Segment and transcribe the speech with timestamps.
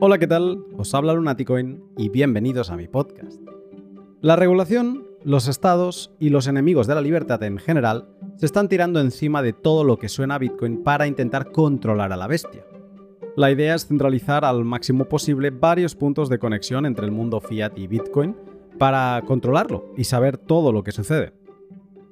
[0.00, 0.64] Hola, ¿qué tal?
[0.76, 3.42] Os habla Lunaticoin y bienvenidos a mi podcast.
[4.20, 9.00] La regulación, los estados y los enemigos de la libertad en general se están tirando
[9.00, 12.64] encima de todo lo que suena a Bitcoin para intentar controlar a la bestia.
[13.36, 17.76] La idea es centralizar al máximo posible varios puntos de conexión entre el mundo fiat
[17.76, 18.36] y Bitcoin
[18.78, 21.32] para controlarlo y saber todo lo que sucede.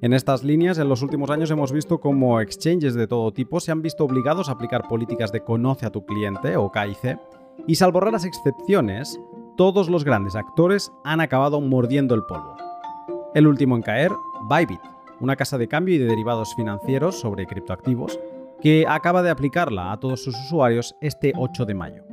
[0.03, 3.71] En estas líneas, en los últimos años hemos visto cómo exchanges de todo tipo se
[3.71, 7.19] han visto obligados a aplicar políticas de conoce a tu cliente o KIC,
[7.67, 9.21] y salvo raras excepciones,
[9.57, 12.57] todos los grandes actores han acabado mordiendo el polvo.
[13.35, 14.13] El último en caer,
[14.49, 14.81] Bybit,
[15.21, 18.19] una casa de cambio y de derivados financieros sobre criptoactivos,
[18.61, 22.05] que acaba de aplicarla a todos sus usuarios este 8 de mayo.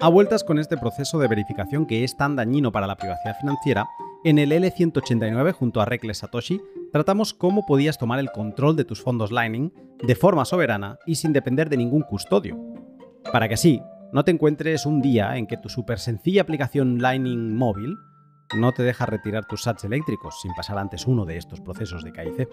[0.00, 3.88] A vueltas con este proceso de verificación que es tan dañino para la privacidad financiera,
[4.24, 6.60] en el L189 junto a Reckless Satoshi
[6.92, 11.32] tratamos cómo podías tomar el control de tus fondos Lightning de forma soberana y sin
[11.32, 12.58] depender de ningún custodio.
[13.32, 13.80] Para que así
[14.12, 17.96] no te encuentres un día en que tu súper sencilla aplicación Lightning móvil
[18.54, 22.12] no te deja retirar tus sats eléctricos sin pasar antes uno de estos procesos de
[22.12, 22.48] KIC.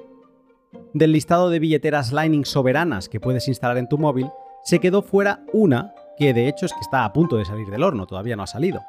[0.94, 4.30] Del listado de billeteras Lightning soberanas que puedes instalar en tu móvil,
[4.64, 7.84] se quedó fuera una que de hecho es que está a punto de salir del
[7.84, 8.82] horno, todavía no ha salido.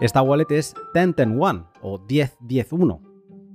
[0.00, 3.11] Esta wallet es 10-10-1 o 10-10-1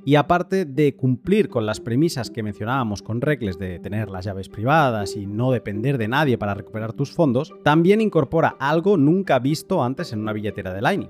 [0.07, 4.47] y aparte de cumplir con las premisas que mencionábamos con Reckless de tener las llaves
[4.47, 9.83] privadas y no depender de nadie para recuperar tus fondos, también incorpora algo nunca visto
[9.83, 11.09] antes en una billetera de Lightning.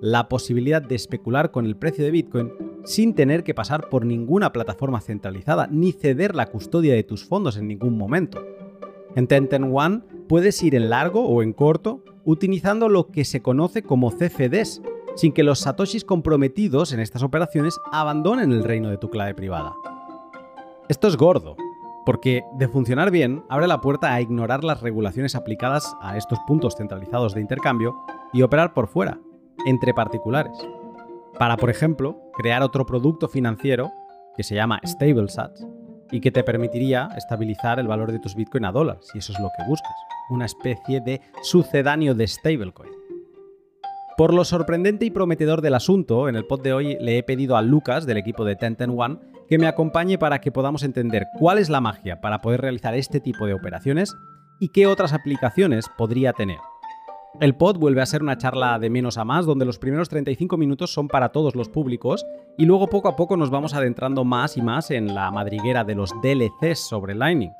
[0.00, 2.50] La posibilidad de especular con el precio de Bitcoin
[2.82, 7.56] sin tener que pasar por ninguna plataforma centralizada ni ceder la custodia de tus fondos
[7.56, 8.44] en ningún momento.
[9.14, 13.84] En Tenten One puedes ir en largo o en corto utilizando lo que se conoce
[13.84, 14.82] como CFDs,
[15.14, 19.74] sin que los satoshis comprometidos en estas operaciones abandonen el reino de tu clave privada.
[20.88, 21.56] Esto es gordo,
[22.04, 26.76] porque de funcionar bien abre la puerta a ignorar las regulaciones aplicadas a estos puntos
[26.76, 27.96] centralizados de intercambio
[28.32, 29.20] y operar por fuera,
[29.66, 30.56] entre particulares.
[31.38, 33.90] Para, por ejemplo, crear otro producto financiero
[34.36, 35.66] que se llama StableSats
[36.10, 39.40] y que te permitiría estabilizar el valor de tus Bitcoin a dólar, si eso es
[39.40, 39.94] lo que buscas,
[40.30, 43.01] una especie de sucedáneo de stablecoin.
[44.16, 47.56] Por lo sorprendente y prometedor del asunto, en el pod de hoy le he pedido
[47.56, 49.18] a Lucas, del equipo de Ten One,
[49.48, 53.20] que me acompañe para que podamos entender cuál es la magia para poder realizar este
[53.20, 54.14] tipo de operaciones
[54.60, 56.58] y qué otras aplicaciones podría tener.
[57.40, 60.58] El pod vuelve a ser una charla de menos a más, donde los primeros 35
[60.58, 62.26] minutos son para todos los públicos
[62.58, 65.94] y luego poco a poco nos vamos adentrando más y más en la madriguera de
[65.94, 67.52] los DLCs sobre Lightning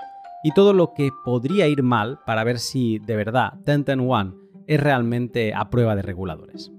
[0.44, 4.41] y todo lo que podría ir mal para ver si de verdad Ten One
[4.74, 6.72] es realmente a prueba de reguladores.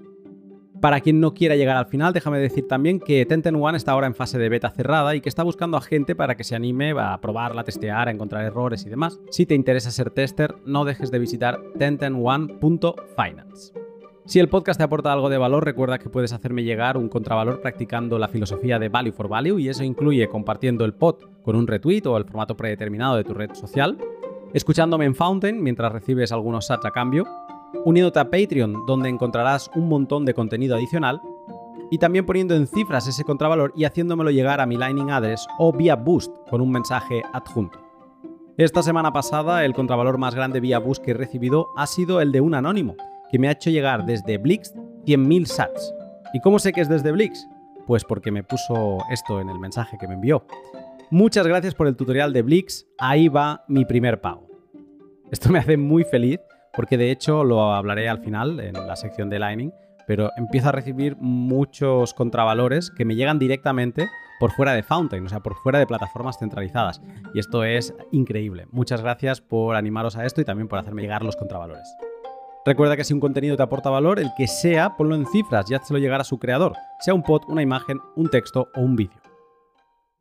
[0.84, 4.06] Para quien no quiera llegar al final, déjame decir también que Tenten One está ahora
[4.06, 6.94] en fase de beta cerrada y que está buscando a gente para que se anime
[7.00, 9.18] a probarla, a testear, a encontrar errores y demás.
[9.32, 13.72] Si te interesa ser tester, no dejes de visitar tentenone.finance.
[14.26, 17.62] Si el podcast te aporta algo de valor, recuerda que puedes hacerme llegar un contravalor
[17.62, 21.68] practicando la filosofía de Value for Value y eso incluye compartiendo el pod con un
[21.68, 23.98] retweet o el formato predeterminado de tu red social,
[24.54, 27.26] escuchándome en Fountain mientras recibes algunos sats a cambio,
[27.86, 31.22] uniéndote a Patreon, donde encontrarás un montón de contenido adicional,
[31.92, 35.72] y también poniendo en cifras ese contravalor y haciéndomelo llegar a mi Lightning Address o
[35.72, 37.80] vía Boost con un mensaje adjunto.
[38.58, 42.32] Esta semana pasada, el contravalor más grande vía Boost que he recibido ha sido el
[42.32, 42.96] de un anónimo,
[43.32, 44.74] que me ha hecho llegar desde Blix
[45.06, 45.94] 100.000 sats.
[46.34, 47.48] ¿Y cómo sé que es desde Blix?
[47.86, 50.46] Pues porque me puso esto en el mensaje que me envió.
[51.12, 54.48] Muchas gracias por el tutorial de Blix, ahí va mi primer pago.
[55.32, 56.40] Esto me hace muy feliz
[56.74, 59.74] porque de hecho lo hablaré al final en la sección de Lightning,
[60.08, 64.08] pero empiezo a recibir muchos contravalores que me llegan directamente
[64.40, 67.02] por fuera de Fountain, o sea, por fuera de plataformas centralizadas.
[67.34, 68.68] Y esto es increíble.
[68.72, 71.96] Muchas gracias por animaros a esto y también por hacerme llegar los contravalores.
[72.66, 75.76] Recuerda que si un contenido te aporta valor, el que sea, ponlo en cifras y
[75.76, 79.22] hazlo llegar a su creador, sea un pod, una imagen, un texto o un vídeo.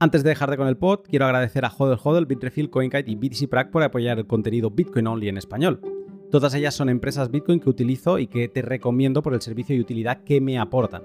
[0.01, 3.49] Antes de dejarte con el pod, quiero agradecer a Hodel Hodel, Bitrefill, CoinKite y BTC
[3.49, 5.81] Prac por apoyar el contenido Bitcoin Only en español.
[6.33, 9.81] Todas ellas son empresas Bitcoin que utilizo y que te recomiendo por el servicio y
[9.81, 11.03] utilidad que me aportan.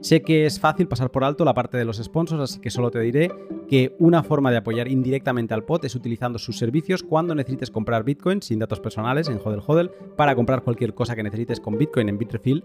[0.00, 2.90] Sé que es fácil pasar por alto la parte de los sponsors, así que solo
[2.90, 3.30] te diré
[3.68, 8.02] que una forma de apoyar indirectamente al pod es utilizando sus servicios cuando necesites comprar
[8.02, 12.08] Bitcoin sin datos personales en Hodel Hodel para comprar cualquier cosa que necesites con Bitcoin
[12.08, 12.64] en Bitrefill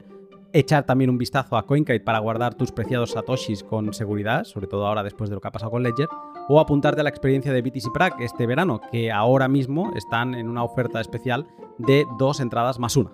[0.53, 4.87] echar también un vistazo a CoinKite para guardar tus preciados satoshis con seguridad, sobre todo
[4.87, 6.07] ahora después de lo que ha pasado con Ledger,
[6.47, 10.49] o apuntarte a la experiencia de BTC Prague este verano, que ahora mismo están en
[10.49, 11.47] una oferta especial
[11.77, 13.11] de dos entradas más una.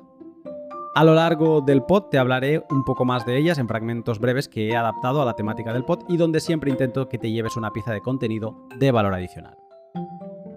[0.96, 4.48] A lo largo del pod te hablaré un poco más de ellas en fragmentos breves
[4.48, 7.58] que he adaptado a la temática del pod y donde siempre intento que te lleves
[7.58, 9.58] una pieza de contenido de valor adicional.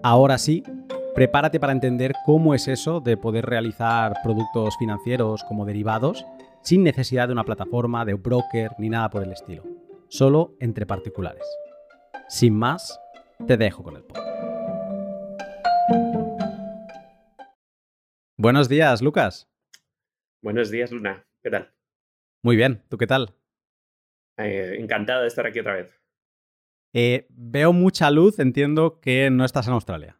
[0.01, 0.63] Ahora sí,
[1.13, 6.25] prepárate para entender cómo es eso de poder realizar productos financieros como derivados
[6.69, 9.63] sin necesidad de una plataforma, de un broker ni nada por el estilo.
[10.07, 11.43] Solo entre particulares.
[12.27, 13.01] Sin más,
[13.47, 14.29] te dejo con el podcast.
[18.37, 19.49] Buenos días, Lucas.
[20.43, 21.25] Buenos días, Luna.
[21.41, 21.73] ¿Qué tal?
[22.43, 23.33] Muy bien, ¿tú qué tal?
[24.37, 25.99] Eh, encantado de estar aquí otra vez.
[26.93, 30.19] Eh, veo mucha luz, entiendo que no estás en Australia.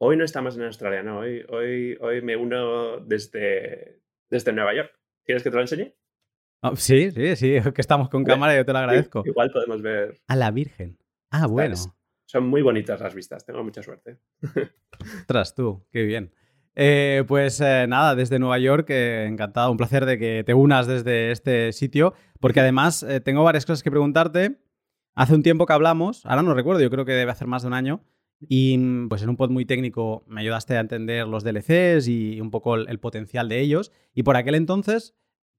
[0.00, 1.18] Hoy no estamos en Australia, no.
[1.18, 4.00] Hoy, hoy, hoy me uno desde,
[4.30, 4.95] desde Nueva York.
[5.26, 5.92] ¿Quieres que te lo enseñe?
[6.62, 9.22] Oh, sí, sí, sí, que estamos con cámara y yo te lo agradezco.
[9.26, 10.16] Igual podemos ver.
[10.28, 10.98] A la Virgen.
[11.30, 11.74] Ah, bueno.
[12.26, 14.18] Son muy bonitas las vistas, tengo mucha suerte.
[15.20, 16.32] Ostras, tú, qué bien.
[16.76, 20.86] Eh, pues eh, nada, desde Nueva York, eh, encantado, un placer de que te unas
[20.86, 24.60] desde este sitio, porque además tengo varias cosas que preguntarte.
[25.14, 27.68] Hace un tiempo que hablamos, ahora no recuerdo, yo creo que debe hacer más de
[27.68, 28.04] un año,
[28.40, 32.40] y mm, pues en un pod muy técnico me ayudaste a entender los DLCs y
[32.40, 33.92] un poco el, potencial de ellos.
[34.14, 35.14] Y por aquel entonces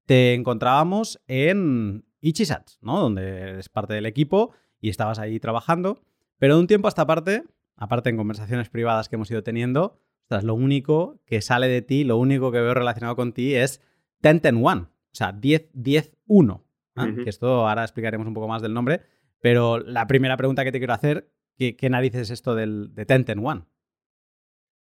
[0.06, 3.00] te encontrábamos en Ichisats, ¿no?
[3.00, 6.00] Donde eres parte del equipo y estabas ahí trabajando.
[6.38, 7.44] Pero de un tiempo a esta parte,
[7.76, 9.98] aparte en conversaciones privadas que hemos ido teniendo,
[10.42, 13.80] lo único que sale de ti, lo único que veo relacionado con ti es
[14.22, 16.62] 10-10-1, o sea, 10-10-1.
[16.96, 17.08] ¿ah?
[17.24, 19.00] Que esto ahora explicaremos un poco más del nombre.
[19.40, 23.66] Pero la primera pregunta que te quiero hacer, ¿qué, narices es esto del, de 10-10-1?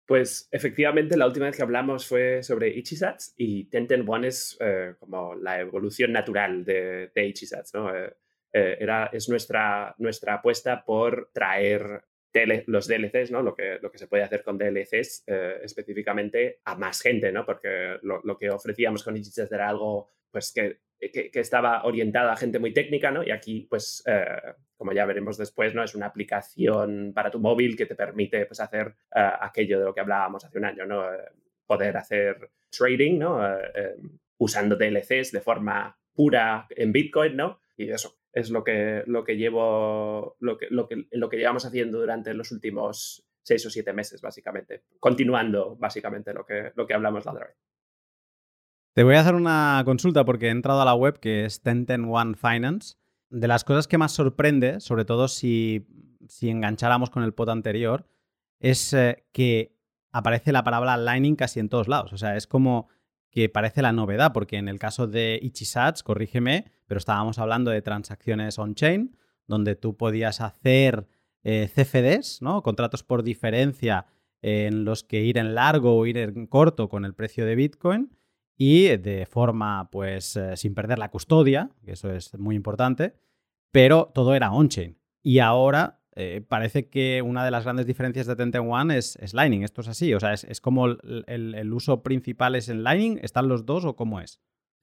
[0.06, 5.36] Pues efectivamente la última vez que hablamos fue sobre Ichisats y 10-10-1 es eh, como
[5.36, 7.96] la evolución natural de, de Ichisats, ¿no?
[7.96, 8.16] Eh,
[8.52, 12.06] eh, era, es nuestra, nuestra apuesta por traer
[12.68, 13.42] los DLCs, ¿no?
[13.42, 15.24] Lo que, lo que se puede hacer con DLCs
[15.64, 17.44] específicamente a más gente, ¿no?
[17.44, 22.36] Porque lo, lo que ofrecíamos con Digits era algo pues que, que, estaba orientado a
[22.36, 23.24] gente muy técnica, ¿no?
[23.24, 24.26] Y aquí, pues, eh,
[24.78, 25.84] como ya veremos después, ¿no?
[25.84, 29.94] Es una aplicación para tu móvil que te permite, pues, hacer eh, aquello de lo
[29.94, 31.04] que hablábamos hace un año, ¿no?
[31.66, 33.42] poder hacer trading, ¿no?
[34.40, 37.60] usando DLCs de forma pura en Bitcoin, ¿no?
[37.78, 41.66] Y eso, es lo que, lo que llevo, lo que, lo, que, lo que llevamos
[41.66, 44.84] haciendo durante los últimos seis o siete meses, básicamente.
[45.00, 47.58] Continuando, básicamente, lo que, lo que hablamos la otra vez.
[49.00, 52.36] Te voy a hacer una consulta porque he entrado a la web que es 1010
[52.36, 52.96] Finance.
[53.30, 55.88] De las cosas que más sorprende, sobre todo si,
[56.28, 58.06] si engancháramos con el pot anterior,
[58.60, 59.74] es eh, que
[60.12, 62.12] aparece la palabra Lightning casi en todos lados.
[62.12, 62.90] O sea, es como
[63.32, 67.82] que parece la novedad, porque en el caso de Ichisats, corrígeme, pero estábamos hablando de
[67.82, 69.16] transacciones on-chain,
[69.48, 71.08] donde tú podías hacer
[71.46, 72.64] eh, CFDs, ¿no?
[72.64, 74.08] Contratos por diferencia
[74.42, 78.19] en los que ir en largo o ir en corto con el precio de Bitcoin
[78.62, 83.14] y de forma, pues, eh, sin perder la custodia, que eso es muy importante,
[83.72, 85.00] pero todo era on-chain.
[85.24, 89.64] Y ahora eh, parece que una de las grandes diferencias de Tenten One es, Lightning.
[89.64, 93.66] Esto es así, o sea, es, como el, uso principal es en Lightning, ¿están los
[93.66, 94.42] dos o cómo es?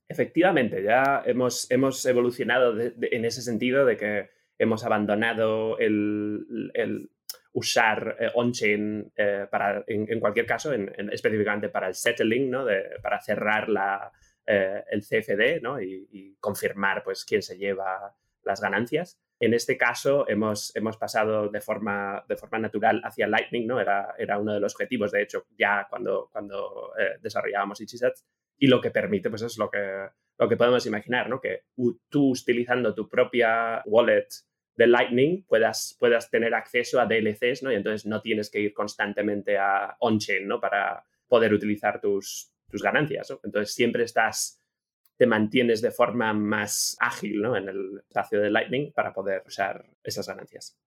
[0.08, 7.10] Efectivamente, ya hemos, hemos evolucionado en ese sentido de que hemos abandonado el,
[7.56, 12.66] usar eh, on-chain eh, para, en, cualquier caso, específicamente para el settling, ¿no?
[13.02, 14.12] para cerrar la,
[14.46, 15.80] el CFD ¿no?
[15.80, 19.18] y, y, confirmar pues, quién se lleva las ganancias.
[19.38, 23.80] En este caso hemos, hemos pasado de forma, de forma natural hacia Lightning, ¿no?
[23.80, 28.24] Era, era uno de los objetivos, de hecho, ya cuando, cuando eh, desarrollábamos Ichisats,
[28.58, 31.40] y lo que permite, pues es lo que, lo que podemos imaginar, ¿no?
[31.40, 31.64] Que
[32.08, 34.28] tú utilizando tu propia wallet
[34.76, 37.72] de Lightning puedas, puedas tener acceso a DLCs, ¿no?
[37.72, 40.60] Y entonces no tienes que ir constantemente a on-chain, ¿no?
[40.60, 44.62] Para poder utilizar tus, tus ganancias, Entonces siempre estás
[45.16, 47.56] te mantienes de forma más ágil ¿no?
[47.56, 50.78] en el espacio de Lightning para poder usar esas ganancias.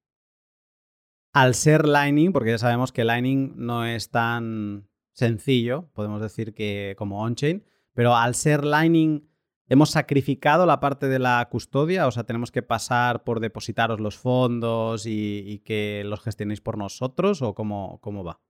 [1.33, 6.95] Al ser Lightning, porque ya sabemos que Lightning no es tan sencillo, podemos decir que
[6.97, 9.28] como on-chain, pero al ser Lightning,
[9.69, 12.07] ¿hemos sacrificado la parte de la custodia?
[12.07, 17.41] O sea, ¿tenemos que pasar por depositaros los fondos y, que los gestionéis por nosotros?
[17.41, 18.41] ¿O cómo, cómo va?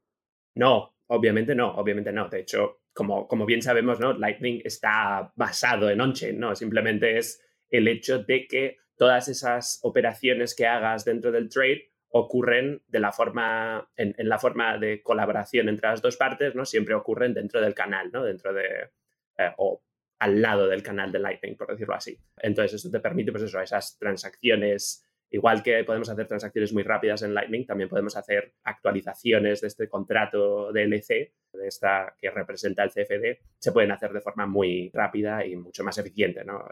[0.56, 2.30] No, obviamente no, obviamente no.
[2.30, 4.14] De hecho, como, como bien sabemos, ¿no?
[4.14, 6.56] Lightning está basado en on-chain, ¿no?
[6.56, 12.82] Simplemente es el hecho de que todas esas operaciones que hagas dentro del trade ocurren
[12.88, 16.66] de la forma, en, la forma de colaboración entre las dos partes, ¿no?
[16.66, 18.24] Siempre ocurren dentro del canal, ¿no?
[18.24, 18.90] Dentro de,
[19.38, 19.84] eh, o
[20.20, 22.18] al lado del canal de Lightning, por decirlo así.
[22.38, 27.22] Entonces, esto te permite, pues eso, esas transacciones Igual que podemos hacer transacciones muy rápidas
[27.22, 32.90] en Lightning, también podemos hacer actualizaciones de este contrato DLC, de esta que representa el
[32.90, 36.66] CFD, se pueden hacer de forma muy rápida y mucho más eficiente, ¿no?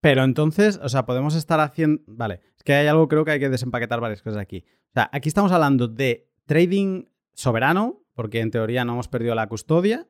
[0.00, 2.02] Pero entonces, o sea, podemos estar haciendo.
[2.06, 4.64] Vale, es que hay algo, creo que hay que desempaquetar varias cosas aquí.
[4.90, 9.48] O sea, aquí estamos hablando de trading soberano, porque en teoría no hemos perdido la
[9.48, 10.06] custodia.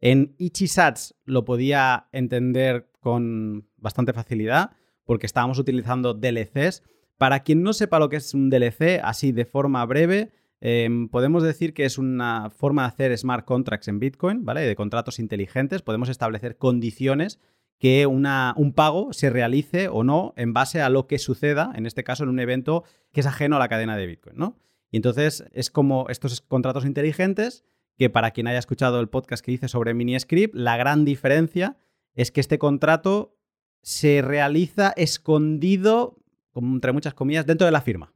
[0.00, 4.72] En Ichisats lo podía entender con bastante facilidad,
[5.04, 6.82] porque estábamos utilizando DLCs.
[7.16, 11.42] Para quien no sepa lo que es un DLC, así de forma breve, em, podemos
[11.42, 14.62] decir que es una forma de hacer smart contracts en Bitcoin, ¿vale?
[14.62, 15.82] De contratos inteligentes.
[15.82, 17.38] Podemos establecer condiciones
[17.78, 22.04] que un pago se realice o no en base a lo que suceda, en este
[22.04, 24.56] caso en un evento que es ajeno a la cadena de Bitcoin, ¿no?
[24.90, 27.64] Y entonces es como estos contratos inteligentes
[27.96, 31.76] que para quien haya escuchado el podcast que hice sobre MiniScript, la gran diferencia
[32.14, 33.36] es que este contrato
[33.82, 36.18] se realiza escondido,
[36.54, 38.12] entre muchas comillas, dentro de la firma.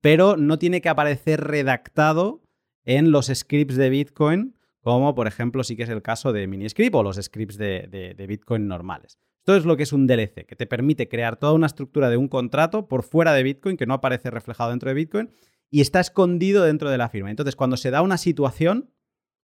[0.00, 2.42] Pero no tiene que aparecer redactado
[2.84, 4.56] en los scripts de Bitcoin
[4.94, 8.68] como por ejemplo sí que es el caso de Miniscript o los scripts de, Bitcoin
[8.68, 9.18] normales.
[9.38, 12.16] Esto es lo que es un DLC, que te permite crear toda una estructura de
[12.16, 15.30] un contrato por fuera de Bitcoin que no aparece reflejado dentro de Bitcoin
[15.72, 17.30] y está escondido dentro de la firma.
[17.30, 18.92] Entonces, cuando se da una situación,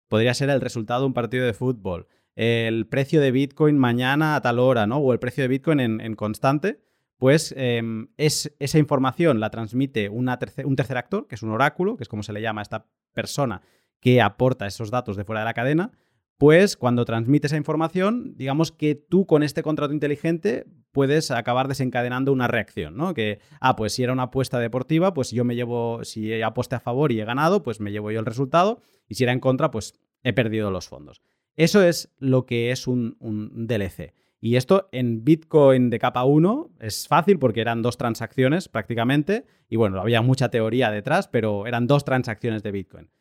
[0.07, 4.41] podría ser el resultado de un partido de fútbol, el precio de Bitcoin mañana a
[4.41, 4.97] tal hora, ¿no?
[4.97, 6.79] O el precio de Bitcoin en, constante,
[7.17, 10.27] pues em, es, esa información la transmite un
[10.75, 13.61] tercer actor, que es un oráculo, que es como se le llama a esta persona
[13.99, 15.91] que aporta esos datos de fuera de la cadena,
[16.37, 22.33] pues cuando transmite esa información, digamos que tú con este contrato inteligente puedes acabar desencadenando
[22.33, 23.13] una reacción, ¿no?
[23.13, 26.79] Que, ah, pues si era una apuesta deportiva, pues yo me llevo, si aposté a
[26.79, 29.69] favor y he ganado, pues me llevo yo el resultado, y si era en contra,
[29.69, 31.21] pues he perdido los fondos.
[31.55, 34.15] Eso es lo que es un, un DLC.
[34.41, 39.75] Y esto en Bitcoin de capa 1 es fácil porque eran dos transacciones prácticamente, y
[39.75, 43.11] bueno, había mucha teoría detrás, pero eran dos transacciones de Bitcoin.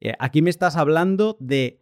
[0.00, 1.81] Eh, aquí me estás hablando de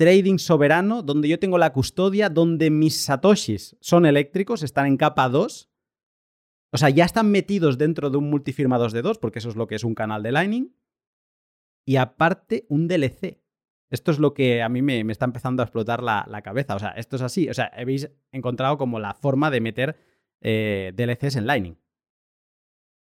[0.00, 5.28] trading soberano, donde yo tengo la custodia, donde mis satoshis son eléctricos, están en capa
[5.28, 5.70] 2.
[6.72, 9.56] O sea, ya están metidos dentro de un multifirma 2 de 2, porque eso es
[9.56, 10.74] lo que es un canal de Lightning.
[11.84, 13.42] Y aparte, un DLC.
[13.90, 16.76] Esto es lo que a mí me, está empezando a explotar la, cabeza.
[16.76, 17.50] O sea, esto es así.
[17.50, 19.96] O sea, habéis encontrado como la forma de meter
[20.40, 21.76] eh, DLCs en Lightning.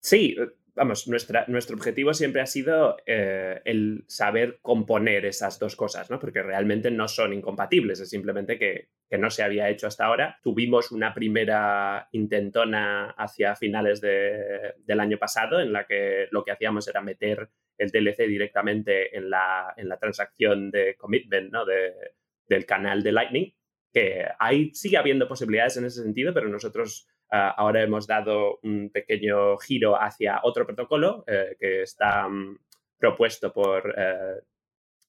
[0.01, 0.37] Sí,
[0.75, 6.19] vamos, nuestra, nuestro objetivo siempre ha sido eh, el saber componer esas dos cosas, ¿no?
[6.19, 10.41] Porque realmente no son incompatibles, es simplemente que, no se había hecho hasta ahora.
[10.43, 16.89] Tuvimos una primera intentona hacia finales del año pasado en la que lo que hacíamos
[16.89, 21.65] era meter el DLC directamente en la, en la transacción de commitment, ¿no?
[21.65, 23.55] del canal de Lightning,
[23.93, 29.57] que ahí sigue habiendo posibilidades en ese sentido, pero nosotros ahora hemos dado un pequeño
[29.59, 32.59] giro hacia otro protocolo eh, que está mm,
[32.99, 34.43] propuesto por uh,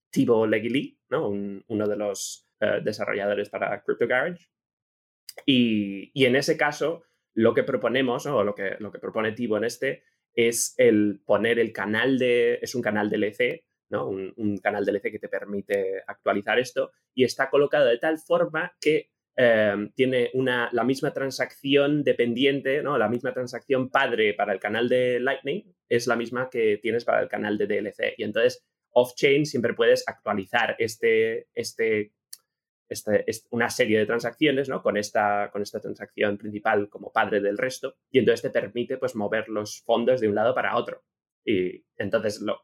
[0.10, 1.30] Thibault Legili, ¿no?
[1.30, 4.48] uno de los eh, desarrolladores para Crypto Garage.
[5.46, 7.04] Y, en ese caso,
[7.34, 10.04] lo que proponemos, o lo que, lo que propone Thibault en este,
[10.34, 14.08] es el poner el canal de, es un canal DLC, ¿no?
[14.08, 18.76] Un, un, canal DLC que te permite actualizar esto y está colocado de tal forma
[18.80, 22.98] que Em, tiene una, la misma transacción dependiente, ¿no?
[22.98, 27.22] la misma transacción padre para el canal de Lightning es la misma que tienes para
[27.22, 28.14] el canal de DLC.
[28.18, 32.14] Y entonces, off-chain siempre puedes actualizar este, este,
[32.88, 34.82] este, una serie de transacciones ¿no?
[34.82, 37.98] con, esta, con esta transacción principal como padre del resto.
[38.10, 41.04] Y entonces te permite pues, mover los fondos de un lado para otro.
[41.44, 42.62] Y entonces, lo,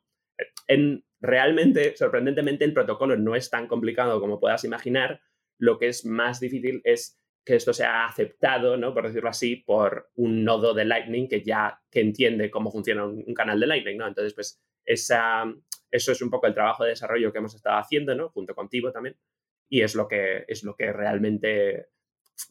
[0.67, 5.21] en, realmente, sorprendentemente, el protocolo no es tan complicado como puedas imaginar
[5.61, 8.93] lo que es más difícil es que esto sea aceptado, ¿no?
[8.93, 13.33] por decirlo así, por un nodo de Lightning que ya que entiende cómo funciona un,
[13.35, 13.97] canal de Lightning.
[13.97, 14.07] ¿no?
[14.07, 15.45] Entonces, pues esa,
[15.91, 18.29] eso es un poco el trabajo de desarrollo que hemos estado haciendo, ¿no?
[18.29, 19.15] junto contigo también,
[19.69, 21.89] y es lo que, es lo que realmente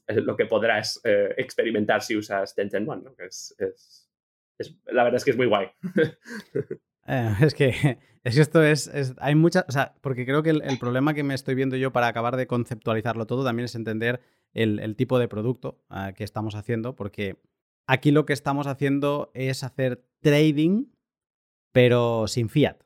[0.06, 3.14] es lo que podrás eh, experimentar si usas Tenten One, ¿no?
[3.18, 3.56] es,
[4.86, 5.68] la verdad es que es muy guay.
[7.10, 10.78] Eh, es que es que esto es, hay muchas, o sea, porque creo que el,
[10.78, 14.20] problema que me estoy viendo yo para acabar de conceptualizarlo todo también es entender
[14.52, 17.40] el, tipo de producto ah, que estamos haciendo, porque
[17.86, 20.86] aquí lo que estamos haciendo es hacer trading,
[21.72, 22.76] pero sin fiat,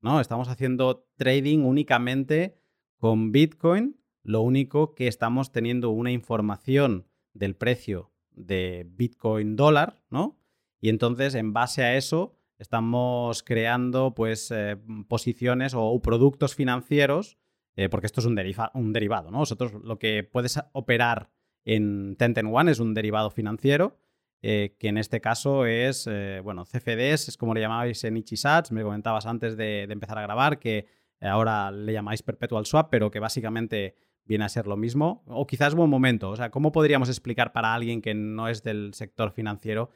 [0.00, 0.20] ¿no?
[0.20, 2.58] Estamos haciendo trading únicamente
[2.98, 10.36] con Bitcoin, lo único que estamos teniendo una información del precio de Bitcoin dólar, ¿no?
[10.80, 17.36] Y entonces, en base a eso, estamos creando pues eh, posiciones o productos financieros,
[17.76, 19.42] eh, porque esto es un, derivado, ¿no?
[19.82, 21.30] Lo que puedes operar
[21.66, 23.98] en Tenten One es un derivado financiero,
[24.40, 26.08] eh, que en este caso es,
[26.42, 30.22] bueno, CFDs, es como le llamabais en Ichisats, me comentabas antes de, de empezar a
[30.22, 30.86] grabar que
[31.20, 33.94] ahora le llamáis Perpetual Swap, pero que básicamente
[34.24, 37.74] viene a ser lo mismo, o quizás buen momento, o sea, ¿cómo podríamos explicar para
[37.74, 39.90] alguien que no es del sector financiero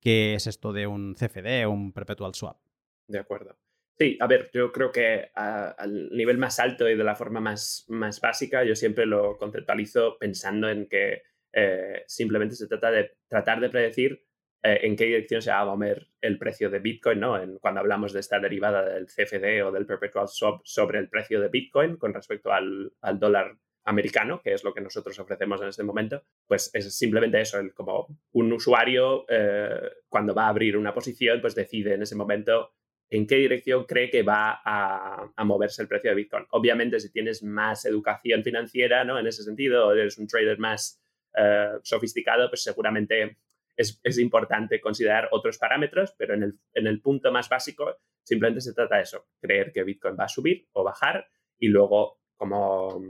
[0.00, 2.58] qué es esto de un CFD un perpetual swap.
[3.06, 3.56] De acuerdo.
[3.98, 7.84] Sí, a ver, yo creo que al nivel más alto y de la forma más,
[7.88, 13.60] más básica, yo siempre lo conceptualizo pensando en que eh, simplemente se trata de tratar
[13.60, 14.24] de predecir
[14.62, 17.42] eh, en qué dirección se va a mover el precio de Bitcoin, ¿no?
[17.42, 21.40] En, cuando hablamos de esta derivada del CFD o del Perpetual Swap sobre el precio
[21.40, 25.68] de Bitcoin con respecto al, al dólar americano, que es lo que nosotros ofrecemos en
[25.68, 30.76] este momento, pues es simplemente eso, el, como un usuario eh, cuando va a abrir
[30.76, 32.72] una posición, pues decide en ese momento
[33.08, 36.46] en qué dirección cree que va a, moverse el precio de Bitcoin.
[36.50, 39.18] Obviamente, si tienes más educación financiera, ¿no?
[39.18, 41.02] En ese sentido, eres un trader más
[41.36, 43.38] eh, sofisticado, pues seguramente
[43.76, 48.74] es, importante considerar otros parámetros, pero en el, en el punto más básico simplemente se
[48.74, 51.26] trata de eso, creer que Bitcoin va a subir o bajar
[51.58, 53.02] y luego como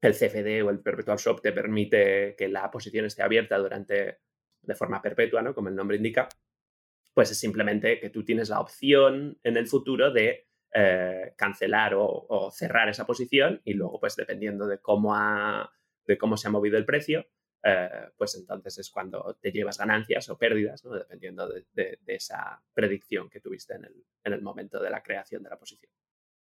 [0.00, 4.18] el CFD o el Perpetual Swap te permite que la posición esté abierta durante
[4.62, 5.54] de forma perpetua, ¿no?
[5.54, 6.28] Como el nombre indica,
[7.14, 12.50] pues es simplemente que tú tienes la opción en el futuro de eh, cancelar o,
[12.52, 15.70] cerrar esa posición y luego, pues dependiendo de cómo, ha,
[16.06, 17.26] de cómo se ha movido el precio,
[17.62, 20.92] eh, pues entonces es cuando te llevas ganancias o pérdidas, ¿no?
[20.92, 25.50] dependiendo de, esa predicción que tuviste en el, en el momento de la creación de
[25.50, 25.92] la posición.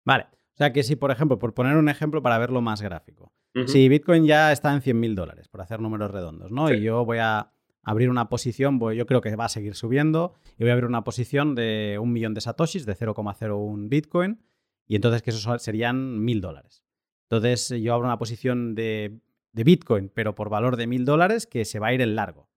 [0.05, 3.33] Vale, o sea que si, por ejemplo, por poner un ejemplo para verlo más gráfico,
[3.67, 6.73] si Bitcoin ya está en 100 mil dólares, por hacer números redondos, ¿no?
[6.73, 10.65] Y yo voy a abrir una posición, yo creo que va a seguir subiendo, y
[10.65, 14.43] voy a abrir una posición de un millón de satoshis, de 0,01 Bitcoin,
[14.87, 16.85] y entonces que eso serían mil dólares.
[17.29, 19.21] Entonces yo abro una posición de,
[19.55, 22.49] Bitcoin, pero por valor de mil dólares, que se va a ir en largo.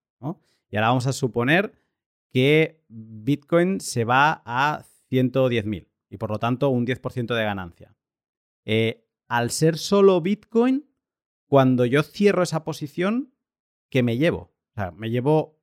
[0.70, 1.74] Y ahora vamos a suponer
[2.32, 7.96] que Bitcoin se va a 110.000 y por lo tanto un 10% de ganancia.
[8.66, 10.86] Eh, al ser solo Bitcoin,
[11.48, 13.34] cuando yo cierro esa posición,
[13.90, 14.54] ¿qué me llevo?
[14.72, 15.60] O sea, me llevo.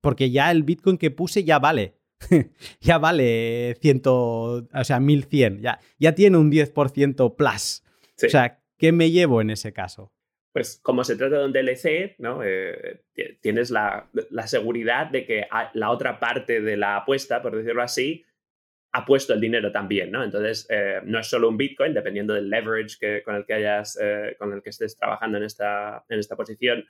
[0.00, 1.98] Porque ya el Bitcoin que puse ya vale.
[2.80, 5.60] ya vale 100, o sea, 1100.
[5.60, 7.82] Ya, ya tiene un 10% plus.
[8.24, 10.12] O sea, ¿qué me llevo en ese caso?
[10.52, 12.42] Pues como se trata de un DLC, ¿no?
[12.44, 13.04] Eh,
[13.40, 14.10] tienes la,
[14.46, 18.24] seguridad de que la otra parte de la apuesta, por decirlo así,
[18.94, 20.22] ha puesto el dinero también, ¿no?
[20.22, 23.98] Entonces, eh, no es solo un Bitcoin, dependiendo del leverage que, con el que hayas,
[24.00, 26.84] eh, con el que estés trabajando en esta, en esta posición,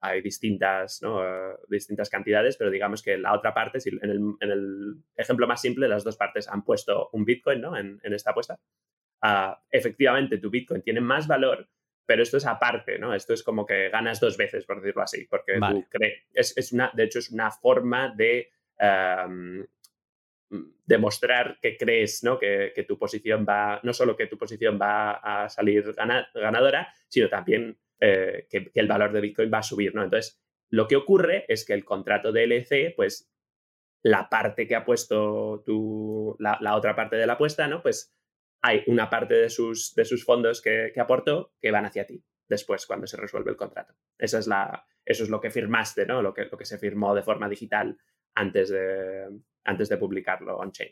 [0.00, 1.22] hay distintas, ¿no?
[1.24, 5.46] Eh, distintas cantidades, pero digamos que la otra parte, si en, el, en, el, ejemplo
[5.46, 7.76] más simple, las dos partes han puesto un Bitcoin ¿no?
[7.76, 8.58] en, en esta apuesta.
[9.20, 11.68] Ah, efectivamente, tu Bitcoin tiene más valor,
[12.06, 13.12] pero esto es aparte, ¿no?
[13.12, 16.72] Esto es como que ganas dos veces, por decirlo así, porque tú crees, es, es,
[16.72, 19.66] una, de hecho, es una forma de em,
[20.90, 22.36] demostrar que crees, ¿no?
[22.36, 25.94] Que, que, tu posición va, no solo que tu posición va a salir
[26.34, 30.02] ganadora, sino también eh, que, el valor de Bitcoin va a subir, ¿no?
[30.02, 33.30] Entonces, lo que ocurre es que el contrato de LC, pues
[34.02, 37.82] la parte que ha puesto tu, la, otra parte de la apuesta, ¿no?
[37.82, 38.12] Pues
[38.60, 42.84] hay una parte de sus, de sus fondos que, aportó que van hacia ti después
[42.84, 43.94] cuando se resuelve el contrato.
[44.18, 46.20] Esa es la, eso es lo que firmaste, ¿no?
[46.20, 47.96] Lo que, lo que se firmó de forma digital
[48.34, 49.28] antes de,
[49.64, 50.90] antes de publicarlo on-chain.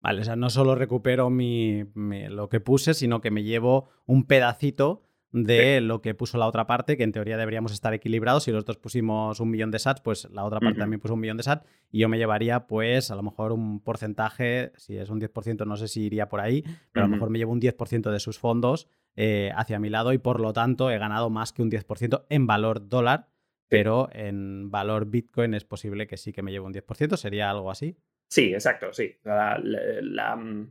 [0.00, 4.26] Vale, o sea, no solo recupero mi, lo que puse, sino que me llevo un
[4.26, 8.44] pedacito de lo que puso la otra parte, que en teoría deberíamos estar equilibrados.
[8.44, 11.20] Si los dos pusimos un millón de sats, pues la otra parte también puso un
[11.20, 15.08] millón de sats y yo me llevaría, pues, a lo mejor un porcentaje, si es
[15.08, 17.60] un 10%, no sé si iría por ahí, pero a lo mejor me llevo un
[17.60, 21.52] 10% de sus fondos eh, hacia mi lado y por lo tanto he ganado más
[21.52, 23.28] que un 10% en valor dólar,
[23.72, 27.70] pero en valor Bitcoin es posible que sí que me lleve un 10%, ¿sería algo
[27.70, 27.96] así?
[28.28, 29.16] Sí, exacto, sí.
[29.24, 30.62] mm,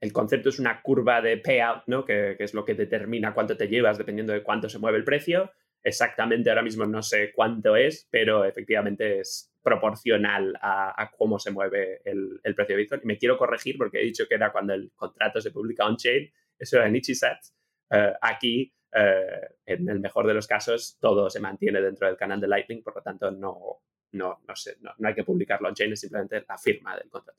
[0.00, 2.04] el concepto es una curva de payout, ¿no?
[2.04, 5.52] Que, es lo que determina cuánto te llevas dependiendo de cuánto se mueve el precio.
[5.80, 12.00] Exactamente ahora mismo no sé cuánto es, pero efectivamente es proporcional a, cómo se mueve
[12.04, 13.00] el, precio de Bitcoin.
[13.04, 16.78] Me quiero corregir porque he dicho que era cuando el contrato se publica on-chain, eso
[16.78, 17.54] era en Ichisats.
[17.90, 22.40] Eh, aquí, eh, en el mejor de los casos, todo se mantiene dentro del canal
[22.40, 23.82] de Lightning, por lo tanto no,
[24.12, 27.38] no, no, no, no hay que publicarlo on-chain, es simplemente la firma del contrato.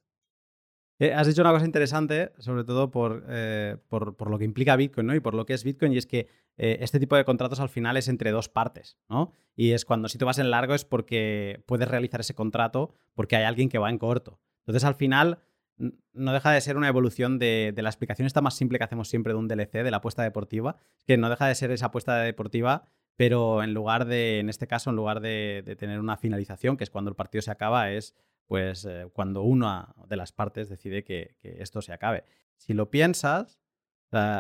[1.00, 2.92] Eh, has dicho una cosa interesante, sobre todo
[3.30, 5.16] eh, por, por, lo que implica Bitcoin ¿no?
[5.16, 6.28] y por lo que es Bitcoin, y es que
[6.60, 8.98] este tipo de contratos al final es entre dos partes.
[9.10, 9.32] ¿no?
[9.56, 13.36] Y es cuando si tú vas en largo es porque puedes realizar ese contrato porque
[13.36, 14.40] hay alguien que va en corto.
[14.62, 15.40] Entonces al final
[15.78, 19.34] no deja de ser una evolución de, la explicación esta más simple que hacemos siempre
[19.34, 22.86] de un DLC, de la apuesta deportiva, que no deja de ser esa apuesta deportiva,
[23.16, 26.90] pero en lugar de, en este caso, en lugar de, tener una finalización, que es
[26.90, 28.16] cuando el partido se acaba, es
[28.48, 32.24] pues eh, cuando una de las partes decide que, esto se acabe.
[32.56, 33.60] Si lo piensas,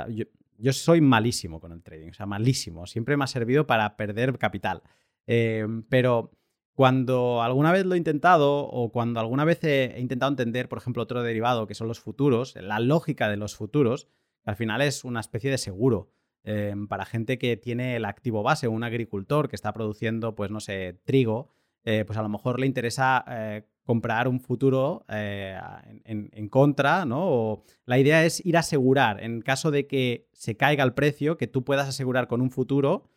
[0.10, 2.88] yo, soy malísimo con el trading, o sea, malísimo.
[2.88, 4.82] Siempre me ha servido para perder capital.
[5.28, 6.32] Em, pero
[6.78, 11.02] Cuando alguna vez lo he intentado o cuando alguna vez he, intentado entender, por ejemplo,
[11.02, 14.08] otro derivado que son los futuros, la lógica de los futuros,
[14.46, 16.12] al final es una especie de seguro.
[16.44, 20.60] Em, para gente que tiene el activo base, un agricultor que está produciendo, pues no
[20.60, 21.50] sé, trigo,
[21.84, 25.60] eh, pues a lo mejor le interesa eh, comprar un futuro eh,
[26.06, 27.26] en, contra, ¿no?
[27.26, 31.38] O la idea es ir a asegurar, en caso de que se caiga el precio,
[31.38, 33.10] que tú puedas asegurar con un futuro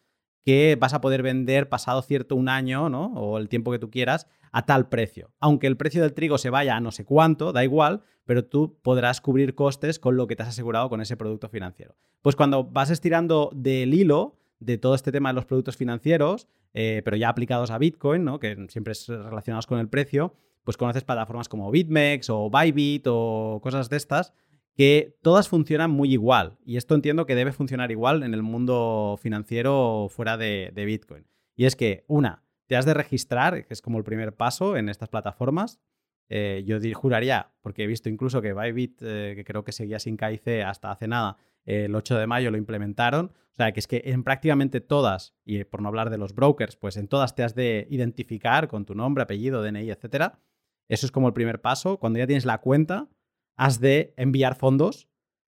[0.45, 3.13] que vas a poder vender pasado cierto un año, ¿no?
[3.15, 5.31] O el tiempo que tú quieras, a tal precio.
[5.39, 8.79] Aunque el precio del trigo se vaya a no sé cuánto, da igual, pero tú
[8.83, 11.97] podrás cubrir costes con lo que te has asegurado con ese producto financiero.
[12.23, 17.03] Pues cuando vas estirando del hilo de todo este tema de los productos financieros, eh,
[17.05, 18.39] pero ya aplicados a Bitcoin, ¿no?
[18.39, 23.61] Que siempre es relacionados con el precio, pues conoces plataformas como BitMEX o Bybit o
[23.63, 24.33] cosas de estas
[24.81, 26.57] que todas funcionan muy igual.
[26.65, 31.27] Y esto entiendo que debe funcionar igual en el mundo financiero fuera de, Bitcoin.
[31.55, 34.89] Y es que, una, te has de registrar, que es como el primer paso en
[34.89, 35.83] estas plataformas.
[36.31, 40.17] Eh, yo juraría, porque he visto incluso que Bybit, eh, que creo que seguía sin
[40.17, 43.35] KIC hasta hace nada, el 8 de mayo lo implementaron.
[43.53, 46.77] O sea, que es que en prácticamente todas, y por no hablar de los brokers,
[46.77, 50.41] pues en todas te has de identificar con tu nombre, apellido, DNI, etcétera.
[50.89, 51.99] Eso es como el primer paso.
[51.99, 53.11] Cuando ya tienes la cuenta,
[53.57, 55.09] has de enviar fondos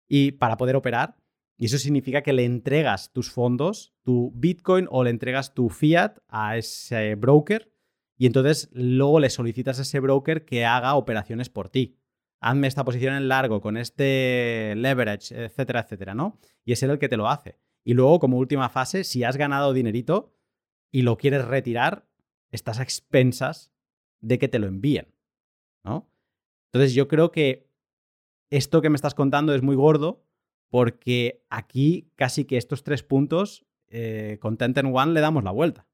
[0.09, 1.17] y para poder operar.
[1.57, 6.17] Y eso significa que le entregas tus fondos, tu Bitcoin o le entregas tu fiat
[6.29, 7.71] a ese broker
[8.21, 11.97] y entonces luego le solicitas a ese broker que haga operaciones por ti.
[12.41, 16.39] Hazme esta posición en largo con este leverage, etcétera, etcétera, ¿no?
[16.63, 17.59] Y es él el que te lo hace.
[17.83, 20.35] Y luego, como última fase, si has ganado dinerito
[20.93, 22.07] y lo quieres retirar,
[22.51, 23.73] estás a expensas
[24.21, 25.15] de que te lo envíen,
[25.83, 26.13] ¿no?
[26.73, 27.70] Entonces yo creo que
[28.51, 30.25] esto que me estás contando es muy gordo
[30.69, 35.89] porque aquí casi que estos tres puntos eh, con Tenten One le damos la vuelta,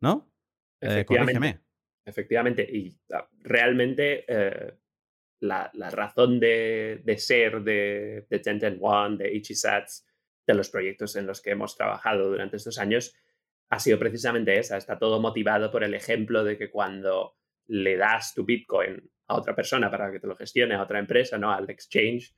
[0.00, 0.32] ¿no?
[0.80, 1.60] Eh, efectivamente.
[2.04, 2.62] efectivamente.
[2.62, 4.74] Y ah, realmente eh,
[5.40, 10.06] la, razón de, ser de, de Tenten One, de Ichisats,
[10.46, 13.14] de los proyectos en los que hemos trabajado durante estos años,
[13.68, 14.76] ha sido precisamente esa.
[14.76, 19.54] Está todo motivado por el ejemplo de que cuando le das tu Bitcoin a otra
[19.54, 21.50] persona para que te lo gestione, a otra empresa, ¿no?
[21.50, 22.34] Al exchange,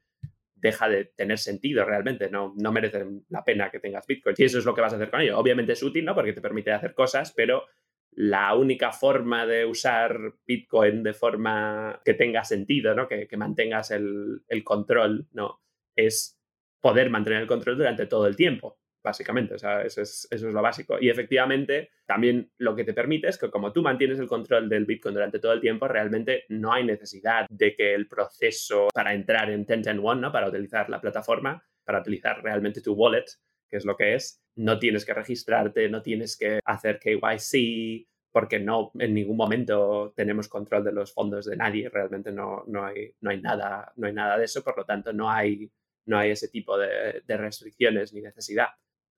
[0.55, 4.35] deja de tener sentido realmente, no, no merece la pena que tengas Bitcoin.
[4.39, 5.39] Y eso es lo que vas a hacer con ello.
[5.39, 6.15] Obviamente es útil, ¿no?
[6.15, 7.65] Porque te permite hacer cosas, pero
[8.13, 13.07] la única forma de usar Bitcoin de forma que tenga sentido, ¿no?
[13.07, 15.61] Que, que mantengas el, el, control, ¿no?
[15.95, 16.41] Es
[16.81, 19.55] poder mantener el control durante todo el tiempo básicamente.
[19.55, 20.99] O sea, eso es, eso es lo básico.
[21.01, 24.85] Y efectivamente, también lo que te permite es que como tú mantienes el control del
[24.85, 29.51] Bitcoin durante todo el tiempo, realmente no hay necesidad de que el proceso para entrar
[29.51, 30.31] en Ten One, ¿no?
[30.31, 33.25] Para utilizar la plataforma, para utilizar realmente tu wallet,
[33.71, 38.61] que es lo que es, no tienes que registrarte, no tienes que hacer KYC, porque
[38.61, 43.15] no en ningún momento tenemos control de los fondos de nadie, realmente no, no, hay,
[43.23, 45.71] no, hay, nada, no hay nada de eso, por lo tanto no hay,
[46.07, 48.69] no hay ese tipo de restricciones ni necesidad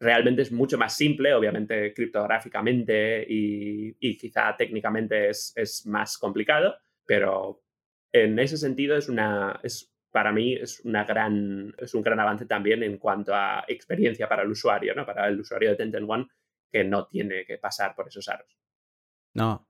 [0.00, 7.62] realmente es mucho más simple, obviamente criptográficamente y, quizá técnicamente es, más complicado, pero
[8.12, 12.46] en ese sentido es una, es, para mí es, una gran, es un gran avance
[12.46, 15.04] también en cuanto a experiencia para el usuario, ¿no?
[15.04, 16.26] para el usuario de Tenten One
[16.72, 18.58] que no tiene que pasar por esos aros.
[19.34, 19.68] No,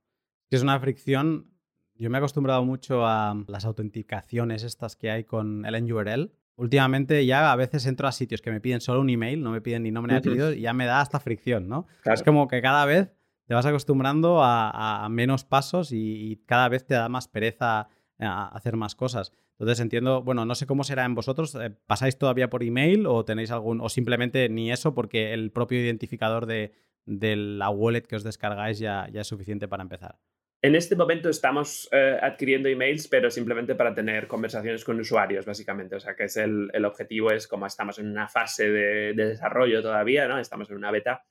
[0.48, 1.50] es una fricción.
[1.94, 7.24] Yo me he acostumbrado mucho a las autenticaciones estas que hay con el NURL últimamente
[7.24, 9.82] ya a veces entro a sitios que me piden solo un email, no me piden
[9.82, 11.86] ni nombre ni apellido, y ya me da hasta fricción, ¿no?
[12.04, 13.14] Es como que cada vez
[13.46, 18.76] te vas acostumbrando a, menos pasos y, cada vez te da más pereza a hacer
[18.76, 19.32] más cosas.
[19.58, 23.24] Entonces entiendo, bueno, no sé cómo será en vosotros, eh, ¿pasáis todavía por email o
[23.24, 26.72] tenéis algún, o simplemente ni eso porque el propio identificador de,
[27.06, 30.18] la wallet que os descargáis ya, ya es suficiente para empezar?
[30.62, 35.96] En este momento estamos eh, adquiriendo emails, pero simplemente para tener conversaciones con usuarios, básicamente.
[35.96, 40.28] O sea, que es el, objetivo es como estamos en una fase de, desarrollo todavía,
[40.28, 40.38] ¿no?
[40.38, 41.24] Estamos en una beta,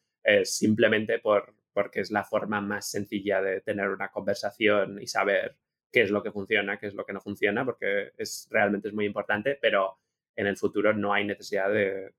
[0.43, 5.55] simplemente por, porque es la forma más sencilla de tener una conversación y saber
[5.91, 8.93] qué es lo que funciona, qué es lo que no funciona, porque es realmente es
[8.93, 9.99] muy importante, pero
[10.35, 12.13] en el futuro no hay necesidad de,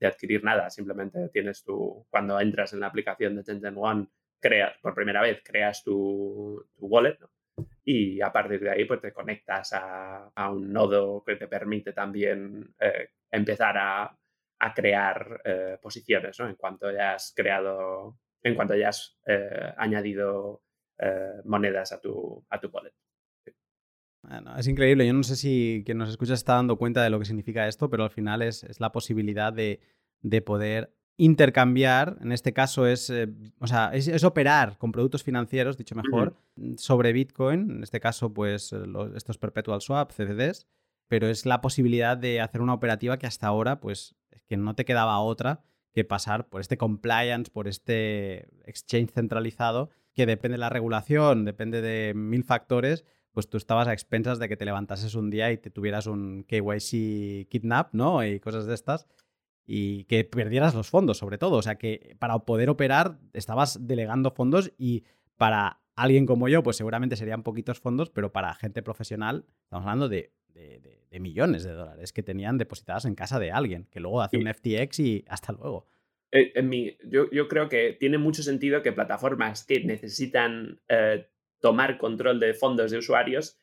[0.00, 0.68] adquirir nada.
[0.68, 4.08] Simplemente tienes tú, cuando entras en la aplicación de Tenten One,
[4.42, 7.16] creas, por primera vez, creas tu, wallet,
[7.84, 12.74] Y a partir de ahí, pues te conectas a, un nodo que te permite también
[12.78, 14.18] eh, empezar a,
[14.74, 16.48] crear eh, posiciones, ¿no?
[16.48, 20.62] En cuanto ya has creado, en cuanto ya has eh, añadido
[21.46, 22.92] monedas a tu, a tu wallet.
[24.56, 25.04] es increíble.
[25.04, 27.90] Yo no sé si quien nos escucha está dando cuenta de lo que significa esto,
[27.90, 29.80] pero al final es, la posibilidad de,
[30.20, 30.94] de poder
[31.24, 33.28] intercambiar, en este caso es, eh,
[33.60, 36.34] o sea, es, operar con productos financieros, dicho mejor,
[36.76, 38.82] sobre Bitcoin, en este caso pues eh,
[39.14, 40.66] estos perpetual swap, CCDs,
[41.06, 44.74] pero es la posibilidad de hacer una operativa que hasta ahora pues es que no
[44.74, 50.60] te quedaba otra que pasar por este compliance, por este exchange centralizado, que depende de
[50.60, 55.14] la regulación, depende de mil factores, pues tú estabas a expensas de que te levantases
[55.14, 58.24] un día y te tuvieras un KYC kidnap, ¿no?
[58.24, 59.06] Y cosas de estas.
[59.64, 61.56] Y que perdieras los fondos, sobre todo.
[61.56, 65.04] O sea, que para poder operar estabas delegando fondos y
[65.36, 70.08] para alguien como yo, pues seguramente serían poquitos fondos, pero para gente profesional estamos hablando
[70.08, 70.32] de,
[71.20, 74.98] millones de dólares que tenían depositadas en casa de alguien, que luego hace un FTX
[75.00, 75.86] y hasta luego.
[76.32, 81.28] Eh, en mi, yo, yo, creo que tiene mucho sentido que plataformas que necesitan eh,
[81.60, 83.58] tomar control de fondos de usuarios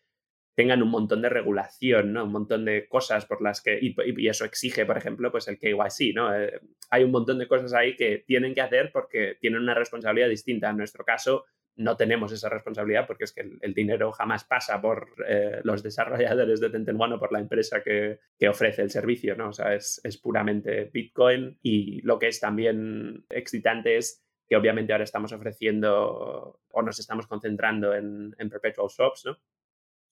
[0.56, 2.26] tengan un montón de regulación, ¿no?
[2.26, 6.14] Un montón de cosas por las que, y, eso exige, por ejemplo, pues el KYC,
[6.16, 6.36] ¿no?
[6.36, 6.60] Eh,
[6.90, 10.70] hay un montón de cosas ahí que tienen que hacer porque tienen una responsabilidad distinta.
[10.70, 15.14] En nuestro caso, no tenemos esa responsabilidad porque es que el, dinero jamás pasa por
[15.26, 19.50] eh, los desarrolladores de Tenten One o por la empresa que, ofrece el servicio, ¿no?
[19.50, 24.92] O sea, es, es, puramente Bitcoin y lo que es también excitante es que obviamente
[24.92, 29.38] ahora estamos ofreciendo o nos estamos concentrando en, perpetual swaps, ¿no?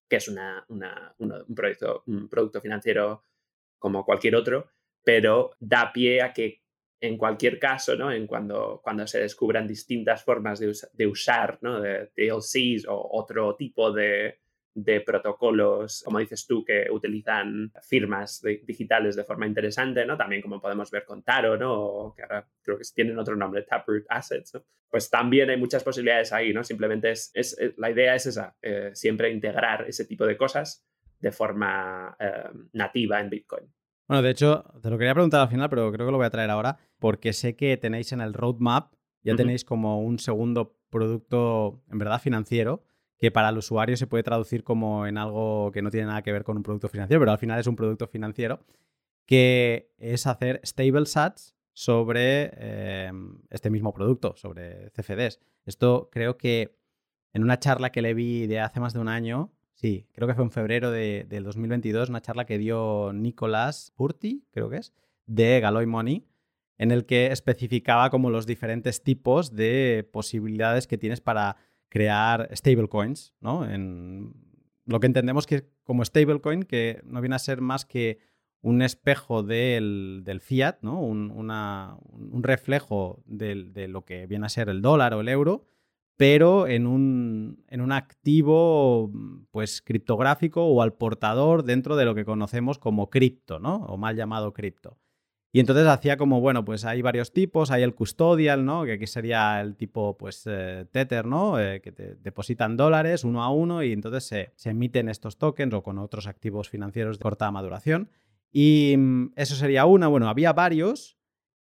[0.07, 3.23] Que es una, un, proyecto, un producto financiero
[3.77, 4.69] como cualquier otro,
[5.03, 6.61] pero da pie a que
[6.99, 8.11] en cualquier caso, ¿no?
[8.11, 11.79] En cuando, cuando se descubran distintas formas de, usar ¿no?
[11.79, 14.39] de DLCs o otro tipo de,
[14.77, 20.15] de protocolos, como dices tú, que utilizan firmas digitales de forma interesante, ¿no?
[20.15, 22.13] También como podemos ver con Taro, ¿no?
[22.15, 24.63] que ahora creo que tienen otro nombre, Taproot Assets, ¿no?
[24.87, 26.63] Pues también hay muchas posibilidades ahí, ¿no?
[26.63, 30.85] Simplemente es, es eh, la idea es esa, eh, siempre integrar ese tipo de cosas
[31.19, 33.73] de forma eh, nativa en Bitcoin.
[34.07, 36.29] Bueno, de hecho, te lo quería preguntar al final, pero creo que lo voy a
[36.29, 41.83] traer ahora, porque sé que tenéis en el roadmap, ya tenéis como un segundo producto,
[41.91, 42.83] en verdad, financiero,
[43.17, 46.31] que para el usuario se puede traducir como en algo que no tiene nada que
[46.31, 48.59] ver con un producto financiero, pero al final es un producto financiero,
[49.25, 55.39] que es hacer stable sats sobre em, este mismo producto, sobre CFDs.
[55.65, 56.77] Esto creo que
[57.33, 60.33] en una charla que le vi de hace más de un año, sí, creo que
[60.33, 64.93] fue en febrero de, del 2022, una charla que dio Nicolás Purti, creo que es,
[65.25, 66.25] de Galoy Money,
[66.77, 71.57] en el que especificaba como los diferentes tipos de posibilidades que tienes para
[71.89, 73.69] crear stablecoins, ¿no?
[73.69, 74.33] En
[74.85, 78.19] lo que entendemos que como stablecoin, que no viene a ser más que
[78.61, 81.01] un espejo del, fiat, ¿no?
[81.01, 85.65] Un, reflejo de lo que viene a ser el dólar o el euro,
[86.17, 89.11] pero en un, en un activo
[89.51, 93.85] pues criptográfico o al portador dentro de lo que conocemos como cripto, ¿no?
[93.85, 94.97] O mal llamado cripto.
[95.51, 98.83] Y entonces hacía como, bueno, pues hay varios tipos, hay el custodial, ¿no?
[98.83, 101.59] Que aquí sería el tipo, pues, eh, Tether, ¿no?
[101.59, 105.73] Eh, que te depositan dólares uno a uno y entonces se, se, emiten estos tokens
[105.73, 108.09] o con otros activos financieros de corta maduración.
[108.51, 111.17] Y mm, eso sería una, bueno, había varios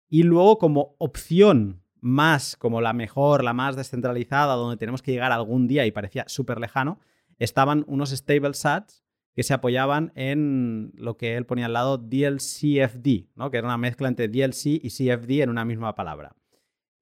[0.09, 5.33] y luego como opción más, como la mejor, la más descentralizada, donde tenemos que llegar
[5.33, 7.01] algún día y parecía súper lejano,
[7.38, 9.05] estaban unos stable sats
[9.37, 13.51] que se apoyaban en lo que él ponía al lado DLCFD, ¿no?
[13.51, 16.35] que era una mezcla entre DLC y CFD en una misma palabra.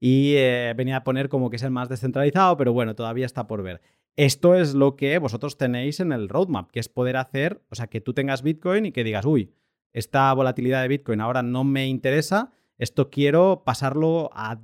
[0.00, 3.46] Y eh, venía a poner como que es el más descentralizado, pero bueno, todavía está
[3.46, 3.80] por ver.
[4.16, 7.86] Esto es lo que vosotros tenéis en el roadmap, que es poder hacer, o sea,
[7.86, 9.52] que tú tengas Bitcoin y que digas, uy,
[9.92, 14.60] esta volatilidad de Bitcoin ahora no me interesa, esto quiero pasarlo a,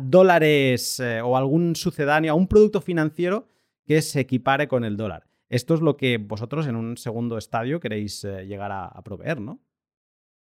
[0.00, 3.48] dólares eh, o algún sucedáneo, a un producto financiero
[3.84, 5.29] que se equipare con el dólar.
[5.50, 9.60] Esto es lo que vosotros en un segundo estadio queréis eh, llegar a, proveer, ¿no?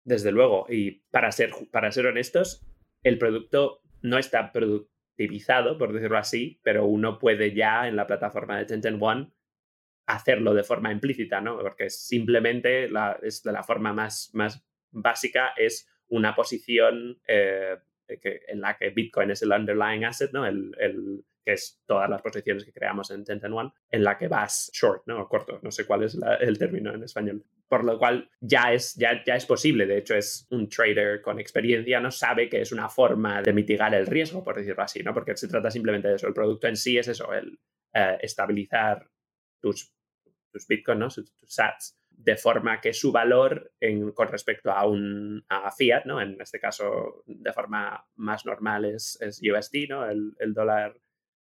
[0.05, 0.67] Desde luego.
[0.69, 2.63] Y para ser, para ser honestos,
[3.01, 8.59] el producto no está productivizado, por decirlo así, pero uno puede ya en la plataforma
[8.59, 9.31] de Tenten One
[10.05, 11.57] hacerlo de forma implícita, ¿no?
[11.57, 17.77] Porque simplemente la, es de la forma más, más básica es una posición eh,
[18.07, 20.45] en la que Bitcoin es el underlying asset, ¿no?
[20.45, 25.03] el, que es todas las posiciones que creamos en One, en la que vas short,
[25.07, 25.21] ¿no?
[25.21, 27.43] O corto, no sé cuál es el término en español.
[27.67, 31.39] Por lo cual ya es, ya, ya es posible, de hecho es un trader con
[31.39, 35.13] experiencia, no sabe que es una forma de mitigar el riesgo, por decirlo así, ¿no?
[35.13, 37.59] Porque se trata simplemente de eso, el producto en sí es eso, el
[37.93, 39.09] eh, estabilizar
[39.59, 39.93] tus,
[40.51, 41.07] tus bitcoins, ¿no?
[41.09, 43.73] tus, sats, de forma que su valor
[44.13, 46.21] con respecto a un a fiat, ¿no?
[46.21, 50.09] En este caso, de forma más normal es, es USD, ¿no?
[50.09, 50.95] El, el dólar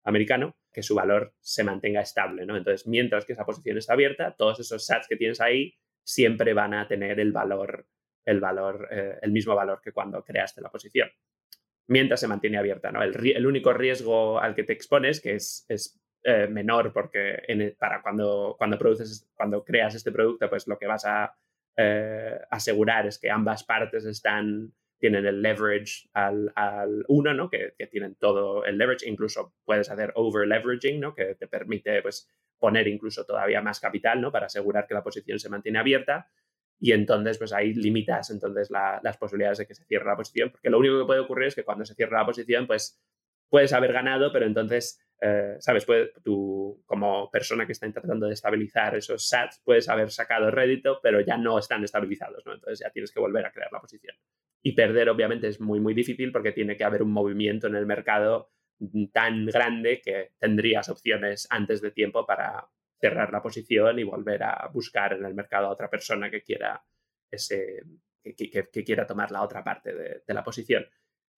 [0.03, 2.57] americano, que su valor se mantenga estable, ¿no?
[2.57, 6.73] Entonces, mientras que esa posición está abierta, todos esos sats que tienes ahí siempre van
[6.73, 7.87] a tener el valor,
[8.25, 11.09] el valor, eh, el mismo valor que cuando creaste la posición.
[11.87, 12.89] mientras se mantiene abierta.
[12.91, 13.03] ¿no?
[13.03, 17.43] El, único riesgo al que te expones, que es, es eh, menor porque
[17.77, 21.35] para cuando, cuando, produces, cuando creas este producto, pues lo que vas a
[21.75, 27.49] eh, asegurar es que ambas partes están, tienen el leverage al, al uno, ¿no?
[27.49, 31.15] Que, que, tienen todo el leverage, incluso puedes hacer over leveraging, ¿no?
[31.15, 34.31] que te permite pues, poner incluso todavía más capital ¿no?
[34.31, 36.29] para asegurar que la posición se mantiene abierta
[36.79, 40.69] y entonces pues ahí limitas entonces las posibilidades de que se cierre la posición, porque
[40.69, 43.01] lo único que puede ocurrir es que cuando se cierra la posición pues
[43.49, 45.85] puedes haber ganado, pero entonces eh, ¿sabes?
[46.23, 51.21] tú, como persona que está intentando de estabilizar esos sats, puedes haber sacado rédito, pero
[51.21, 52.43] ya no están estabilizados.
[52.45, 54.15] Entonces ya tienes que volver a crear la posición.
[54.63, 57.85] Y perder, obviamente, es muy, muy difícil porque tiene que haber un movimiento en el
[57.85, 58.49] mercado
[59.13, 62.67] tan grande que tendrías opciones antes de tiempo para
[62.99, 66.83] cerrar la posición y volver a buscar en el mercado a otra persona que quiera
[67.29, 67.83] ese
[68.23, 70.85] que, quiera tomar la otra parte de la posición.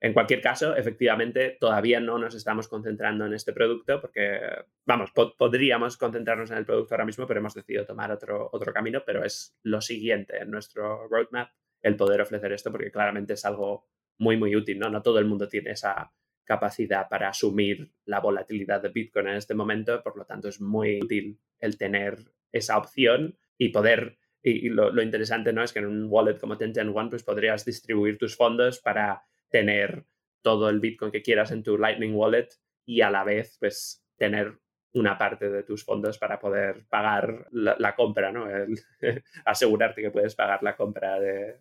[0.03, 4.37] En cualquier caso, efectivamente, todavía no nos estamos concentrando en este producto porque,
[4.85, 9.01] vamos, podríamos concentrarnos en el producto ahora mismo, pero hemos decidido tomar otro, otro camino,
[9.05, 13.87] pero es lo siguiente en nuestro roadmap el poder ofrecer esto porque claramente es algo
[14.17, 14.89] muy, muy útil, ¿no?
[14.89, 16.11] No todo el mundo tiene esa
[16.43, 20.99] capacidad para asumir la volatilidad de Bitcoin en este momento, por lo tanto es muy
[21.01, 22.17] útil el tener
[22.51, 25.63] esa opción y poder, y, lo, lo, interesante, ¿no?
[25.63, 30.03] Es que en un wallet como Ten One, pues podrías distribuir tus fondos para tener
[30.41, 32.49] todo el Bitcoin que quieras en tu Lightning Wallet
[32.85, 34.57] y a la vez, pues, tener
[34.93, 38.47] una parte de tus fondos para poder pagar la, compra, ¿no?
[39.45, 41.59] asegurarte que puedes pagar la compra de,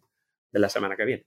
[0.53, 1.27] la semana que viene.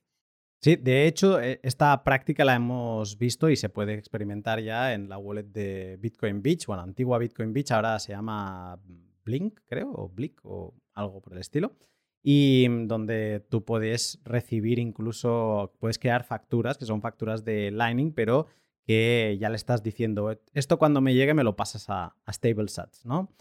[0.60, 5.08] Sí, de hecho, e, esta práctica la hemos visto y se puede experimentar ya en
[5.08, 8.80] la wallet de Bitcoin Beach, bueno, antigua Bitcoin Beach, ahora se llama
[9.24, 11.76] Blink, creo, o Blick, o algo por el estilo
[12.28, 18.12] y mm, donde tú puedes recibir incluso, puedes crear facturas, que son facturas de Lightning,
[18.12, 18.48] pero
[18.84, 23.06] que ya le estás diciendo, esto cuando me llegue me lo pasas a, a StableSats,
[23.06, 23.32] ¿no?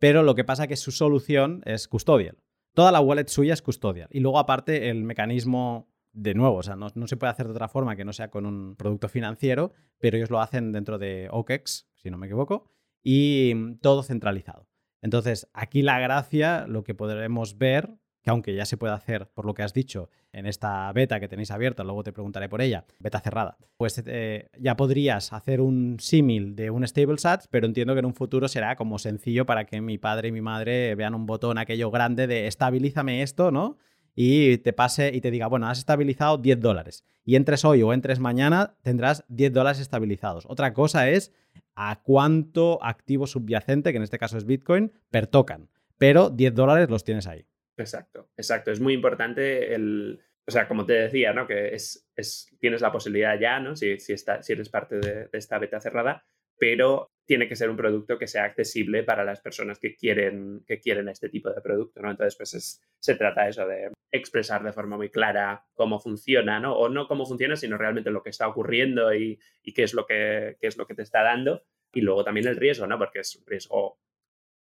[0.00, 2.36] Pero lo que pasa es que su solución es custodial.
[2.74, 4.08] Toda la wallet suya es custodial.
[4.10, 7.52] Y luego aparte el mecanismo, de nuevo, o sea, no, no se puede hacer de
[7.52, 11.28] otra forma que no sea con un producto financiero, pero ellos lo hacen dentro de
[11.30, 12.64] OKEx, si no me equivoco,
[13.04, 14.66] y mm, todo centralizado.
[15.00, 19.44] Entonces, aquí la gracia, lo que podremos ver que aunque ya se puede hacer, por
[19.44, 22.84] lo que has dicho, en esta beta que tenéis abierta, luego te preguntaré por ella,
[23.00, 27.94] beta cerrada, pues eh, ya podrías hacer un símil de un stable SAT, pero entiendo
[27.94, 31.14] que en un futuro será como sencillo para que mi padre y mi madre vean
[31.14, 33.76] un botón aquello grande de estabilízame esto, ¿no?
[34.14, 37.04] Y te pase y te diga, bueno, has estabilizado 10 dólares.
[37.24, 40.44] Y entres hoy o entres mañana, tendrás 10 dólares estabilizados.
[40.48, 41.32] Otra cosa es
[41.74, 45.70] a cuánto activo subyacente, que en este caso es Bitcoin, pertocan.
[45.96, 47.46] Pero 10 dólares los tienes ahí.
[47.82, 48.70] Exacto, exacto.
[48.70, 51.46] Es muy importante el, o sea, como te decía, ¿no?
[51.46, 53.76] Que es, es tienes la posibilidad ya, ¿no?
[53.76, 56.24] Si, si, está, si eres parte de, esta beta cerrada,
[56.58, 60.80] pero tiene que ser un producto que sea accesible para las personas que quieren, que
[60.80, 62.10] quieren este tipo de producto, ¿no?
[62.10, 66.76] Entonces, pues se trata eso de expresar de forma muy clara cómo funciona, ¿no?
[66.76, 70.06] O no cómo funciona, sino realmente lo que está ocurriendo y, y qué, es lo
[70.06, 71.64] que, qué es lo que te está dando.
[71.92, 72.98] Y luego también el riesgo, ¿no?
[72.98, 73.98] Porque es un riesgo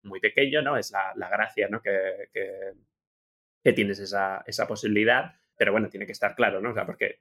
[0.02, 0.76] muy pequeño, ¿no?
[0.76, 1.80] Es la, la gracia, ¿no?
[1.80, 2.72] Que, que,
[3.68, 6.70] que tienes esa, esa posibilidad, pero bueno, tiene que estar claro, ¿no?
[6.70, 7.20] O sea, porque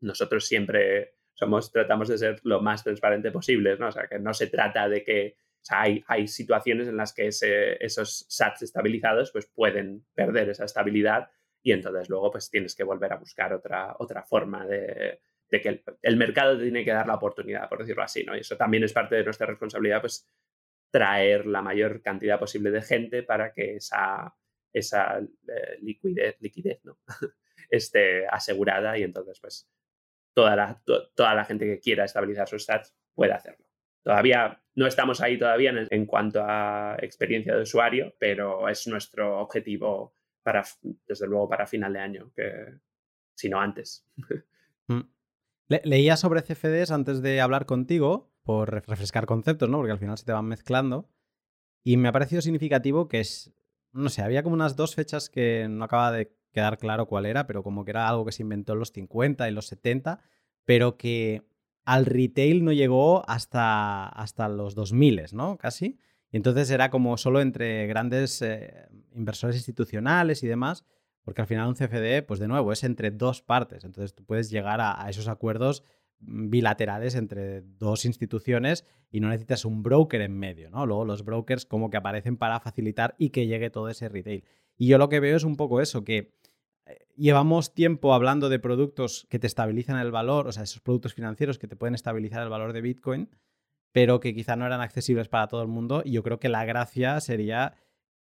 [0.00, 3.88] nosotros siempre somos, tratamos de ser lo más transparente posible, ¿no?
[3.88, 7.12] O sea, que no se trata de que o sea, hay, hay, situaciones en las
[7.12, 11.28] que esos SATs estabilizados pues pueden perder esa estabilidad
[11.60, 15.18] y entonces luego pues tienes que volver a buscar otra, otra forma de,
[15.50, 18.36] de que el, mercado te tiene que dar la oportunidad, por decirlo así, ¿no?
[18.36, 20.30] Y eso también es parte de nuestra responsabilidad, pues
[20.92, 24.36] traer la mayor cantidad posible de gente para que esa,
[24.72, 26.98] esa eh, liquidez, liquidez ¿no?
[27.70, 29.68] esté asegurada y entonces pues
[30.34, 30.82] toda la,
[31.14, 33.64] toda la gente que quiera estabilizar sus stats puede hacerlo.
[34.02, 40.14] Todavía no estamos ahí todavía en, cuanto a experiencia de usuario, pero es nuestro objetivo
[40.42, 40.64] para,
[41.06, 42.78] desde luego, para final de año, que
[43.34, 44.06] si no antes.
[44.88, 45.04] Mm.
[45.84, 49.76] leía sobre CFDs antes de hablar contigo, por refrescar conceptos, ¿no?
[49.76, 51.08] Porque al final se te van mezclando.
[51.84, 53.52] Y me ha parecido significativo que es,
[53.92, 57.46] no sé, había como unas dos fechas que no acaba de quedar claro cuál era,
[57.46, 60.20] pero como que era algo que se inventó en los 50 y los 70,
[60.64, 61.42] pero que
[61.84, 65.56] al retail no llegó hasta, hasta los 2000, ¿no?
[65.58, 65.98] Casi.
[66.30, 70.84] Y entonces era como solo entre grandes eh, inversores institucionales y demás,
[71.22, 73.84] porque al final un CFD, pues de nuevo, es entre dos partes.
[73.84, 75.82] Entonces tú puedes llegar a esos acuerdos
[76.20, 80.86] bilaterales entre dos instituciones y no necesitas un broker en medio, ¿no?
[80.86, 84.44] Luego los brokers como que aparecen para facilitar y que llegue todo ese retail.
[84.76, 86.32] Y yo lo que veo es un poco eso, que
[87.16, 91.58] llevamos tiempo hablando de productos que te estabilizan el valor, o sea, esos productos financieros
[91.58, 93.28] que te pueden estabilizar el valor de Bitcoin,
[93.92, 96.02] pero que quizá no eran accesibles para todo el mundo.
[96.04, 97.74] Y yo creo que la gracia sería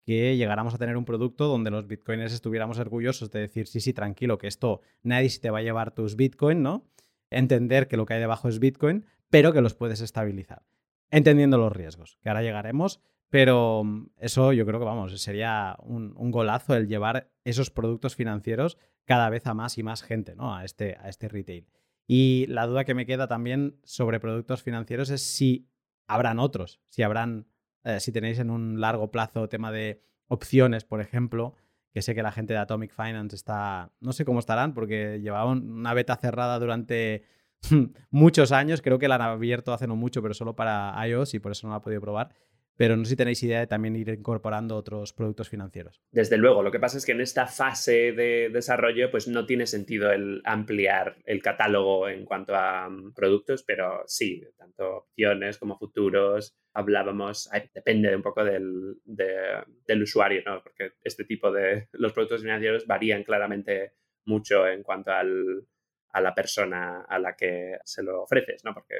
[0.05, 3.91] que llegáramos a tener un producto donde los bitcoiners estuviéramos orgullosos de decir, sí, sí,
[3.91, 6.85] tranquilo, que esto nadie se te va a llevar tus bitcoin, ¿no?
[7.29, 10.63] Entender que lo que hay debajo es bitcoin, pero que los puedes estabilizar,
[11.09, 16.13] entendiendo los riesgos, que ahora llegaremos, pero mm, eso yo creo que, vamos, sería un,
[16.31, 20.55] golazo el llevar esos productos financieros cada vez a más y más gente, ¿no?
[20.55, 21.67] A este, a este retail.
[22.07, 25.69] Y la duda que me queda también sobre productos financieros es si
[26.07, 27.47] habrán otros, si habrán
[27.87, 31.55] eh, si tenéis en un largo plazo tema de opciones, por ejemplo,
[31.97, 35.67] que sé que la gente de Atomic Finance está, no sé cómo estarán, porque llevaban
[35.67, 37.23] una beta cerrada durante
[38.11, 41.39] muchos años, creo que la han abierto hace no mucho, pero solo para iOS y
[41.39, 42.29] por eso no la he podido probar
[42.77, 45.99] pero no sé si tenéis idea de también ir incorporando otros productos financieros.
[46.11, 49.65] Desde luego, lo que pasa es que en esta fase de desarrollo pues no tiene
[49.65, 55.77] sentido el ampliar el catálogo en cuanto a mm, productos, pero sí, tanto opciones como
[55.77, 60.61] futuros, hablábamos, depende un poco del, del usuario, ¿no?
[60.61, 63.93] porque este tipo de, los productos financieros varían claramente
[64.25, 65.65] mucho en cuanto al,
[66.11, 68.73] a la persona a la que se lo ofreces, ¿no?
[68.73, 68.95] porque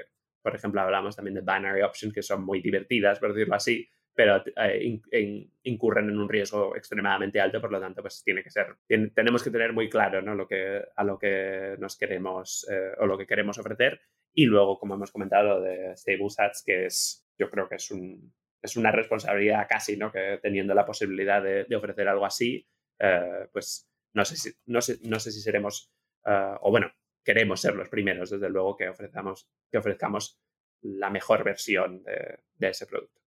[0.47, 3.85] por ejemplo, hablamos también de binary options, que son muy divertidas, por decirlo así,
[4.15, 5.01] pero eh,
[5.63, 8.77] incurren en un riesgo extremadamente alto, por lo tanto, pues tiene que ser,
[9.13, 10.35] tenemos que tener muy claro ¿no?
[10.35, 13.99] lo que, a lo que nos queremos eh, o lo que queremos ofrecer.
[14.33, 18.33] Y luego, como hemos comentado, de Stable Sats, que es, yo creo que es, un,
[18.61, 20.13] es una responsabilidad casi, ¿no?
[20.13, 22.65] Que teniendo la posibilidad de, ofrecer algo así,
[22.99, 25.91] eh, pues no sé si, no sé, no sé si seremos,
[26.23, 26.89] o bueno,
[27.27, 30.39] queremos ser los primeros, desde luego, que, ofrezcamos, que ofrezcamos
[30.81, 33.19] la mejor versión de, ese producto.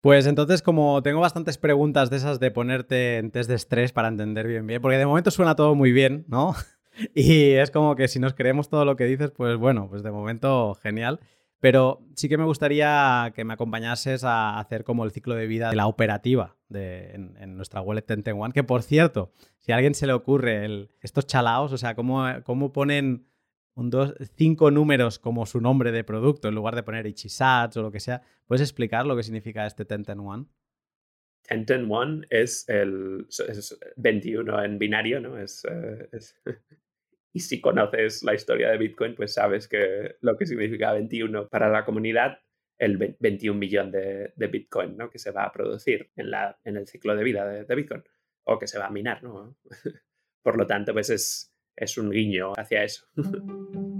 [0.00, 4.08] Pues entonces, como tengo bastantes preguntas de esas de ponerte en test de estrés para
[4.08, 6.54] entender bien bien, porque de momento suena todo muy bien, ¿no?
[7.14, 10.10] Y es como que si nos creemos todo lo que dices, pues bueno, pues de
[10.10, 11.20] momento genial.
[11.60, 15.70] Pero sí que me gustaría que me acompañases a hacer como el ciclo de vida
[15.70, 18.52] de la operativa de, en, nuestra wallet One.
[18.54, 22.72] Que por cierto, si a alguien se le ocurre estos chalaos, o sea, cómo, cómo
[22.72, 23.26] ponen
[23.74, 27.82] un dos, cinco números como su nombre de producto en lugar de poner Ichisats o
[27.82, 29.86] lo que sea, ¿puedes explicar lo que significa este
[30.18, 30.46] One?
[31.42, 33.26] Tenten One es el
[33.96, 35.38] 21 en binario, ¿no?
[35.38, 36.36] Es, eh, es
[37.32, 41.68] Y si conoces la historia de Bitcoin, pues sabes que lo que significa 21 para
[41.68, 42.38] la comunidad,
[42.78, 45.10] el 21 millón de, Bitcoin ¿no?
[45.10, 48.02] que se va a producir en, la, en el ciclo de vida de, Bitcoin
[48.44, 49.22] o que se va a minar.
[49.22, 49.56] ¿no?
[50.42, 53.06] Por lo tanto, pues es, es un guiño hacia eso.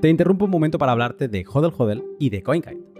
[0.00, 2.95] Te interrumpo un momento para hablarte de Hodel Hodel y de CoinKite.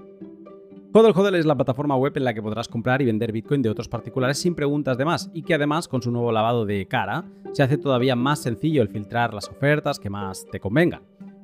[0.99, 3.69] Hodl Hodl es la plataforma web en la que podrás comprar y vender Bitcoin de
[3.69, 7.27] otros particulares sin preguntas de más y que además con su nuevo lavado de cara
[7.53, 11.03] se hace todavía más sencillo el filtrar las ofertas que más te convengan.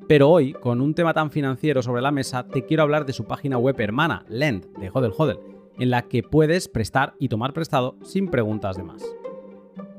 [0.09, 3.26] Pero hoy, con un tema tan financiero sobre la mesa, te quiero hablar de su
[3.26, 5.38] página web hermana, Lend, de Hodel Hodel,
[5.78, 9.05] en la que puedes prestar y tomar prestado sin preguntas de más.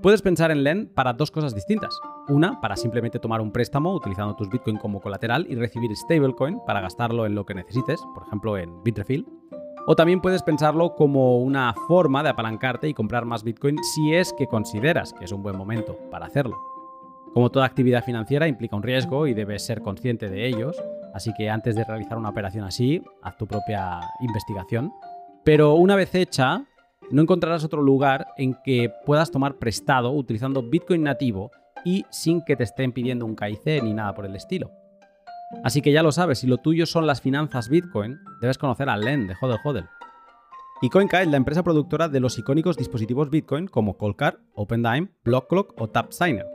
[0.01, 1.99] Puedes pensar en Lend para dos cosas distintas.
[2.27, 6.81] Una, para simplemente tomar un préstamo utilizando tus Bitcoin como colateral y recibir stablecoin para
[6.81, 9.25] gastarlo en lo que necesites, por ejemplo en Bitrefill.
[9.85, 14.31] O también puedes pensarlo como una forma de apalancarte y comprar más Bitcoin si es
[14.31, 16.57] que consideras que es un buen momento para hacerlo.
[17.33, 20.81] Como toda actividad financiera implica un riesgo y debes ser consciente de ellos,
[21.13, 24.93] así que antes de realizar una operación así, haz tu propia investigación.
[25.43, 26.63] Pero una vez hecha,
[27.11, 31.51] no encontrarás otro lugar en que puedas tomar prestado utilizando Bitcoin nativo
[31.83, 34.71] y sin que te estén pidiendo un KIC ni nada por el estilo.
[35.63, 38.97] Así que ya lo sabes, si lo tuyo son las finanzas Bitcoin, debes conocer a
[38.97, 39.85] Len de Hodel Hodel.
[40.81, 45.89] Y CoinKite, la empresa productora de los icónicos dispositivos Bitcoin como Coldcard, OpenDime, BlockClock o
[45.89, 46.45] TapSigner.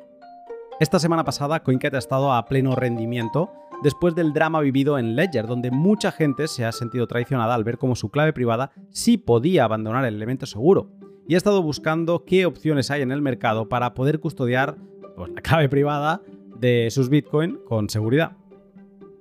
[0.81, 3.51] Esta semana pasada CoinKite ha estado a pleno rendimiento
[3.83, 7.79] después del drama vivido en Ledger, donde mucha gente se ha sentido traicionada al ver
[7.79, 10.91] cómo su clave privada sí podía abandonar el elemento seguro,
[11.27, 14.77] y ha estado buscando qué opciones hay en el mercado para poder custodiar
[15.17, 16.23] pues, la clave privada
[16.59, 18.33] de sus Bitcoin con seguridad.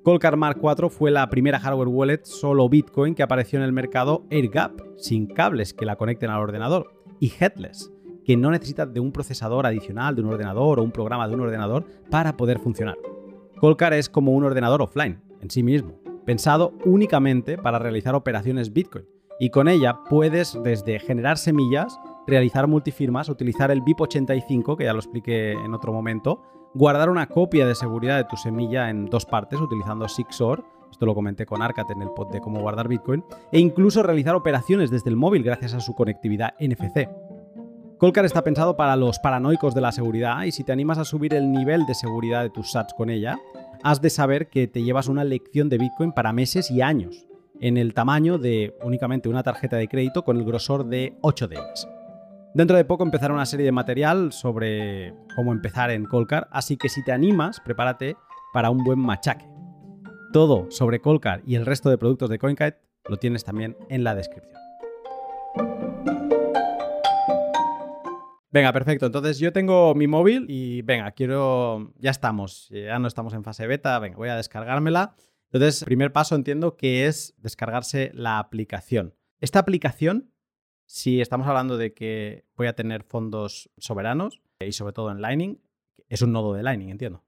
[0.07, 4.23] Coldcard Mark IV fue la primera hardware wallet solo Bitcoin que apareció en el mercado
[4.29, 7.91] AirGap, sin cables que la conecten al ordenador, y headless,
[8.23, 11.41] que no necesita de un procesador adicional de un ordenador o un programa de un
[11.41, 12.95] ordenador para poder funcionar.
[13.59, 19.05] Coldcard es como un ordenador offline, en sí mismo, pensado únicamente para realizar operaciones Bitcoin,
[19.41, 24.99] y con ella puedes desde generar semillas, realizar multifirmas, utilizar el BIP85, que ya lo
[24.99, 26.43] expliqué en otro momento,
[26.73, 31.15] guardar una copia de seguridad de tu semilla en dos partes utilizando Sixor, esto lo
[31.15, 35.09] comenté con Arcat en el pod de cómo guardar Bitcoin, e incluso realizar operaciones desde
[35.09, 37.09] el móvil gracias a su conectividad NFC.
[37.97, 41.33] Colcar está pensado para los paranoicos de la seguridad y si te animas a subir
[41.33, 43.39] el nivel de seguridad de tus sats con ella,
[43.83, 47.27] has de saber que te llevas una lección de Bitcoin para meses y años,
[47.59, 51.87] en el tamaño de únicamente una tarjeta de crédito con el grosor de 8 ellas.
[52.53, 56.89] Dentro de poco empezará una serie de material sobre cómo empezar en Colcar, así que
[56.89, 58.15] si te animas, prepárate
[58.53, 59.45] para un buen machaque.
[60.33, 64.15] Todo sobre Colcar y el resto de productos de CoinKite lo tienes también en la
[64.15, 64.59] descripción.
[68.49, 69.05] Venga, perfecto.
[69.05, 71.93] Entonces yo tengo mi móvil y venga, quiero.
[71.99, 73.99] Ya estamos, ya no estamos en fase beta.
[73.99, 75.15] Venga, voy a descargármela.
[75.51, 79.13] Entonces, primer paso entiendo que es descargarse la aplicación.
[79.39, 80.31] Esta aplicación,
[80.87, 85.61] si estamos hablando de que voy a tener fondos soberanos y sobre todo en Lightning,
[86.07, 87.23] es un nodo de Lightning, entiendo.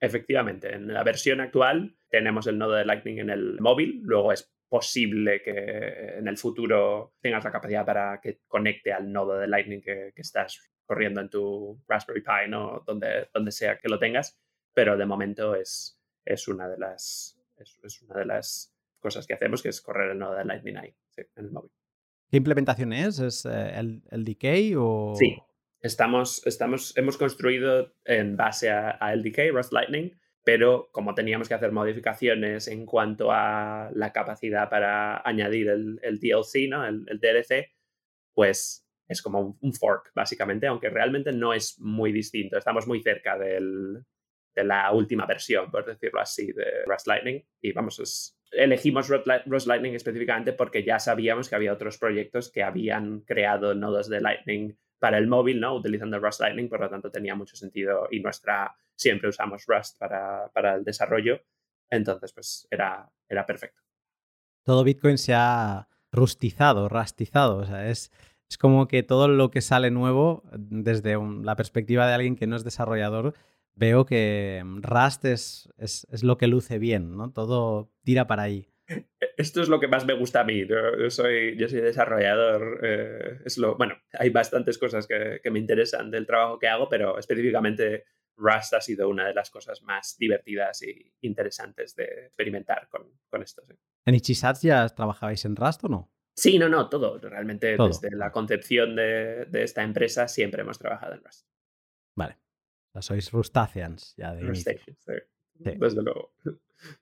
[0.00, 4.50] Efectivamente, en la versión actual tenemos el nodo de Lightning en el móvil, luego es
[4.68, 9.80] posible que en el futuro tengas la capacidad para que conecte al nodo de Lightning
[9.80, 12.82] que, estás corriendo en tu Raspberry Pi, ¿no?
[12.86, 14.40] Donde, donde sea que lo tengas,
[14.72, 19.62] pero de momento es, es, una, de las, es, una de las cosas que hacemos,
[19.62, 21.70] que es correr el nodo de Lightning ahí, en el móvil.
[22.30, 23.18] ¿Qué implementación es?
[23.18, 25.14] ¿Es eh, el, el Decay o...?
[25.16, 25.36] Sí,
[25.80, 30.10] estamos, estamos, hemos construido en base a, a LDK, Rust Lightning,
[30.44, 36.20] pero como teníamos que hacer modificaciones en cuanto a la capacidad para añadir el, el
[36.20, 36.86] DLC, ¿no?
[36.86, 37.72] el, DLC,
[38.34, 42.58] pues es como un, fork, básicamente, aunque realmente no es muy distinto.
[42.58, 44.04] Estamos muy cerca del,
[44.54, 47.44] de la última versión, por decirlo así, de Rust Lightning.
[47.60, 53.20] Y vamos, elegimos Rust Lightning específicamente porque ya sabíamos que había otros proyectos que habían
[53.20, 55.74] creado nodos de Lightning para el móvil, ¿no?
[55.74, 60.48] Utilizando Rust Lightning, por lo tanto tenía mucho sentido y nuestra, siempre usamos Rust para,
[60.52, 61.40] para el desarrollo,
[61.90, 63.82] entonces pues era, era perfecto.
[64.64, 68.10] Todo Bitcoin se ha rustizado, rastizado, o sea, es,
[68.48, 72.56] es como que todo lo que sale nuevo, desde la perspectiva de alguien que no
[72.56, 73.34] es desarrollador,
[73.76, 77.30] veo que Rust es, es, es lo que luce bien, ¿no?
[77.32, 78.68] Todo tira para ahí.
[79.36, 80.66] Esto es lo que más me gusta a mí.
[80.66, 82.80] Yo, soy, yo soy desarrollador.
[82.82, 87.18] Eh, es lo, bueno, hay bastantes cosas que, me interesan del trabajo que hago, pero
[87.18, 88.04] específicamente
[88.36, 93.42] Rust ha sido una de las cosas más divertidas y interesantes de experimentar con, con
[93.42, 93.62] esto.
[94.04, 96.12] ¿En Ichisats ya trabajabais en Rust o no?
[96.36, 97.18] Sí, no, no, todo.
[97.18, 101.46] Realmente desde la concepción de, esta empresa siempre hemos trabajado en Rust.
[102.14, 102.38] Vale.
[103.02, 104.70] Sois Rustaceans ya de sí.
[105.54, 106.32] Desde luego.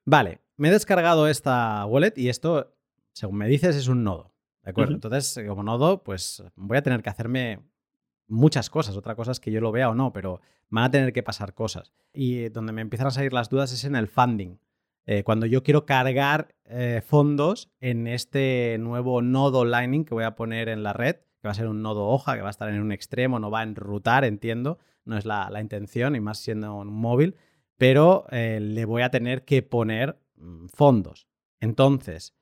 [0.04, 2.76] Vale, me he descargado esta wallet y esto,
[3.12, 4.32] según me dices, es un nodo.
[4.62, 4.94] ¿De acuerdo?
[4.94, 7.60] Entonces, como nodo, pues voy a tener que hacerme
[8.28, 8.96] muchas cosas.
[8.96, 10.40] Otra cosa es que yo lo vea o no, pero
[10.70, 11.92] van a tener que pasar cosas.
[12.12, 14.58] Y donde me empiezan a salir las dudas es en el funding.
[15.06, 20.34] Eh, cuando yo quiero cargar eh, fondos en este nuevo nodo Lightning que voy a
[20.34, 22.70] poner en la red, que va a ser un nodo hoja, que va a estar
[22.70, 26.74] en un extremo, no va a enrutar, entiendo, no es la, intención, y más siendo
[26.74, 27.36] un móvil
[27.76, 31.26] pero eh, le voy a tener que poner mm, fondos.
[31.60, 32.34] Entonces,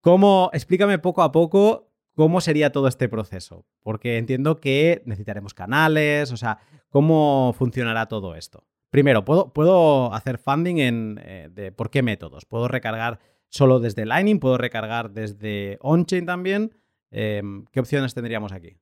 [0.00, 3.66] ¿cómo, explícame poco a poco cómo sería todo este proceso?
[3.80, 6.58] Porque entiendo que necesitaremos canales, o sea,
[6.88, 8.66] ¿cómo funcionará todo esto?
[8.90, 12.44] Primero, ¿puedo, puedo hacer funding en, eh, de, por qué métodos?
[12.44, 13.18] ¿Puedo recargar
[13.48, 14.38] solo desde Lightning?
[14.38, 16.76] ¿Puedo recargar desde on-chain también?
[17.10, 18.76] Em, ¿Qué opciones tendríamos aquí?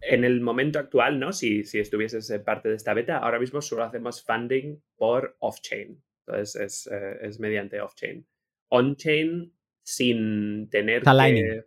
[0.00, 1.32] En el momento actual, ¿no?
[1.32, 6.02] Si, si estuvieses parte de esta beta, ahora mismo solo hacemos funding por off-chain.
[6.26, 8.26] Entonces es, eh, es mediante off-chain.
[8.68, 11.10] On-chain sin tener que...
[11.12, 11.64] Lightning.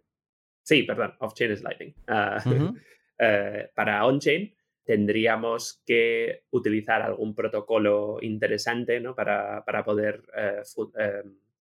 [0.63, 1.95] Sí, perdón, off-chain es Lightning.
[2.07, 2.43] Ah,
[3.19, 4.53] eh, para on-chain
[4.83, 9.15] tendríamos que utilizar algún protocolo interesante ¿no?
[9.15, 10.61] para, para poder eh,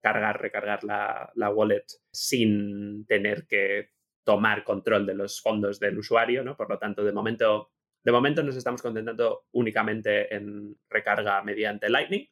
[0.00, 3.90] cargar, recargar la, la wallet sin tener que
[4.30, 6.56] tomar control de los fondos del usuario, ¿no?
[6.56, 7.72] Por lo tanto, de momento,
[8.04, 12.28] de momento nos estamos concentrando únicamente en recarga mediante Lightning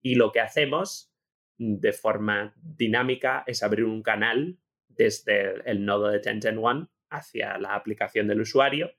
[0.00, 1.12] y lo que hacemos
[1.58, 4.56] de forma dinámica es abrir un canal
[4.88, 8.90] desde el nodo de 1010 hacia la aplicación del usuario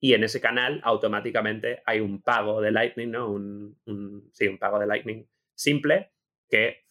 [0.00, 3.30] y en ese canal automáticamente hay un pago de Lightning, ¿no?
[3.30, 6.10] Un, sí, un pago de Lightning simple
[6.48, 6.83] que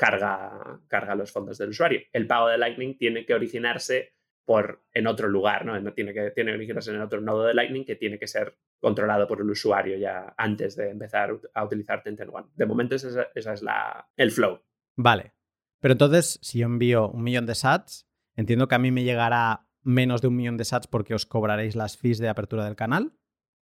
[0.00, 2.00] carga, carga los fondos del usuario.
[2.10, 4.14] El pago de Lightning tiene que originarse
[4.46, 5.92] por, en otro lugar, ¿no?
[5.92, 9.28] Tiene que, tiene que originarse en otro nodo de Lightning que tiene que ser controlado
[9.28, 12.48] por el usuario ya antes de empezar a utilizar Tenten One.
[12.54, 14.62] De momento esa, es la, el flow.
[14.96, 15.34] Vale.
[15.80, 19.66] Pero entonces, si yo envío un millón de sats, entiendo que a mí me llegará
[19.82, 23.12] menos de un millón de sats porque os cobraréis las fees de apertura del canal.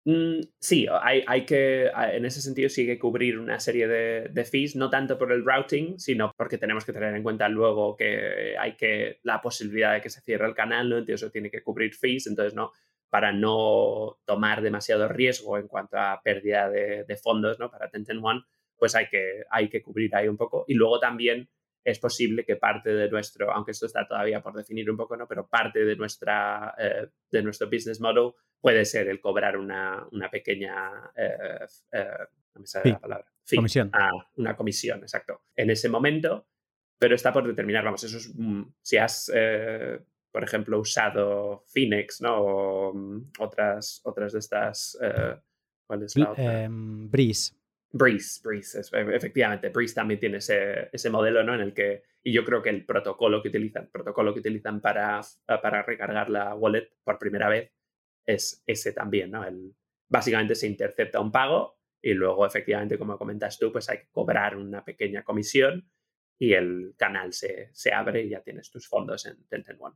[0.04, 4.90] Mm, sí, hay, que, en ese sentido sí que cubrir una serie de, fees, no
[4.90, 9.20] tanto por el routing, sino porque tenemos que tener en cuenta luego que hay que
[9.24, 10.98] la posibilidad de que se cierre el canal, ¿no?
[10.98, 12.72] Entonces eso tiene que cubrir fees, entonces no,
[13.10, 17.70] para no tomar demasiado riesgo en cuanto a pérdida de, fondos, ¿no?
[17.70, 18.42] Para Tencent One,
[18.78, 20.66] pues hay que, hay que cubrir ahí un poco.
[20.68, 21.48] Y luego también
[21.84, 25.28] es posible que parte de nuestro, aunque esto está todavía por definir un poco, ¿no?
[25.28, 30.30] Pero parte de, nuestra, eh, de nuestro business model puede ser el cobrar una, una
[30.30, 32.08] pequeña, eh, eh,
[32.54, 33.26] no me sale la palabra,
[33.56, 33.90] comisión.
[33.94, 35.42] Ah, una comisión, exacto.
[35.56, 36.48] En ese momento,
[37.00, 39.32] pero está por determinar, vamos, eso es, mm, si has,
[40.32, 42.38] por ejemplo, usado Phoenix, ¿no?
[42.38, 44.98] O mm, otras, otras de estas,
[45.88, 46.64] ¿cuál es la otra?
[46.64, 47.61] Em, Breeze.
[47.94, 51.54] Breeze, Breeze, efectivamente, Breeze también tiene ese, ese, modelo, ¿no?
[51.56, 55.22] En el que, y yo creo que el protocolo que utilizan, protocolo que utilizan para,
[55.46, 57.72] para recargar la wallet por primera vez
[58.26, 59.44] es ese también, ¿no?
[59.44, 59.76] El,
[60.08, 64.56] básicamente se intercepta un pago y luego, efectivamente, como comentas tú, pues hay que cobrar
[64.56, 65.90] una pequeña comisión
[66.40, 69.96] y el canal se, se abre y ya tienes tus fondos en Tencent One.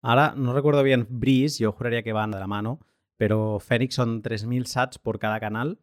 [0.00, 2.80] Ahora, no recuerdo bien Breeze, yo juraría que van de la mano,
[3.16, 5.78] pero Phoenix son 3.000 sats por cada canal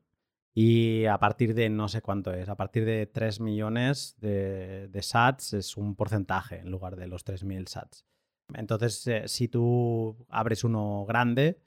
[0.53, 5.53] y a partir de no sé cuánto es, a partir de 3 millones de, sats
[5.53, 8.05] es un porcentaje en lugar de los 3.000 sats.
[8.53, 11.61] Entonces, eh, si tú abres uno grande,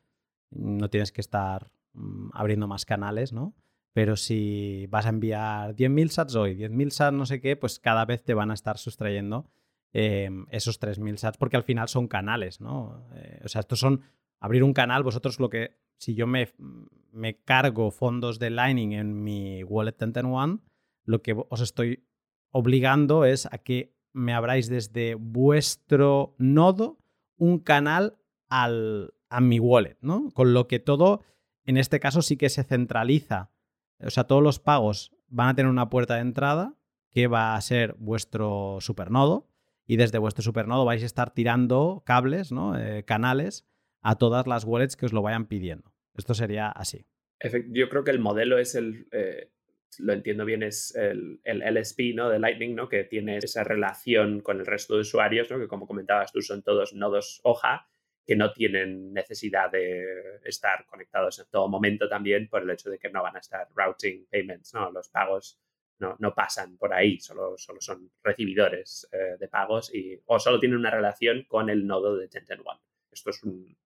[0.50, 3.54] no tienes que estar mm, abriendo más canales, ¿no?
[3.92, 8.04] Pero si vas a enviar 10.000 sats hoy, 10.000 sats no sé qué, pues cada
[8.04, 9.50] vez te van a estar sustrayendo
[9.92, 13.06] em, esos 3.000 sats porque al final son canales, ¿no?
[13.14, 14.02] Eh, o sea, estos son
[14.42, 16.48] abrir un canal, vosotros lo que si yo me,
[17.44, 20.58] cargo fondos de Lightning en mi wallet Tenten One,
[21.04, 22.04] lo que os estoy
[22.50, 26.98] obligando es a que me abráis desde vuestro nodo
[27.36, 28.18] un canal
[28.48, 30.30] al, a mi wallet, ¿no?
[30.32, 31.22] Con lo que todo,
[31.64, 33.52] en este caso sí que se centraliza.
[34.00, 36.74] O sea, todos los pagos van a tener una puerta de entrada
[37.10, 39.48] que va a ser vuestro supernodo
[39.86, 42.76] y desde vuestro supernodo vais a estar tirando cables, ¿no?
[42.76, 43.66] Eh, canales
[44.02, 45.92] a todas las wallets que os lo vayan pidiendo.
[46.14, 47.06] Esto sería así.
[47.70, 49.50] Yo creo que el modelo es el, eh,
[49.98, 52.28] lo entiendo bien, es el, el, LSP ¿no?
[52.28, 52.88] de Lightning, ¿no?
[52.88, 55.58] que tiene esa relación con el resto de usuarios, ¿no?
[55.58, 57.88] que como comentabas tú son todos nodos hoja,
[58.24, 60.04] que no tienen necesidad de
[60.44, 63.66] estar conectados en todo momento también por el hecho de que no van a estar
[63.74, 64.90] routing payments, ¿no?
[64.92, 65.60] los pagos
[65.98, 70.58] no, no pasan por ahí, solo, solo son recibidores eh, de pagos y, o solo
[70.58, 72.80] tienen una relación con el nodo de Tencent One.
[73.10, 73.76] Esto es un,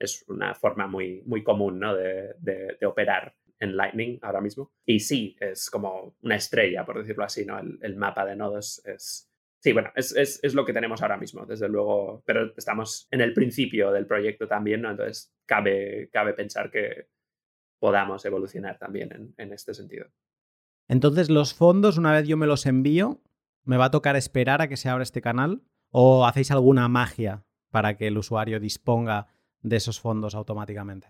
[0.00, 1.94] es una forma muy, muy común ¿no?
[1.94, 4.72] de, de, operar en Lightning ahora mismo.
[4.86, 7.58] Y sí, es como una estrella, por decirlo así, ¿no?
[7.58, 9.30] El, el mapa de nodos es...
[9.62, 13.20] Sí, bueno, es, es, es, lo que tenemos ahora mismo, desde luego, pero estamos en
[13.20, 14.90] el principio del proyecto también, ¿no?
[14.90, 17.08] Entonces, cabe, cabe pensar que
[17.78, 20.06] podamos evolucionar también en, en este sentido.
[20.88, 23.20] Entonces, los fondos, una vez yo me los envío,
[23.64, 25.62] ¿me va a tocar esperar a que se abra este canal?
[25.90, 29.26] ¿O hacéis alguna magia para que el usuario disponga
[29.62, 31.08] de esos fondos automáticamente?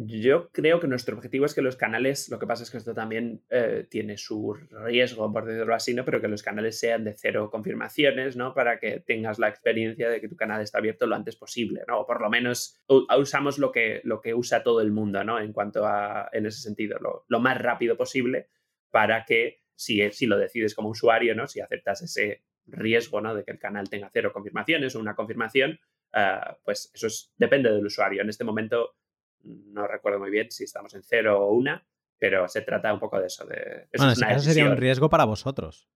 [0.00, 2.94] Yo creo que nuestro objetivo es que los canales, lo que pasa es que esto
[2.94, 6.04] también eh, tiene su riesgo, por decirlo así, ¿no?
[6.04, 8.54] pero que los canales sean de cero confirmaciones, ¿no?
[8.54, 12.02] Para que tengas la experiencia de que tu canal está abierto lo antes posible, ¿no?
[12.02, 15.40] O por lo menos usamos lo que, lo que usa todo el mundo, ¿no?
[15.40, 18.50] En cuanto a, en ese sentido, lo, lo más rápido posible
[18.92, 21.48] para que si, si lo decides como usuario, ¿no?
[21.48, 23.34] Si aceptas ese riesgo, ¿no?
[23.34, 25.80] De que el canal tenga cero confirmaciones o una confirmación,
[26.12, 28.22] Ah, pues eso depende del usuario.
[28.22, 28.96] En este momento
[29.44, 31.86] no recuerdo muy bien si estamos en cero o una,
[32.18, 33.46] pero se trata un poco de eso.
[33.46, 35.88] De, bueno, eso sería un riesgo para vosotros.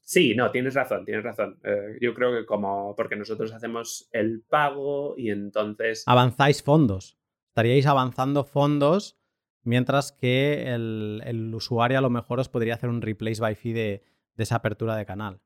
[0.00, 1.60] sí, no, tienes razón, tienes razón.
[1.64, 6.04] Eh, yo creo que como, porque nosotros hacemos el pago y entonces...
[6.06, 7.18] Avanzáis fondos.
[7.48, 9.18] Estaríais avanzando fondos
[9.62, 14.02] mientras que el, usuario a lo mejor os podría hacer un replace by fee de
[14.36, 15.40] esa apertura de canal.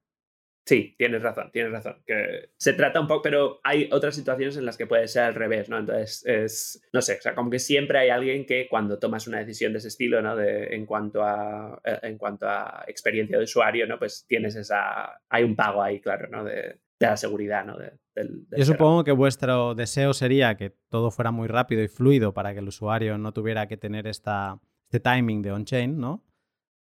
[0.67, 2.03] Sí, tienes razón, tienes razón.
[2.05, 5.35] Que se trata un poco, pero hay otras situaciones en las que puede ser al
[5.37, 5.79] revés, ¿no?
[5.79, 9.39] Entonces, es, no sé, o sea, como que siempre hay alguien que cuando tomas una
[9.39, 10.35] decisión de ese estilo, ¿no?
[10.35, 13.97] De, en, cuanto a, eh, en cuanto a experiencia de usuario, ¿no?
[13.97, 16.43] Pues tienes esa, hay un pago ahí, claro, ¿no?
[16.43, 17.77] De, la seguridad, ¿no?
[18.57, 22.61] Yo supongo que vuestro deseo sería que todo fuera muy rápido y fluido para que
[22.61, 26.25] el usuario no tuviera que tener esta, este timing de on-chain, ¿no?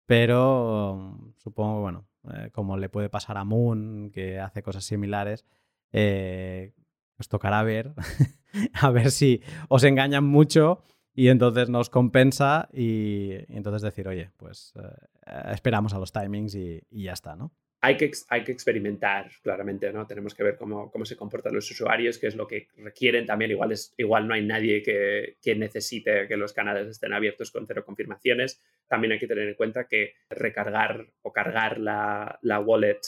[0.06, 5.44] Pero supongo, bueno, eh, como le puede pasar a Moon, que hace cosas similares,
[5.92, 6.72] eh,
[7.18, 7.92] os tocará ver,
[8.74, 10.82] a ver si os engañan mucho
[11.14, 16.82] y entonces nos compensa y, entonces decir, oye, pues eh, esperamos a los timings y,
[16.90, 17.52] ya está, ¿no?
[17.84, 18.06] Hay que,
[18.50, 20.06] experimentar, claramente, ¿no?
[20.06, 23.50] Tenemos que ver cómo, se comportan los usuarios, qué es lo que requieren también.
[23.50, 27.84] Igual, es, igual no hay nadie que, necesite que los canales estén abiertos con cero
[27.84, 28.62] confirmaciones.
[28.88, 33.00] También hay que tener en cuenta que recargar o cargar la, wallet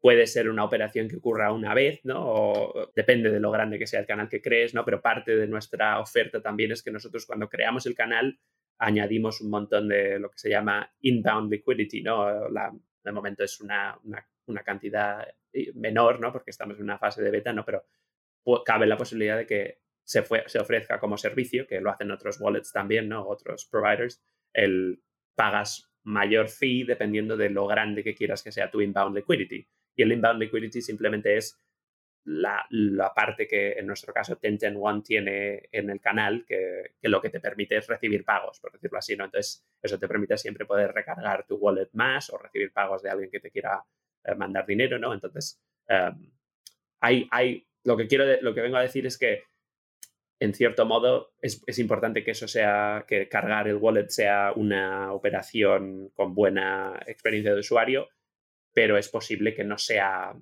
[0.00, 2.26] puede ser una operación que ocurra una vez, ¿no?
[2.26, 4.84] O depende de lo grande que sea el canal que crees, ¿no?
[4.84, 8.38] Pero parte de nuestra oferta también es que nosotros cuando creamos el canal
[8.76, 12.50] añadimos un montón de lo que se llama inbound liquidity, ¿no?
[13.04, 13.98] De momento es una,
[14.46, 16.32] una, cantidad eh, menor, ¿no?
[16.32, 17.64] Porque estamos en una fase de beta, ¿no?
[17.64, 17.84] Pero
[18.64, 22.40] cabe la posibilidad de que se, fue, se ofrezca como servicio, que lo hacen otros
[22.40, 23.26] wallets también, ¿no?
[23.26, 25.02] Otros providers, el
[25.34, 29.66] pagas mayor fee dependiendo de lo grande que quieras que sea tu inbound liquidity.
[29.96, 31.58] Y el inbound liquidity simplemente es
[32.24, 37.20] la, parte que en nuestro caso Tencent One tiene en el canal, que, que, lo
[37.20, 39.26] que te permite es recibir pagos, por decirlo así, ¿no?
[39.26, 43.30] Entonces, eso te permite siempre poder recargar tu wallet más o recibir pagos de alguien
[43.30, 43.84] que te quiera
[44.24, 45.12] eh, mandar dinero, ¿no?
[45.12, 46.32] Entonces, um,
[47.00, 49.42] hay, hay, lo que quiero, lo que vengo a decir es que,
[50.40, 55.12] en cierto modo, es, es importante que eso sea, que cargar el wallet sea una
[55.12, 58.08] operación con buena experiencia de usuario,
[58.72, 60.34] pero es posible que no sea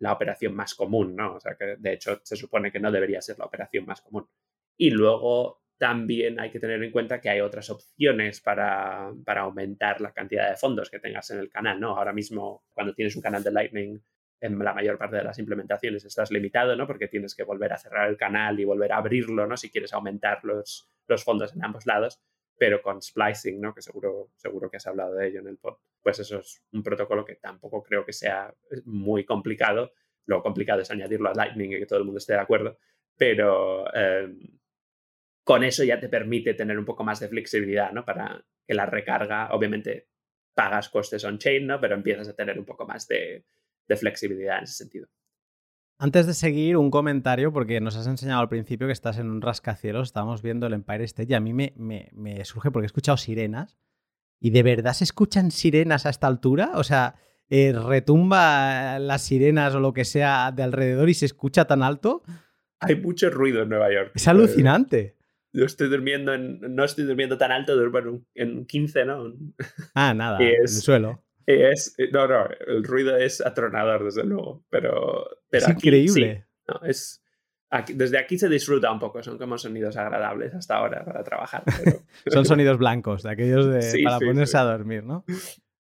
[0.00, 1.34] la operación más común, ¿no?
[1.34, 4.28] O sea, que de hecho se supone que no debería ser la operación más común.
[4.76, 10.00] Y luego también hay que tener en cuenta que hay otras opciones para, para aumentar
[10.00, 11.96] la cantidad de fondos que tengas en el canal, ¿no?
[11.96, 14.00] Ahora mismo, cuando tienes un canal de Lightning,
[14.40, 16.86] en la mayor parte de las implementaciones estás limitado, ¿no?
[16.86, 19.56] Porque tienes que volver a cerrar el canal y volver a abrirlo, ¿no?
[19.56, 22.20] Si quieres aumentar los, los fondos en ambos lados,
[22.58, 23.74] pero con splicing, ¿no?
[23.74, 26.82] Que seguro, seguro que has hablado de ello en el pod pues eso es un
[26.82, 29.92] protocolo que tampoco creo que sea eh, muy complicado.
[30.24, 32.78] Lo complicado es añadirlo a Lightning y que todo el mundo esté de acuerdo,
[33.16, 34.58] pero em,
[35.44, 38.04] con eso ya te permite tener un poco más de flexibilidad, ¿no?
[38.04, 40.08] Para que la recarga, obviamente
[40.54, 41.80] pagas costes on-chain, ¿no?
[41.80, 43.44] Pero empiezas a tener un poco más de,
[43.96, 45.08] flexibilidad en ese sentido.
[45.98, 49.42] Antes de seguir, un comentario, porque nos has enseñado al principio que estás en un
[49.42, 52.86] rascacielos, estábamos viendo el Empire State y a mí me, me, me surge porque he
[52.86, 53.76] escuchado sirenas
[54.40, 56.72] ¿Y de verdad se escuchan sirenas a esta altura?
[56.74, 57.16] O sea,
[57.50, 62.22] eh, retumba las sirenas o lo que sea de alrededor y se escucha tan alto.
[62.80, 64.12] Hay mucho ruido en Nueva York.
[64.14, 65.16] Es alucinante.
[65.52, 66.60] yo estoy durmiendo en.
[66.74, 69.34] No estoy durmiendo tan alto, duermo en, 15, ¿no?
[69.94, 71.24] Ah, nada, en el suelo.
[71.48, 74.64] Es, no, no, el ruido es atronador, desde luego.
[74.68, 75.26] Pero.
[75.48, 76.46] pero es increíble.
[76.66, 77.22] no, es,
[77.94, 81.62] desde aquí se disfruta un poco, son como sonidos agradables hasta ahora para trabajar.
[82.26, 85.24] son sonidos blancos, de aquellos de, para ponerse a dormir, ¿no?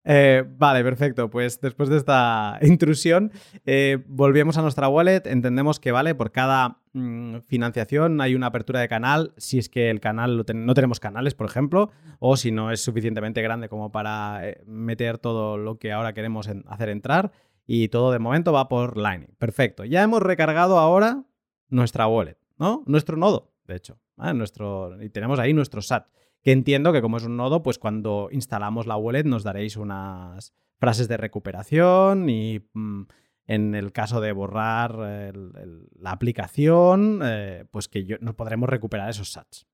[0.05, 1.29] Eh, vale, perfecto.
[1.29, 3.31] Pues después de esta intrusión,
[3.65, 5.23] eh, volvemos a nuestra wallet.
[5.25, 9.33] Entendemos que, vale, por cada mm, financiación hay una apertura de canal.
[9.37, 13.41] Si es que el canal no tenemos canales, por ejemplo, o si no es suficientemente
[13.41, 17.31] grande como para eh, meter todo lo que ahora queremos hacer entrar.
[17.67, 19.35] Y todo de momento va por Lightning.
[19.39, 19.85] Perfecto.
[19.85, 21.23] Ya hemos recargado ahora
[21.69, 22.83] nuestra wallet, ¿no?
[22.85, 23.97] Nuestro nodo, de hecho.
[24.17, 26.07] Nuestro, y tenemos ahí nuestro SAT.
[26.45, 30.53] Que entiendo que como es un nodo, pues cuando instalamos la wallet nos daréis unas
[30.77, 33.05] frases de recuperación y mm,
[33.47, 39.65] en el caso de borrar la aplicación, eh, pues que nos podremos recuperar esos SATs.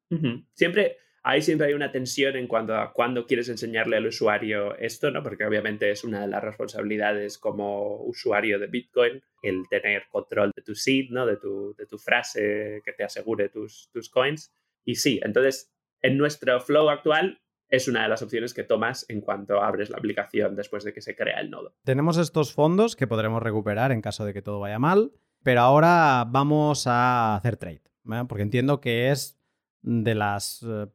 [0.53, 5.11] Siempre ahí siempre hay una tensión en cuanto a cuándo quieres enseñarle al usuario esto,
[5.11, 5.21] ¿no?
[5.21, 10.61] Porque obviamente es una de las responsabilidades como usuario de Bitcoin el tener control de
[10.61, 11.25] tu seed, ¿no?
[11.25, 14.53] De tu, de tu frase que te asegure tus, tus coins.
[14.83, 15.70] Y sí, entonces
[16.01, 19.97] en nuestro flow actual es una de las opciones que tomas en cuanto abres la
[19.97, 21.73] aplicación después de que se crea el nodo.
[21.83, 26.25] Tenemos estos fondos que podremos recuperar en caso de que todo vaya mal, pero ahora
[26.27, 27.81] vamos a hacer trade,
[28.27, 29.39] porque entiendo que es
[29.81, 30.87] de las eh,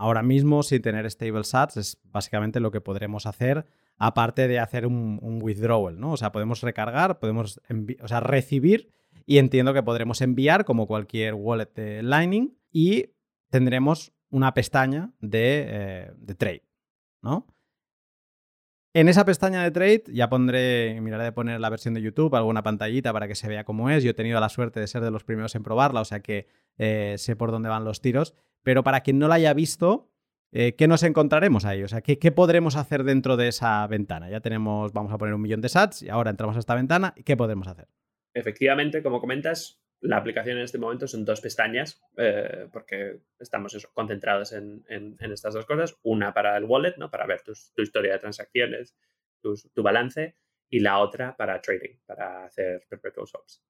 [0.00, 3.66] Ahora mismo, sin tener stable sats, es básicamente lo que podremos hacer,
[3.98, 6.12] aparte de hacer un, withdrawal, ¿no?
[6.12, 7.60] O sea, podemos recargar, podemos
[8.00, 8.94] o sea, recibir
[9.26, 13.10] y entiendo que podremos enviar como cualquier wallet de Lightning y
[13.50, 16.64] tendremos una pestaña de, eh, de trade,
[17.22, 17.46] ¿no?
[18.92, 22.64] En esa pestaña de trade ya pondré, miraré de poner la versión de YouTube, alguna
[22.64, 24.02] pantallita para que se vea cómo es.
[24.02, 26.48] Yo he tenido la suerte de ser de los primeros en probarla, o sea que
[26.76, 28.34] eh, sé por dónde van los tiros.
[28.64, 30.10] Pero para quien no la haya visto,
[30.50, 31.84] eh, ¿qué nos encontraremos ahí?
[31.84, 34.28] O sea, ¿qué, podremos hacer dentro de esa ventana?
[34.28, 37.14] Ya tenemos, vamos a poner un millón de sats y ahora entramos a esta ventana.
[37.16, 37.86] ¿Y qué podemos hacer?
[38.34, 44.52] Efectivamente, como comentas, la aplicación en este momento son dos pestañas, eh, porque estamos concentrados
[44.52, 44.84] en,
[45.20, 45.96] estas dos cosas.
[46.02, 47.10] Una para el wallet, ¿no?
[47.10, 48.96] para ver tu historia de transacciones,
[49.40, 50.36] tu balance,
[50.70, 53.62] y la otra para trading, para hacer perpetual swaps.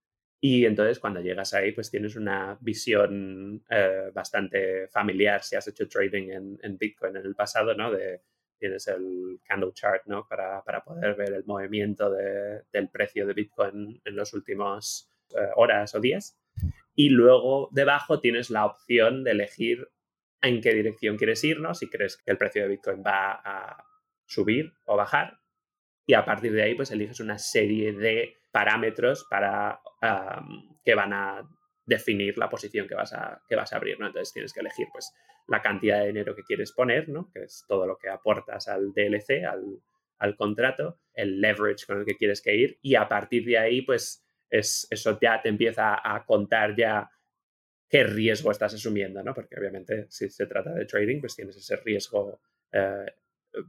[0.42, 5.88] Y entonces cuando llegas ahí, pues tienes una visión eh, bastante familiar si has hecho
[5.88, 7.90] trading en, Bitcoin en el pasado, ¿no?
[7.90, 8.22] De,
[8.58, 10.26] tienes el candle chart, ¿no?
[10.26, 15.09] Para, poder ver el movimiento del precio de Bitcoin en los últimos
[15.56, 16.38] horas o días.
[16.94, 19.88] Y luego debajo tienes la opción de elegir
[20.42, 21.74] en qué dirección quieres ir, ¿no?
[21.74, 23.84] Si crees que el precio de Bitcoin va a
[24.26, 25.38] subir o bajar.
[26.06, 29.80] Y a partir de ahí, pues eliges una serie de parámetros para
[30.84, 31.48] que van a
[31.84, 34.06] definir la posición que vas a, que vas a abrir, ¿no?
[34.06, 35.12] Entonces tienes que elegir, pues,
[35.48, 37.30] la cantidad de dinero que quieres poner, ¿no?
[37.32, 39.80] Que es todo lo que aportas al DLC, al,
[40.18, 43.82] al contrato, el leverage con el que quieres que ir y a partir de ahí,
[43.82, 47.10] pues, es, eso ya te empieza a contar ya
[47.90, 49.34] qué riesgo estás asumiendo, ¿no?
[49.34, 52.40] Porque obviamente si se trata de trading, pues tienes ese riesgo
[52.72, 53.06] eh,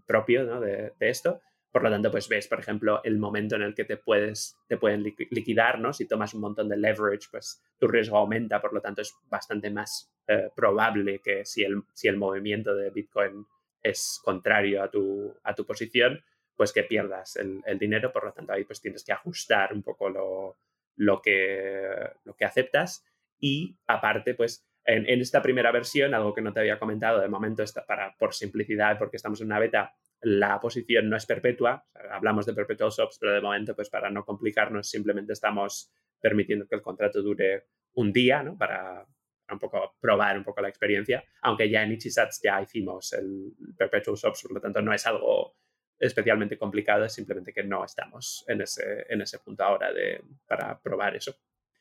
[0.05, 0.61] propio ¿no?
[0.61, 1.41] de, esto.
[1.71, 4.77] Por lo tanto, pues ves, por ejemplo, el momento en el que te, puedes, te
[4.77, 5.93] pueden liquidar, ¿no?
[5.93, 9.71] Si tomas un montón de leverage, pues tu riesgo aumenta, por lo tanto es bastante
[9.71, 13.47] más eh, probable que si el, si el movimiento de Bitcoin
[13.81, 16.21] es contrario a tu, a tu posición,
[16.55, 19.81] pues que pierdas el, el dinero, por lo tanto ahí pues tienes que ajustar un
[19.81, 20.57] poco lo,
[21.01, 21.89] lo que,
[22.25, 23.03] lo que aceptas
[23.39, 27.63] y aparte, pues en, esta primera versión, algo que no te había comentado, de momento
[27.63, 32.45] está para, por simplicidad, porque estamos en una beta, la posición no es perpetua, hablamos
[32.45, 36.83] de perpetual swaps, pero de momento, pues para no complicarnos, simplemente estamos permitiendo que el
[36.83, 38.55] contrato dure un día, ¿no?
[38.55, 39.03] Para,
[39.51, 44.15] un poco probar un poco la experiencia, aunque ya en Ichisats ya hicimos el perpetual
[44.15, 45.55] swaps, por lo tanto no es algo
[46.01, 50.79] especialmente complicado, es simplemente que no estamos en ese, en ese punto ahora de, para
[50.79, 51.35] probar eso.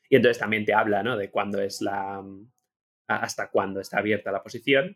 [0.07, 1.17] Y entonces también te habla ¿no?
[1.17, 2.23] de cuándo es la,
[3.07, 4.95] hasta cuándo está abierta la posición,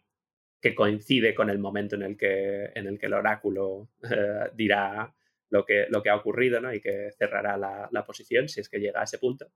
[0.61, 5.11] que coincide con el momento en el que, en el, que el oráculo eh, dirá
[5.49, 6.71] lo que, lo que ha ocurrido ¿no?
[6.71, 9.51] y que cerrará la, la, posición si es que llega a ese punto.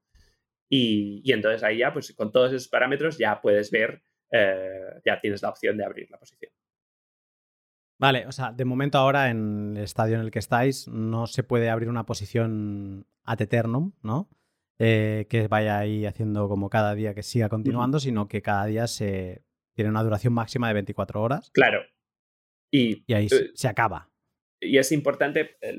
[0.68, 4.02] Y, y, entonces ahí ya, pues con todos esos parámetros ya puedes ver,
[4.32, 6.52] eh, ya tienes la opción de abrir la posición.
[8.00, 11.42] Vale, o sea, de momento ahora en el estadio en el que estáis no se
[11.42, 14.30] puede abrir una posición ad eternum, ¿no?
[14.78, 18.86] Eh, que vaya ahí haciendo como cada día que siga continuando, sino que cada día
[18.86, 19.44] se
[19.74, 21.50] tiene una duración máxima de 24 horas.
[21.50, 21.82] Claro.
[22.72, 24.10] Y, ahí eh, se, acaba.
[24.58, 25.76] Y es importante eh,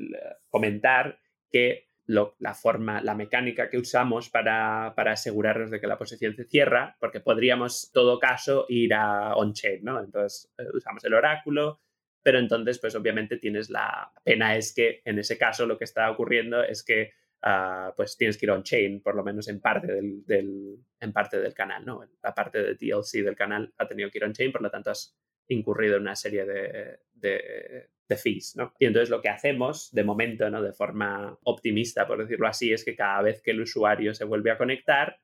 [0.48, 1.18] comentar
[1.50, 6.44] que la forma, la mecánica que usamos para, para, asegurarnos de que la posición se
[6.44, 9.98] cierra, porque podríamos, todo caso, ir a on-chain, ¿no?
[9.98, 11.80] Entonces, usamos el oráculo,
[12.22, 16.10] pero entonces, pues obviamente tienes la pena es que en ese caso lo que está
[16.10, 17.12] ocurriendo es que
[17.42, 21.54] ah, pues tienes que ir on-chain, por lo menos en parte del, en parte del
[21.54, 22.04] canal, ¿no?
[22.22, 25.16] La parte de DLC del canal ha tenido que ir on-chain, por lo tanto has
[25.48, 28.74] incurrido en una serie de, de, de, fees, ¿no?
[28.78, 30.62] Y entonces lo que hacemos, de momento, ¿no?
[30.62, 34.50] De forma optimista, por decirlo así, es que cada vez que el usuario se vuelve
[34.50, 35.18] a conectar,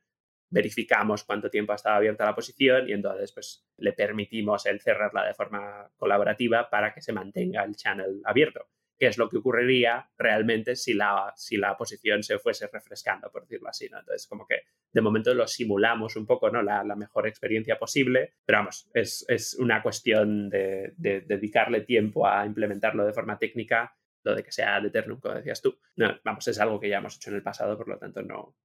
[0.50, 5.26] verificamos cuánto tiempo ha estado abierta la posición y entonces pues le permitimos el cerrarla
[5.26, 8.68] de forma colaborativa para que se mantenga el channel abierto,
[8.98, 13.42] que es lo que ocurriría realmente si la, si la posición se fuese refrescando, por
[13.42, 13.98] decirlo así, ¿no?
[13.98, 16.62] Entonces como que de momento lo simulamos un poco, ¿no?
[16.62, 23.04] La, mejor experiencia posible, pero vamos, es, es una cuestión de, dedicarle tiempo a implementarlo
[23.04, 23.94] de forma técnica
[24.24, 25.78] lo de que sea de Eternum, como decías tú.
[25.96, 28.56] No, vamos, es algo que ya hemos hecho en el pasado, por lo tanto no,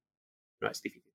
[0.60, 1.13] no es difícil.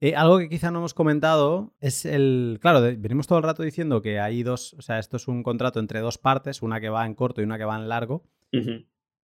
[0.00, 2.58] Eh, algo que quizá no hemos comentado es el.
[2.60, 4.74] Claro, venimos todo el rato diciendo que hay dos.
[4.74, 7.44] O sea, esto es un contrato entre dos partes, una que va en corto y
[7.44, 8.24] una que va en largo.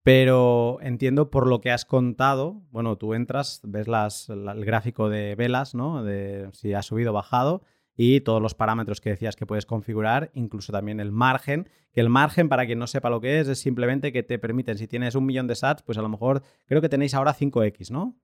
[0.02, 2.62] Pero entiendo por lo que has contado.
[2.70, 6.02] Bueno, tú entras, ves las, el gráfico de velas, ¿no?
[6.02, 7.62] De si ha subido o bajado.
[7.96, 11.68] Y todos los parámetros que decías que puedes configurar, incluso también el margen.
[11.92, 14.76] Que el margen, para quien no sepa lo que es, es simplemente que te permiten,
[14.76, 17.90] si tienes un millón de sats, pues a lo mejor creo que tenéis ahora 5x,
[17.90, 18.16] ¿no?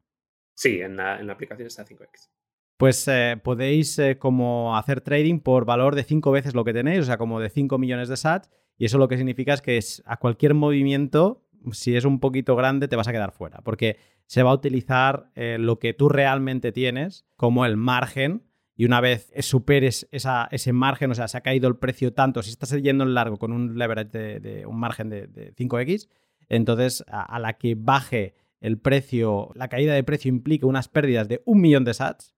[0.54, 2.30] Sí, en la, aplicación está 5x.
[2.76, 7.00] Pues eh, podéis eh, como hacer trading por valor de 5 veces lo que tenéis,
[7.00, 9.78] o sea, como de 5 millones de sats, y eso lo que significa es que
[10.04, 14.42] a cualquier movimiento, si es un poquito grande, te vas a quedar fuera, porque se
[14.42, 18.42] va a utilizar eh, lo que tú realmente tienes como el margen,
[18.74, 22.50] y una vez superes ese margen, o sea, se ha caído el precio tanto, si
[22.50, 26.08] estás yendo en largo con un leverage de, un margen de, 5x,
[26.48, 31.42] entonces a la que baje el precio, la caída de precio implica unas pérdidas de
[31.44, 32.32] un millón de sats,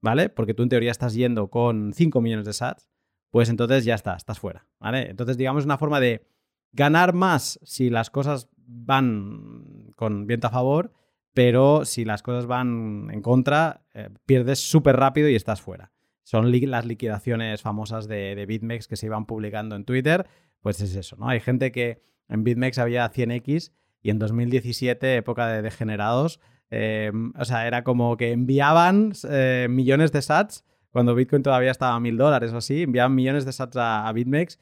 [0.00, 0.30] ¿vale?
[0.30, 2.88] Porque tú en teoría estás yendo con 5 millones de sats,
[3.30, 5.10] pues entonces ya está, estás fuera, ¿vale?
[5.10, 6.26] Entonces, digamos, una forma de
[6.72, 10.94] ganar más si las cosas van con viento a favor,
[11.34, 15.92] pero si las cosas van en contra, eh, pierdes súper rápido y estás fuera.
[16.22, 20.26] Son las liquidaciones famosas de, de BitMEX que se iban publicando en Twitter,
[20.62, 21.28] pues es eso, ¿no?
[21.28, 23.72] Hay gente que en BitMEX había 100x
[24.02, 26.40] y en 2017, época de degenerados,
[26.70, 31.94] eh, o sea, era como que enviaban eh, millones de sats cuando Bitcoin todavía estaba
[31.94, 34.58] a mil dólares o así, enviaban millones de sats a, BitMEX,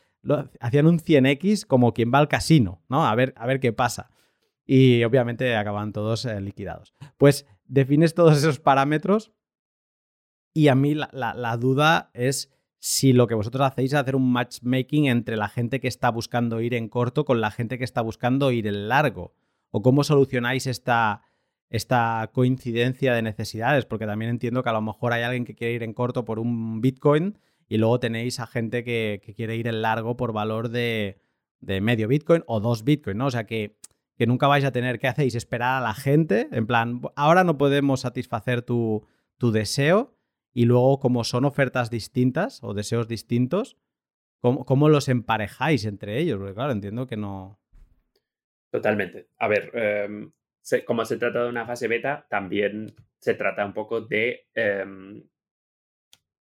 [0.60, 3.06] hacían un 100x como quien va al casino, ¿no?
[3.06, 4.10] A ver, a ver qué pasa.
[4.66, 6.94] Y obviamente acaban todos eh, liquidados.
[7.16, 9.32] Pues defines todos esos parámetros
[10.52, 12.50] y a mí la, duda es
[12.86, 16.60] si lo que vosotros hacéis es hacer un matchmaking entre la gente que está buscando
[16.60, 19.34] ir en corto con la gente que está buscando ir en largo.
[19.72, 21.22] O cómo solucionáis esta,
[21.68, 25.74] esta coincidencia de necesidades, porque también entiendo que a lo mejor hay alguien que quiere
[25.74, 29.82] ir en corto por un Bitcoin y luego tenéis a gente que, quiere ir en
[29.82, 31.20] largo por valor de,
[31.60, 33.26] medio Bitcoin o dos Bitcoin, ¿no?
[33.26, 33.76] O sea que,
[34.16, 38.02] nunca vais a tener que hacéis esperar a la gente, en plan, ahora no podemos
[38.02, 39.04] satisfacer tu,
[39.38, 40.15] tu deseo
[40.56, 43.76] y luego como son ofertas distintas o deseos distintos,
[44.40, 46.38] ¿cómo, cómo los emparejáis entre ellos?
[46.38, 47.60] Porque claro, entiendo que no...
[48.70, 49.28] Totalmente.
[49.36, 50.32] A ver, em,
[50.86, 55.22] como se trata de una fase beta, también se trata un poco de em,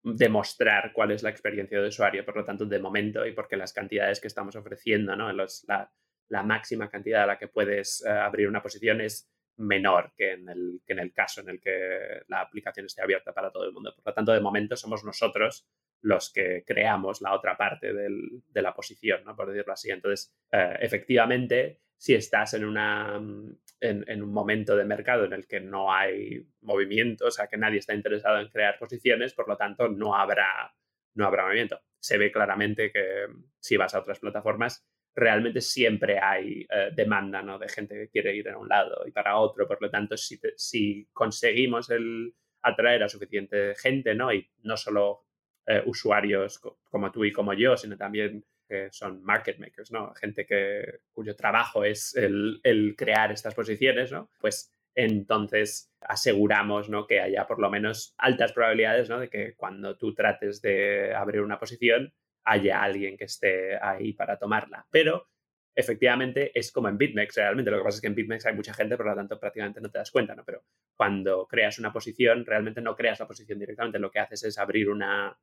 [0.02, 2.22] demostrar cuál es la experiencia de usuario.
[2.22, 5.32] Por lo tanto, de momento, y porque las cantidades que estamos ofreciendo, ¿no?
[5.32, 10.48] la, máxima cantidad a la que puedes eh, abrir una posición es menor que en,
[10.48, 13.72] el, que en el caso en el que la aplicación esté abierta para todo el
[13.72, 13.94] mundo.
[13.94, 15.66] Por lo tanto, de momento somos nosotros
[16.03, 19.36] los que creamos la otra parte de la posición, ¿no?
[19.36, 19.90] por decirlo así.
[19.90, 25.46] Entonces, eh, efectivamente, si estás en, una, mm, en, un momento de mercado en el
[25.46, 29.57] que no hay movimiento, o sea, que nadie está interesado en crear posiciones, por lo
[29.57, 30.74] tanto, no habrá,
[31.14, 31.80] no habrá movimiento.
[32.00, 34.84] Se ve claramente que mm, si vas a otras plataformas,
[35.14, 37.58] realmente siempre hay eh, demanda ¿no?
[37.58, 39.66] de gente que quiere ir en un lado y para otro.
[39.66, 44.32] Por lo tanto, si, si conseguimos el atraer a suficiente gente, ¿no?
[44.32, 45.26] Y no solo
[45.66, 46.60] eh, usuarios
[46.90, 50.14] como tú y como yo, sino también que son market makers, ¿no?
[50.14, 54.30] Gente que, cuyo trabajo es el, crear estas posiciones, ¿no?
[54.40, 57.06] Pues entonces aseguramos ¿no?
[57.06, 59.20] que haya por lo menos altas probabilidades ¿no?
[59.20, 62.12] de que cuando tú trates de abrir una posición
[62.45, 64.86] haya alguien que esté ahí para tomarla.
[64.90, 65.28] Pero
[65.74, 67.70] efectivamente es como en BitMEX realmente.
[67.70, 69.90] Lo que pasa es que en BitMEX hay mucha gente, por lo tanto prácticamente no
[69.90, 70.45] te das cuenta, ¿no?
[70.45, 70.64] Pero
[70.97, 73.99] cuando creas una posición, realmente no creas la posición directamente.
[73.99, 75.38] Lo que haces es abrir una,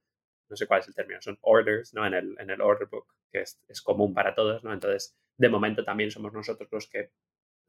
[0.50, 2.06] no sé cuál es el término, son orders, ¿no?
[2.06, 4.74] En el, en el order book, que es, es, común para todos, ¿no?
[4.74, 7.12] Entonces, de momento también somos nosotros los que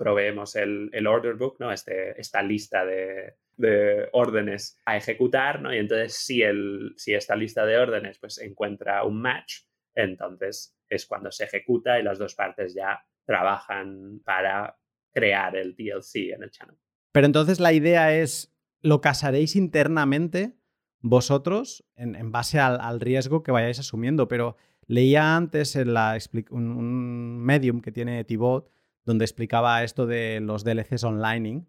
[0.00, 1.70] proveemos el, el order book, ¿no?
[1.70, 5.74] Este, esta lista de, de, órdenes a ejecutar, ¿no?
[5.74, 11.04] Y entonces, si, el, si esta lista de órdenes, pues, encuentra un match, entonces es
[11.04, 14.78] cuando se ejecuta y las dos partes ya trabajan para
[15.12, 16.76] crear el DLC en el channel.
[17.12, 20.54] Pero entonces la idea es, ¿lo casaréis internamente
[21.02, 24.28] vosotros en, base al, riesgo que vayáis asumiendo.
[24.28, 26.18] Pero leía antes en la,
[26.50, 28.70] un, medium que tiene Tibot
[29.04, 31.66] donde explicaba esto de los DLCs online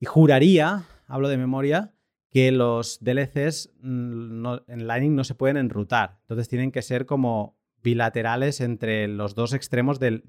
[0.00, 1.94] y juraría, hablo de memoria,
[2.30, 6.18] que los DLCs mm, en Lightning no se pueden enrutar.
[6.22, 10.22] Entonces tienen que ser como bilaterales entre los dos extremos del,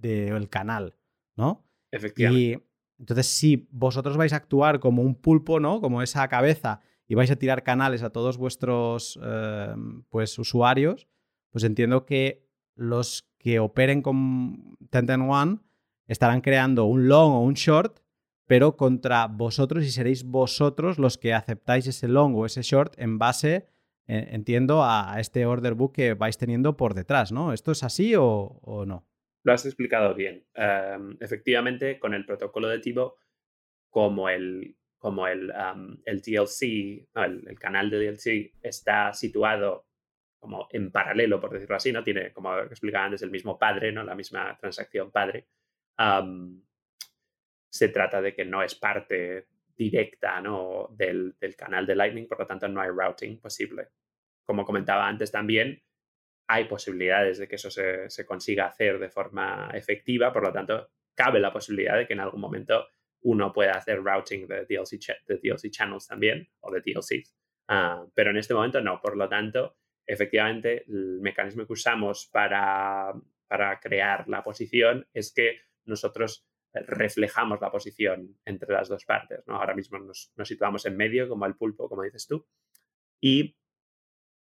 [0.50, 0.96] canal,
[1.36, 1.66] ¿no?
[1.92, 2.42] Efectivamente.
[2.42, 5.82] Y entonces, si vosotros vais a actuar como un pulpo, ¿no?
[5.82, 11.08] Como esa cabeza y vais a tirar canales a todos vuestros em, pues, usuarios,
[11.50, 15.60] pues entiendo que los que operen con Tenten One
[16.10, 18.00] estarán creando un long o un short,
[18.48, 23.20] pero contra vosotros y seréis vosotros los que aceptáis ese long o ese short en
[23.20, 23.68] base,
[24.08, 27.54] eh, entiendo, a, este order book que vais teniendo por detrás, ¿no?
[27.54, 29.08] ¿Esto es así o, no?
[29.44, 30.46] Lo has explicado bien.
[30.56, 33.18] Em, efectivamente, con el protocolo de Tibo,
[33.90, 35.50] como el como el,
[36.04, 39.88] el DLC, el, canal de DLC está situado
[40.40, 42.04] como en paralelo, por decirlo así, ¿no?
[42.04, 44.04] Tiene, como explicaba antes, el mismo padre, ¿no?
[44.04, 45.48] La misma transacción padre.
[47.70, 50.90] Se trata de que no es parte directa ¿no?
[50.92, 53.90] del, del, canal de Lightning, por lo tanto no hay routing posible.
[54.44, 55.82] Como comentaba antes también,
[56.48, 60.90] hay posibilidades de que eso se, se consiga hacer de forma efectiva, por lo tanto,
[61.16, 62.88] cabe la posibilidad de que en algún momento
[63.22, 67.36] uno puede hacer routing de DLC, de DLC channels también o de DLCs.
[67.68, 69.00] Ah, pero en este momento no.
[69.00, 73.14] Por lo tanto, efectivamente, el mecanismo que usamos para,
[73.48, 79.44] para crear la posición es que nosotros reflejamos la posición entre las dos partes.
[79.48, 79.56] ¿no?
[79.56, 82.46] Ahora mismo nos, situamos en medio, como el pulpo, como dices tú.
[83.20, 83.58] Y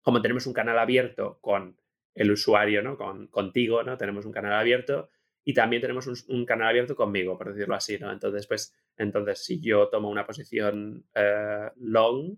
[0.02, 1.80] como tenemos un canal abierto con
[2.14, 2.96] el usuario, ¿no?
[2.96, 3.96] con, contigo, ¿no?
[3.96, 5.10] tenemos un canal abierto,
[5.48, 8.12] y también tenemos un, canal abierto conmigo, por decirlo así, ¿no?
[8.12, 12.36] Entonces, pues, entonces si yo tomo una posición eh, long,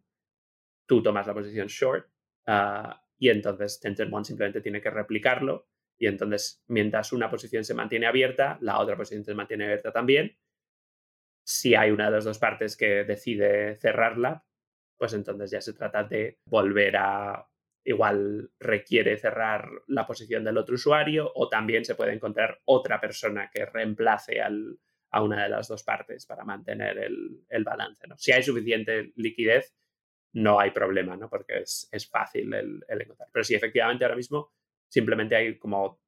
[0.87, 2.07] tú tomas la posición short
[2.47, 5.67] ah, y entonces Tencent One simplemente tiene que replicarlo
[6.01, 10.35] y entonces mientras una posición se mantiene abierta, la otra posición se mantiene abierta también.
[11.45, 14.43] Si hay una de las dos partes que decide cerrarla,
[14.97, 17.47] pues entonces ya se trata de volver a
[17.85, 23.51] igual requiere cerrar la posición del otro usuario o también se puede encontrar otra persona
[23.53, 28.07] que reemplace a una de las dos partes para mantener el, balance.
[28.07, 28.17] ¿no?
[28.17, 29.75] Si hay suficiente liquidez,
[30.33, 31.29] no hay problema, ¿no?
[31.29, 33.29] porque es, fácil el, encontrar.
[33.33, 34.53] Pero si efectivamente ahora mismo
[34.91, 36.01] simplemente hay como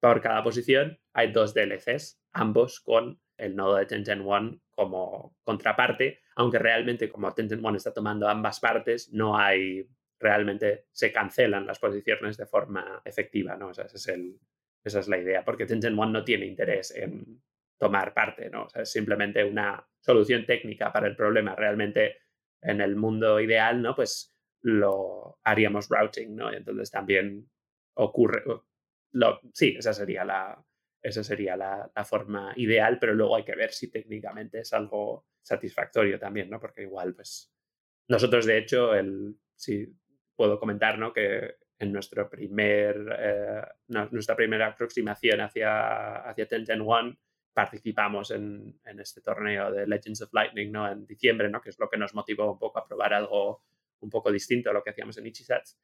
[0.00, 6.20] por cada posición hay dos DLCs, ambos con el nodo de Tengen One como contraparte,
[6.36, 9.86] aunque realmente como Tengen One está tomando ambas partes, no hay
[10.18, 13.70] realmente se cancelan las posiciones de forma efectiva, ¿no?
[13.72, 14.38] es el,
[14.84, 17.42] esa es la idea, porque Tengen One no tiene interés en
[17.76, 18.68] tomar parte, ¿no?
[18.74, 21.56] es simplemente una solución técnica para el problema.
[21.56, 22.18] Realmente
[22.60, 23.96] en el mundo ideal, ¿no?
[23.96, 26.52] Pues lo haríamos routing, ¿no?
[26.52, 27.50] entonces también
[27.94, 28.42] ocurre,
[29.12, 30.64] lo, sí, esa sería la,
[31.02, 36.18] esa sería la, forma ideal, pero luego hay que ver si técnicamente es algo satisfactorio
[36.18, 36.60] también, ¿no?
[36.60, 37.52] Porque igual, pues,
[38.08, 39.88] nosotros de hecho, el, si
[40.36, 41.12] puedo comentar, ¿no?
[41.12, 47.18] Que en nuestro primer, eh, nuestra primera aproximación hacia, hacia Tengen One
[47.52, 50.90] participamos en, en, este torneo de Legends of Lightning, ¿no?
[50.90, 51.60] En diciembre, ¿no?
[51.60, 53.64] Que es lo que nos motivó un poco a probar algo
[54.00, 55.78] un poco distinto a lo que hacíamos en Ichisats.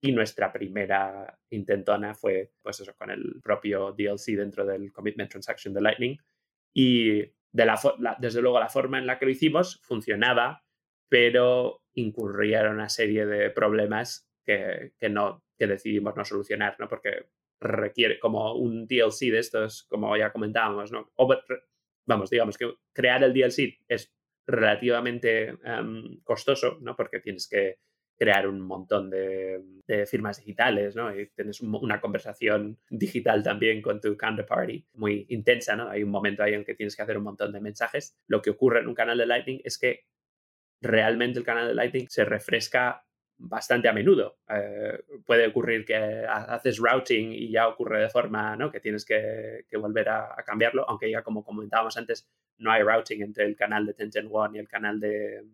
[0.00, 5.72] Y nuestra primera intentona fue, pues eso, con el propio DLC dentro del Commitment Transaction
[5.72, 6.18] de Lightning.
[6.74, 7.78] Y de la,
[8.18, 10.64] desde luego la forma en la que lo hicimos funcionaba,
[11.08, 16.88] pero incurría en una serie de problemas que, que, no, que decidimos no solucionar, ¿no?
[16.88, 17.28] Porque
[17.60, 21.10] requiere como un DLC de estos, como ya comentábamos, ¿no?
[22.06, 24.14] vamos, digamos que crear el DLC es
[24.46, 26.94] relativamente em, costoso, ¿no?
[26.94, 27.78] Porque tienes que
[28.16, 29.62] crear un montón de,
[30.06, 31.14] firmas digitales, ¿no?
[31.14, 35.90] Y tienes una conversación digital también con tu counterparty muy intensa, ¿no?
[35.90, 38.16] Hay un momento ahí en que tienes que hacer un montón de mensajes.
[38.26, 40.06] Lo que ocurre en un canal de Lightning es que
[40.80, 43.04] realmente el canal de Lightning se refresca
[43.36, 44.38] bastante a menudo.
[44.48, 48.70] Eh, puede ocurrir que haces routing y ya ocurre de forma ¿no?
[48.70, 53.44] que tienes que, volver a, cambiarlo, aunque ya como comentábamos antes, no hay routing entre
[53.44, 55.44] el canal de Tengen One y el canal, de,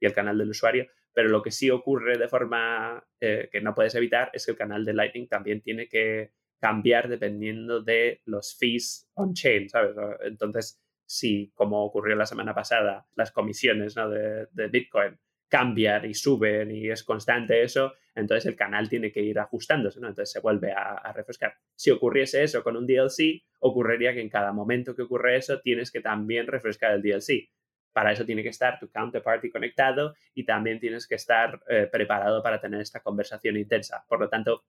[0.00, 0.86] y el canal del usuario,
[1.16, 4.58] pero lo que sí ocurre de forma eh, que no puedes evitar es que el
[4.58, 9.96] canal de Lightning también tiene que cambiar dependiendo de los fees on-chain, ¿sabes?
[10.24, 16.90] Entonces, si, como ocurrió la semana pasada, las comisiones de, Bitcoin cambian y suben y
[16.90, 20.08] es constante eso, entonces el canal tiene que ir ajustándose, ¿no?
[20.08, 21.54] Entonces se vuelve a, a, refrescar.
[21.74, 25.90] Si ocurriese eso con un DLC, ocurriría que en cada momento que ocurre eso tienes
[25.90, 27.48] que también refrescar el DLC.
[27.96, 32.42] Para eso tiene que estar tu counterparty conectado y también tienes que estar eh, preparado
[32.42, 34.04] para tener esta conversación intensa.
[34.06, 34.64] Por lo tanto,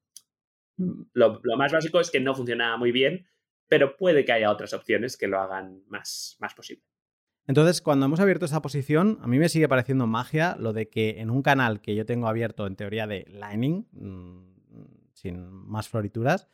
[1.11, 3.27] lo, más básico es que no funciona muy bien,
[3.67, 6.85] pero puede que haya otras opciones que lo hagan más, más posible.
[7.47, 11.19] Entonces, cuando hemos abierto esa posición, a mí me sigue pareciendo magia lo de que
[11.19, 16.47] en un canal que yo tengo abierto en teoría de Lightning, mm, sin más florituras,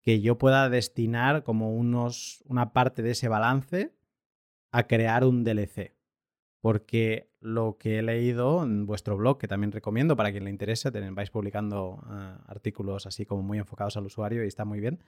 [0.00, 3.92] que yo pueda destinar como unos, una parte de ese balance
[4.70, 6.03] a crear un DLC
[6.64, 10.88] porque lo que he leído en vuestro blog, que también recomiendo para quien le interese,
[11.10, 15.04] vais publicando eh, artículos así como muy enfocados al usuario y está muy bien,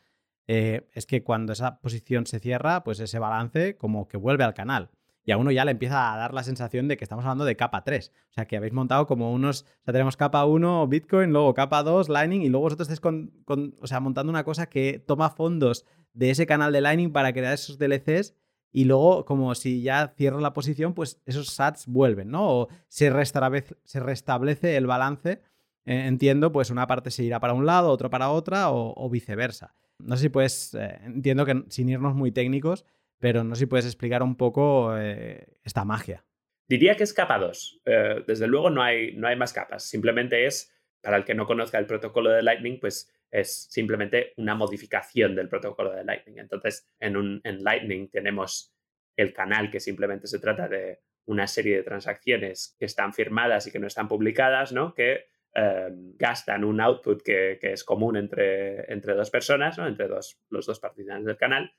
[0.49, 4.53] eh, es que cuando esa posición se cierra, pues ese balance como que vuelve al
[4.53, 4.91] canal.
[5.25, 7.57] Y a uno ya le empieza a dar la sensación de que estamos hablando de
[7.57, 8.13] capa 3.
[8.29, 9.63] O sea, que habéis montado como unos.
[9.63, 13.33] O sea, tenemos capa 1 Bitcoin, luego capa 2 Lightning, y luego vosotros estáis con,
[13.81, 17.55] o sea, montando una cosa que toma fondos de ese canal de Lightning para crear
[17.55, 18.35] esos DLCs
[18.77, 22.47] y luego, como si ya cierro la posición, pues esos sats vuelven, ¿no?
[22.47, 25.41] O se se restablece el balance.
[25.87, 29.75] Eh, entiendo, pues una parte se irá para un lado, otro para otra, o, viceversa.
[29.99, 32.85] No sé si puedes, eh, entiendo que sin irnos muy técnicos,
[33.19, 36.27] pero no sé si puedes explicar un poco eh, esta magia.
[36.69, 37.81] Diría que es capa 2.
[38.27, 39.85] desde luego no hay, no hay más capas.
[39.85, 40.71] Simplemente es,
[41.01, 45.49] para el que no conozca el protocolo de Lightning, pues es simplemente una modificación del
[45.49, 46.39] protocolo de Lightning.
[46.39, 48.73] Entonces, en, un, en Lightning tenemos
[49.17, 53.73] el canal que simplemente se trata de una serie de transacciones que están firmadas y
[53.73, 54.95] que no están publicadas, ¿no?
[54.95, 59.87] Que em, gastan un output que, es común entre, entre dos personas, ¿no?
[59.87, 61.73] entre dos, los dos participantes del canal.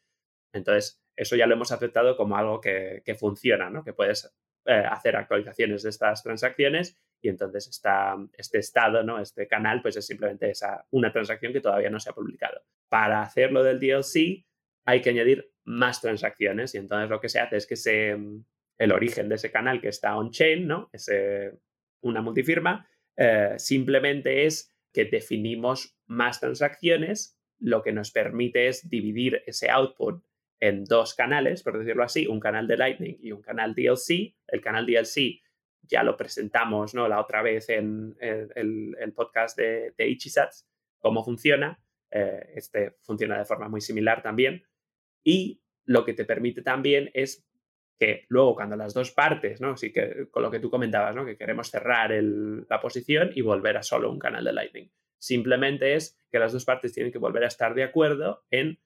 [0.53, 3.83] Entonces, eso ya lo hemos aceptado como algo que, funciona, ¿no?
[3.83, 4.33] que puedes
[4.65, 9.19] eh, hacer actualizaciones de estas transacciones y entonces está, este estado, ¿no?
[9.19, 12.61] este canal, pues es simplemente esa, una transacción que todavía no se ha publicado.
[12.89, 14.45] Para hacerlo del DLC
[14.85, 18.17] hay que añadir más transacciones y entonces lo que se hace es que se,
[18.77, 20.89] el origen de ese canal que está on-chain, ¿no?
[20.93, 21.09] es
[22.01, 22.87] una multifirma,
[23.17, 30.23] eh, simplemente es que definimos más transacciones, lo que nos permite es dividir ese output
[30.59, 34.35] en dos canales, por decirlo así, un canal de Lightning y un canal DLC.
[34.47, 35.41] El canal DLC
[35.83, 37.07] ya lo presentamos ¿no?
[37.07, 40.67] la otra vez en el, podcast de, de Ichisats,
[40.99, 41.79] cómo funciona.
[42.09, 44.63] Eh, este funciona de forma muy similar también.
[45.23, 47.45] Y lo que te permite también es
[47.99, 49.75] que luego cuando las dos partes, ¿no?
[49.75, 51.25] Sí que con lo que tú comentabas, ¿no?
[51.25, 54.91] Que queremos cerrar la posición y volver a solo un canal de Lightning.
[55.17, 58.79] Simplemente es que las dos partes tienen que volver a estar de acuerdo en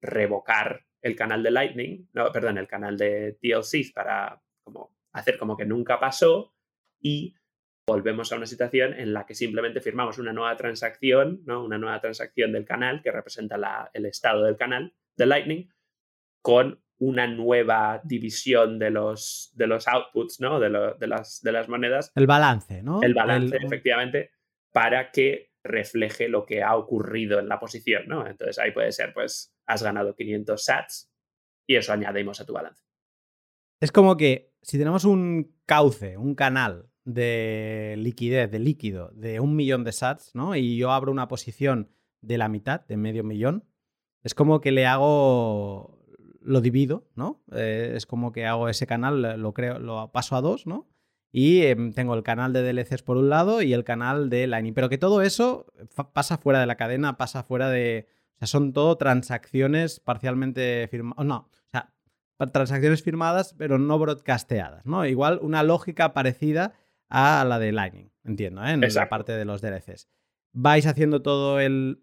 [0.00, 5.56] revocar el canal de Lightning, no, perdón, el canal de TLC para como hacer como
[5.56, 6.54] que nunca pasó
[7.00, 7.34] y
[7.86, 11.64] volvemos a una situación en la que simplemente firmamos una nueva transacción, ¿no?
[11.64, 15.68] una nueva transacción del canal que representa el estado del canal de Lightning
[16.42, 20.58] con una nueva división de los, de los outputs, ¿no?
[20.58, 22.10] De, las, de las monedas.
[22.14, 23.02] El balance, ¿no?
[23.02, 24.32] El balance, efectivamente,
[24.72, 28.26] para que refleje lo que ha ocurrido en la posición, ¿no?
[28.26, 31.12] Entonces ahí puede ser, pues, has ganado 500 sats
[31.66, 32.84] y eso añadimos a tu balance.
[33.80, 39.56] Es como que si tenemos un cauce, un canal de liquidez, de líquido, de un
[39.56, 40.56] millón de sats, ¿no?
[40.56, 41.90] Y yo abro una posición
[42.20, 43.64] de la mitad, de medio millón,
[44.22, 45.98] es como que le hago
[46.40, 47.42] lo divido, ¿no?
[47.52, 50.88] Eh, es como que hago ese canal, lo creo, lo paso a dos, ¿no?
[51.30, 54.74] Y em, tengo el canal de DLCs por un lado y el canal de Lightning.
[54.74, 55.66] Pero que todo eso
[56.12, 58.08] pasa fuera de la cadena, pasa fuera de.
[58.36, 61.26] O sea, son todo transacciones parcialmente firmadas.
[61.26, 61.92] No, o sea,
[62.46, 65.04] transacciones firmadas, pero no broadcasteadas, ¿no?
[65.04, 66.74] Igual una lógica parecida
[67.08, 68.72] a la de Lightning, entiendo, ¿eh?
[68.72, 70.08] en la parte de los DLCs.
[70.52, 72.02] Vais haciendo todo el,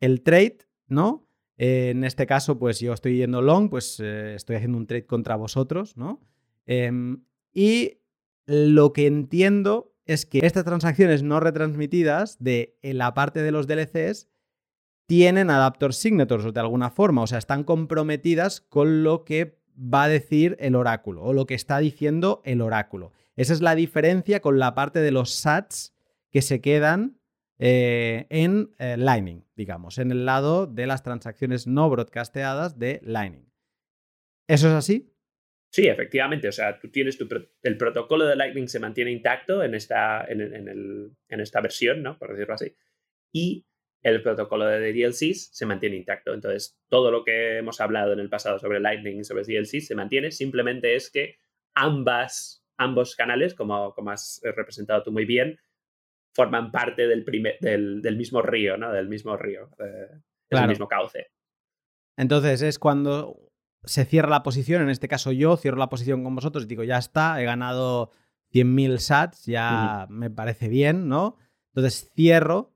[0.00, 1.26] el trade, ¿no?
[1.62, 5.36] en este caso, pues yo estoy yendo long, pues eh, estoy haciendo un trade contra
[5.36, 6.22] vosotros, ¿no?
[6.64, 7.98] Em, y
[8.46, 14.30] lo que entiendo es que estas transacciones no retransmitidas de la parte de los DLCs
[15.04, 20.08] tienen adapter signatures de alguna forma, o sea, están comprometidas con lo que va a
[20.08, 23.12] decir el oráculo o lo que está diciendo el oráculo.
[23.36, 25.94] Esa es la diferencia con la parte de los sats
[26.30, 27.18] que se quedan
[27.58, 33.50] eh, en eh, Lightning, digamos, en el lado de las transacciones no broadcasteadas de Lightning.
[34.48, 35.14] ¿Eso es así?
[35.70, 36.48] Sí, efectivamente.
[36.48, 37.28] O sea, tú tienes tu
[37.62, 42.18] el protocolo de Lightning se mantiene intacto en esta, en, en, esta versión, ¿no?
[42.18, 42.74] Por decirlo así.
[43.32, 43.66] Y
[44.02, 46.32] el protocolo de DLCs se mantiene intacto.
[46.32, 49.94] Entonces, todo lo que hemos hablado en el pasado sobre Lightning y sobre DLCs se
[49.94, 50.30] mantiene.
[50.30, 51.36] Simplemente es que
[51.74, 55.58] ambas, ambos canales, como, como has representado tú muy bien,
[56.32, 57.24] forman parte del,
[58.00, 58.92] del, mismo río, ¿no?
[58.92, 60.20] Del mismo río, eh,
[60.50, 61.26] del mismo cauce.
[62.16, 63.50] Entonces es cuando
[63.84, 66.84] se cierra la posición, en este caso yo cierro la posición con vosotros y digo,
[66.84, 68.10] ya está, he ganado
[68.52, 71.36] 100.000 sats, ya me parece bien, ¿no?
[71.68, 72.74] Entonces cierro,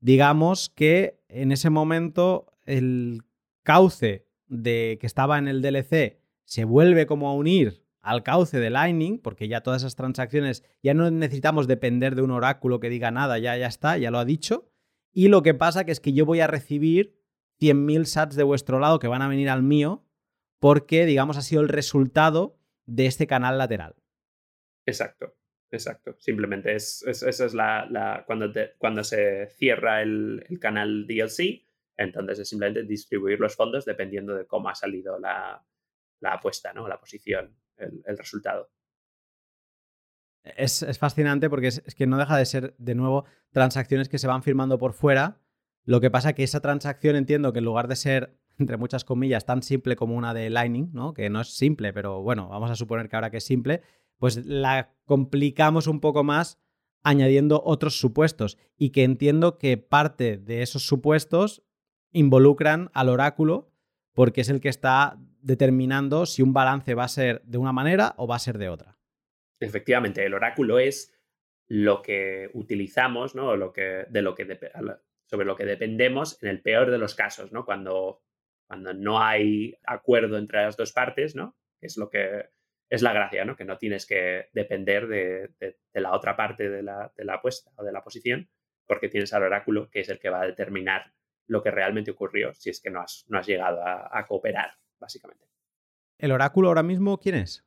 [0.00, 3.22] digamos que en ese momento el
[3.62, 8.70] cauce de que estaba en el DLC se vuelve como a unir al cauce de
[8.70, 13.10] Lightning, porque ya todas esas transacciones ya no necesitamos depender de un oráculo que diga
[13.10, 14.70] nada, ya, ya está, ya lo ha dicho.
[15.12, 17.18] Y lo que pasa que es que yo voy a recibir
[17.60, 20.04] 100.000 sats de vuestro lado que van a venir al mío,
[20.60, 23.96] porque, digamos, ha sido el resultado de este canal lateral.
[24.86, 25.34] Exacto,
[25.70, 26.16] exacto.
[26.18, 31.64] Simplemente es, esa es la, cuando, cuando se cierra el, el canal DLC,
[31.96, 35.64] entonces es simplemente distribuir los fondos dependiendo de cómo ha salido la,
[36.20, 36.88] la apuesta, ¿no?
[36.88, 38.70] La posición el, resultado.
[40.44, 44.42] Es, fascinante porque es, que no deja de ser, de nuevo, transacciones que se van
[44.42, 45.40] firmando por fuera.
[45.84, 49.44] Lo que pasa que esa transacción entiendo que en lugar de ser, entre muchas comillas,
[49.44, 51.14] tan simple como una de Lightning, ¿no?
[51.14, 53.82] que no es simple, pero bueno, vamos a suponer que ahora que es simple,
[54.18, 56.60] pues la complicamos un poco más
[57.02, 61.62] añadiendo otros supuestos y que entiendo que parte de esos supuestos
[62.12, 63.70] involucran al oráculo
[64.12, 68.14] porque es el que está determinando si un balance va a ser de una manera
[68.16, 68.98] o va a ser de otra.
[69.60, 71.12] Efectivamente, el oráculo es
[71.68, 73.56] lo que utilizamos, ¿no?
[73.56, 74.58] Lo que, de lo que
[75.26, 77.64] sobre lo que dependemos en el peor de los casos, ¿no?
[77.64, 78.22] Cuando,
[78.66, 81.56] cuando no hay acuerdo entre las dos partes, ¿no?
[81.80, 82.50] Es lo que
[82.88, 83.56] es la gracia, ¿no?
[83.56, 87.84] Que no tienes que depender de, la otra parte de la, de la apuesta o
[87.84, 88.48] de la posición,
[88.86, 91.12] porque tienes al oráculo que es el que va a determinar
[91.48, 95.46] lo que realmente ocurrió si es que no has, no has llegado a cooperar básicamente.
[96.18, 97.64] ¿El oráculo ahora mismo quién es?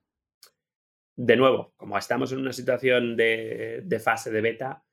[1.16, 4.84] De nuevo, como estamos en una situación de, fase de beta,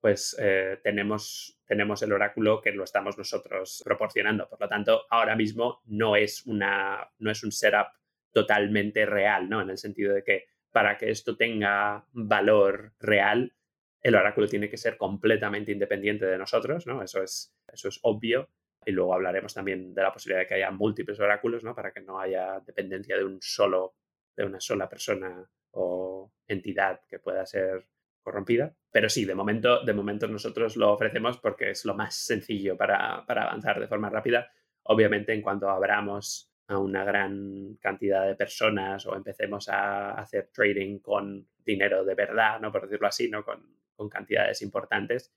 [0.00, 4.48] pues eh, tenemos, tenemos el oráculo que lo estamos nosotros proporcionando.
[4.48, 7.88] Por lo tanto, ahora mismo no es, una, no es un setup
[8.32, 9.60] totalmente real, ¿no?
[9.60, 13.52] En el sentido de que para que esto tenga valor real,
[14.00, 17.02] el oráculo tiene que ser completamente independiente de nosotros, ¿no?
[17.02, 18.48] Eso es, eso es obvio.
[18.84, 21.74] Y luego hablaremos también de la posibilidad de que haya múltiples oráculos, ¿no?
[21.74, 23.94] Para que no haya dependencia de un solo,
[24.34, 27.86] de una sola persona o entidad que pueda ser
[28.22, 28.74] corrompida.
[28.90, 33.24] Pero sí, de momento, de momento nosotros lo ofrecemos porque es lo más sencillo para,
[33.24, 34.50] para avanzar de forma rápida.
[34.84, 40.98] Obviamente, en cuanto abramos a una gran cantidad de personas o empecemos a hacer trading
[40.98, 42.72] con dinero de verdad, ¿no?
[42.72, 43.44] Por decirlo así, ¿no?
[43.44, 45.32] Con, con cantidades importantes,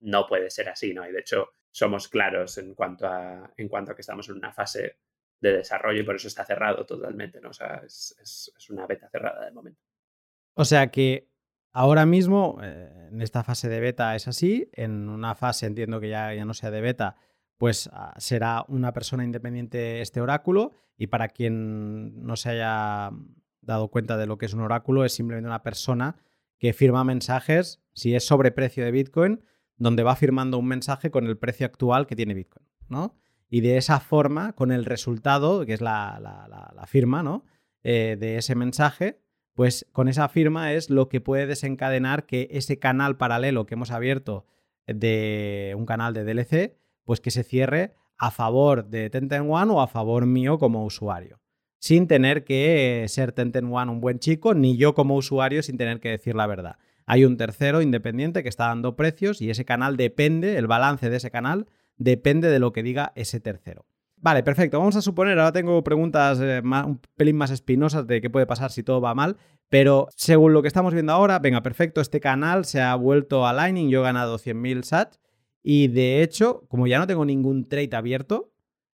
[0.00, 1.08] no puede ser así, ¿no?
[1.08, 4.52] Y de hecho, somos claros en cuanto a, en cuanto a que estamos en una
[4.52, 4.98] fase
[5.40, 7.50] de desarrollo y por eso está cerrado totalmente, ¿no?
[7.50, 8.14] O sea, es,
[8.56, 9.80] es una beta cerrada de momento.
[10.54, 11.34] O sea que
[11.76, 16.08] Ahora mismo, eh, en esta fase de beta es así, en una fase entiendo que
[16.08, 17.16] ya, ya no sea de beta,
[17.58, 23.10] pues ah, será una persona independiente este oráculo y para quien no se haya
[23.60, 26.16] dado cuenta de lo que es un oráculo, es simplemente una persona
[26.58, 29.44] que firma mensajes, si es sobre precio de Bitcoin,
[29.76, 33.14] donde va firmando un mensaje con el precio actual que tiene Bitcoin, ¿no?
[33.48, 37.44] Y de esa forma, con el resultado, que es la, firma, ¿no?
[37.82, 39.20] Eh, de ese mensaje,
[39.54, 43.90] pues con esa firma es lo que puede desencadenar que ese canal paralelo que hemos
[43.90, 44.46] abierto
[44.86, 49.80] de un canal de DLC, pues que se cierre a favor de Tenten One o
[49.80, 51.40] a favor mío como usuario.
[51.78, 56.00] Sin tener que ser Tenten One un buen chico, ni yo como usuario sin tener
[56.00, 56.76] que decir la verdad.
[57.06, 61.16] Hay un tercero independiente que está dando precios y ese canal depende, el balance de
[61.16, 61.66] ese canal
[61.96, 63.84] depende de lo que diga ese tercero.
[64.16, 64.78] Vale, perfecto.
[64.78, 68.70] Vamos a suponer, ahora tengo preguntas eh, un pelín más espinosas de qué puede pasar
[68.70, 69.36] si todo va mal,
[69.68, 73.52] pero según lo que estamos viendo ahora, venga, perfecto, este canal se ha vuelto a
[73.52, 75.16] Lightning, yo he ganado 100.000 SAT
[75.66, 78.52] y de hecho, como ya no tengo ningún trade abierto,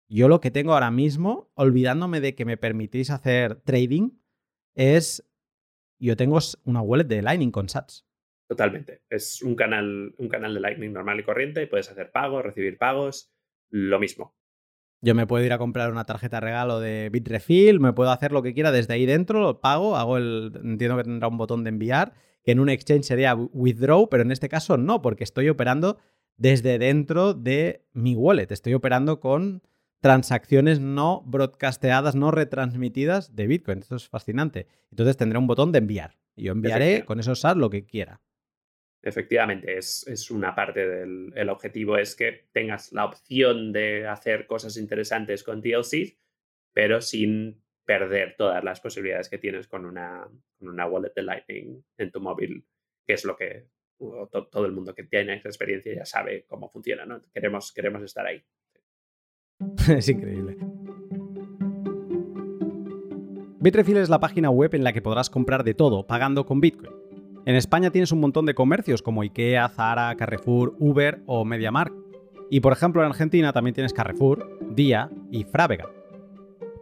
[0.08, 4.10] yo lo que tengo ahora mismo, olvidándome de que me permitís hacer trading,
[4.76, 5.28] es
[5.98, 8.06] yo tengo una wallet de Lightning con SATs.
[8.48, 9.02] Totalmente.
[9.10, 11.66] Es un canal, un canal de Lightning normal y corriente.
[11.66, 13.32] Puedes hacer pagos, recibir pagos,
[13.70, 14.36] lo mismo.
[15.02, 18.42] Yo me puedo ir a comprar una tarjeta regalo de Bitrefill, me puedo hacer lo
[18.42, 20.52] que quiera desde ahí dentro, lo pago, hago el.
[20.62, 22.12] Entiendo que tendrá un botón de enviar,
[22.44, 25.98] que en un exchange sería withdraw, pero en este caso no, porque estoy operando
[26.40, 28.50] desde dentro de mi wallet.
[28.50, 29.62] Estoy operando con
[30.00, 33.80] transacciones no broadcasteadas, no retransmitidas de Bitcoin.
[33.80, 34.66] Esto es fascinante.
[34.90, 36.16] Entonces tendré un botón de enviar.
[36.34, 38.22] Y yo enviaré con esos SAT lo que quiera.
[39.02, 44.78] Efectivamente, es, una parte del el objetivo, es que tengas la opción de hacer cosas
[44.78, 46.16] interesantes con TLC,
[46.72, 50.26] pero sin perder todas las posibilidades que tienes con una,
[50.58, 52.64] con una wallet de Lightning en tu móvil,
[53.06, 53.66] que es lo que
[54.50, 57.20] todo el mundo que tiene experiencia ya sabe cómo funciona, ¿no?
[57.32, 58.42] Queremos, queremos estar ahí.
[59.96, 60.56] es increíble.
[63.60, 66.92] Bitrefill es la página web en la que podrás comprar de todo pagando con Bitcoin.
[67.44, 71.94] En España tienes un montón de comercios como IKEA, Zara, Carrefour, Uber o MediaMarkt.
[72.50, 75.90] Y por ejemplo en Argentina también tienes Carrefour, Día y Frávega.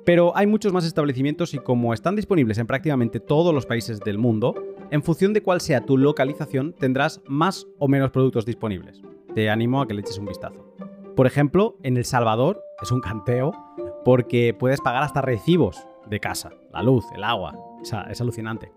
[0.09, 4.17] Pero hay muchos más establecimientos y como están disponibles en prácticamente todos los países del
[4.17, 4.55] mundo,
[4.91, 9.03] en función de cuál sea tu localización tendrás más o menos productos disponibles.
[9.35, 10.75] Te animo a que le eches un vistazo.
[11.15, 13.53] Por ejemplo, en El Salvador es un canteo
[14.03, 17.55] porque puedes pagar hasta recibos de casa, la luz, el agua.
[17.83, 18.73] es alucinante.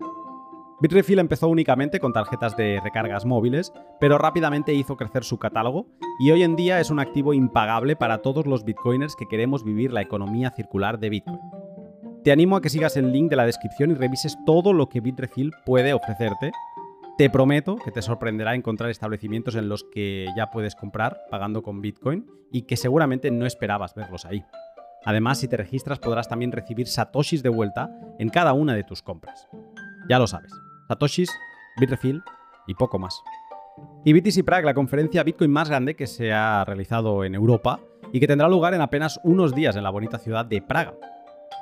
[0.82, 5.86] Bitrefill empezó únicamente con tarjetas de recargas móviles, pero rápidamente hizo crecer su catálogo
[6.18, 9.92] y hoy en día es un activo impagable para todos los bitcoiners que queremos vivir
[9.92, 11.38] la economía circular de Bitcoin.
[12.24, 14.98] Te animo a que sigas el link de la descripción y revises todo lo que
[14.98, 16.50] Bitrefill puede ofrecerte.
[17.16, 21.80] Te prometo que te sorprenderá encontrar establecimientos en los que ya puedes comprar pagando con
[21.80, 24.44] Bitcoin y que seguramente no esperabas verlos ahí.
[25.04, 27.88] Además, si te registras podrás también recibir satoshis de vuelta
[28.18, 29.46] en cada una de tus compras.
[30.08, 30.52] Ya lo sabes,
[30.88, 31.30] Satoshis,
[31.78, 32.22] Bitrefill
[32.66, 33.22] y poco más.
[34.04, 37.80] Y BTC Prague, la conferencia Bitcoin más grande que se ha realizado en Europa
[38.12, 40.94] y que tendrá lugar en apenas unos días en la bonita ciudad de Praga.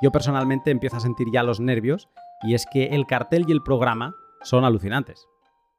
[0.01, 2.09] Yo personalmente empiezo a sentir ya los nervios
[2.43, 5.27] y es que el cartel y el programa son alucinantes.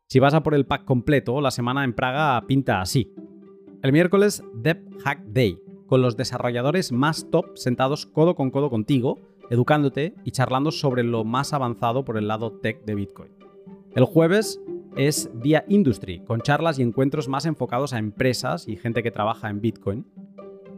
[0.08, 3.14] Si vas a por el pack completo, la semana en Praga pinta así.
[3.82, 9.18] El miércoles, Dev Hack Day, con los desarrolladores más top sentados codo con codo contigo,
[9.52, 13.32] educándote y charlando sobre lo más avanzado por el lado tech de Bitcoin.
[13.94, 14.58] El jueves
[14.96, 19.50] es Día Industry, con charlas y encuentros más enfocados a empresas y gente que trabaja
[19.50, 20.06] en Bitcoin.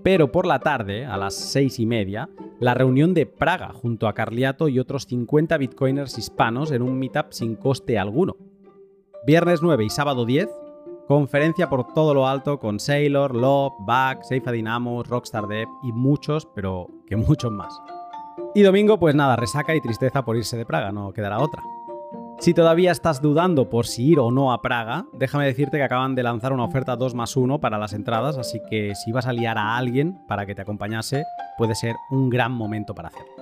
[0.03, 2.29] Pero por la tarde, a las seis y media,
[2.59, 7.31] la reunión de Praga junto a Carliato y otros 50 bitcoiners hispanos en un meetup
[7.31, 8.37] sin coste alguno.
[9.25, 10.49] Viernes 9 y sábado 10,
[11.07, 16.49] conferencia por todo lo alto con Sailor, Love, Back, Seifa Dynamo, Rockstar Dev y muchos,
[16.57, 17.81] pero que muchos más.
[18.57, 21.61] Y domingo, pues nada, resaca y tristeza por irse de Praga, no quedará otra.
[22.39, 26.15] Si todavía estás dudando por si ir o no a Praga, déjame decirte que acaban
[26.15, 29.33] de lanzar una oferta 2 más 1 para las entradas, así que si vas a
[29.33, 31.25] liar a alguien para que te acompañase,
[31.59, 33.33] puede ser un gran momento para hacerlo.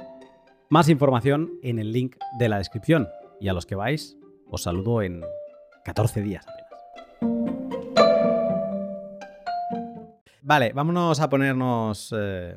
[0.70, 3.10] Más información en el link de la descripción.
[3.38, 4.16] Y a los que vais,
[4.48, 5.22] os saludo en
[5.84, 6.72] 14 días apenas.
[10.40, 12.56] Vale, vámonos a ponernos eh,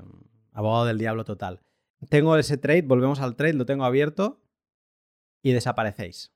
[0.54, 1.60] abogado del diablo total.
[2.10, 4.42] Tengo ese trade, volvemos al trade, lo tengo abierto
[5.42, 6.34] y desaparecéis.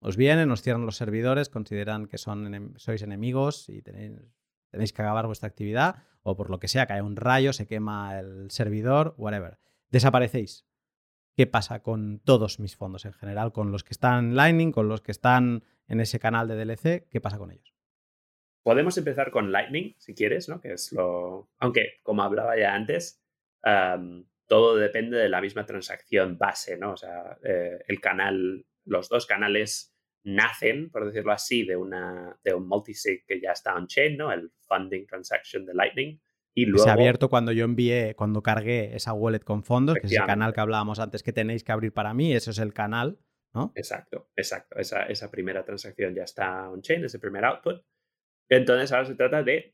[0.00, 4.12] Os vienen, os cierran los servidores, consideran que son sois enemigos y tenéis,
[4.70, 8.18] tenéis que acabar vuestra actividad o por lo que sea, cae un rayo, se quema
[8.18, 9.58] el servidor, whatever.
[9.90, 10.66] Desaparecéis.
[11.36, 13.52] ¿Qué pasa con todos mis fondos en general?
[13.52, 17.08] Con los que están en Lightning, con los que están en ese canal de DLC,
[17.08, 17.74] ¿qué pasa con ellos?
[18.62, 20.60] Podemos empezar con Lightning, si quieres, ¿no?
[20.60, 21.50] Que es lo.
[21.58, 23.22] Aunque, como hablaba ya antes,
[24.46, 26.92] todo depende de la misma transacción base, ¿no?
[26.92, 29.94] O sea, eh, el canal, los dos canales
[30.24, 34.32] nacen, por decirlo así, de, una, de un multisig que ya está on-chain, ¿no?
[34.32, 36.20] El funding transaction de Lightning.
[36.56, 40.06] Y luego, se ha abierto cuando yo envié, cuando cargué esa wallet con fondos, que
[40.06, 42.72] es el canal que hablábamos antes que tenéis que abrir para mí, eso es el
[42.72, 43.18] canal,
[43.52, 43.72] ¿no?
[43.74, 44.78] Exacto, exacto.
[44.78, 47.84] Esa, esa primera transacción ya está on-chain, ese primer output.
[48.48, 49.73] Entonces ahora se trata de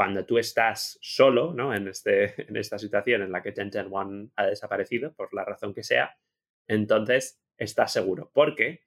[0.00, 1.74] cuando tú estás solo, ¿no?
[1.74, 5.74] En, este, en esta situación en la que Ten One ha desaparecido, por la razón
[5.74, 6.16] que sea,
[6.66, 8.86] entonces estás seguro, porque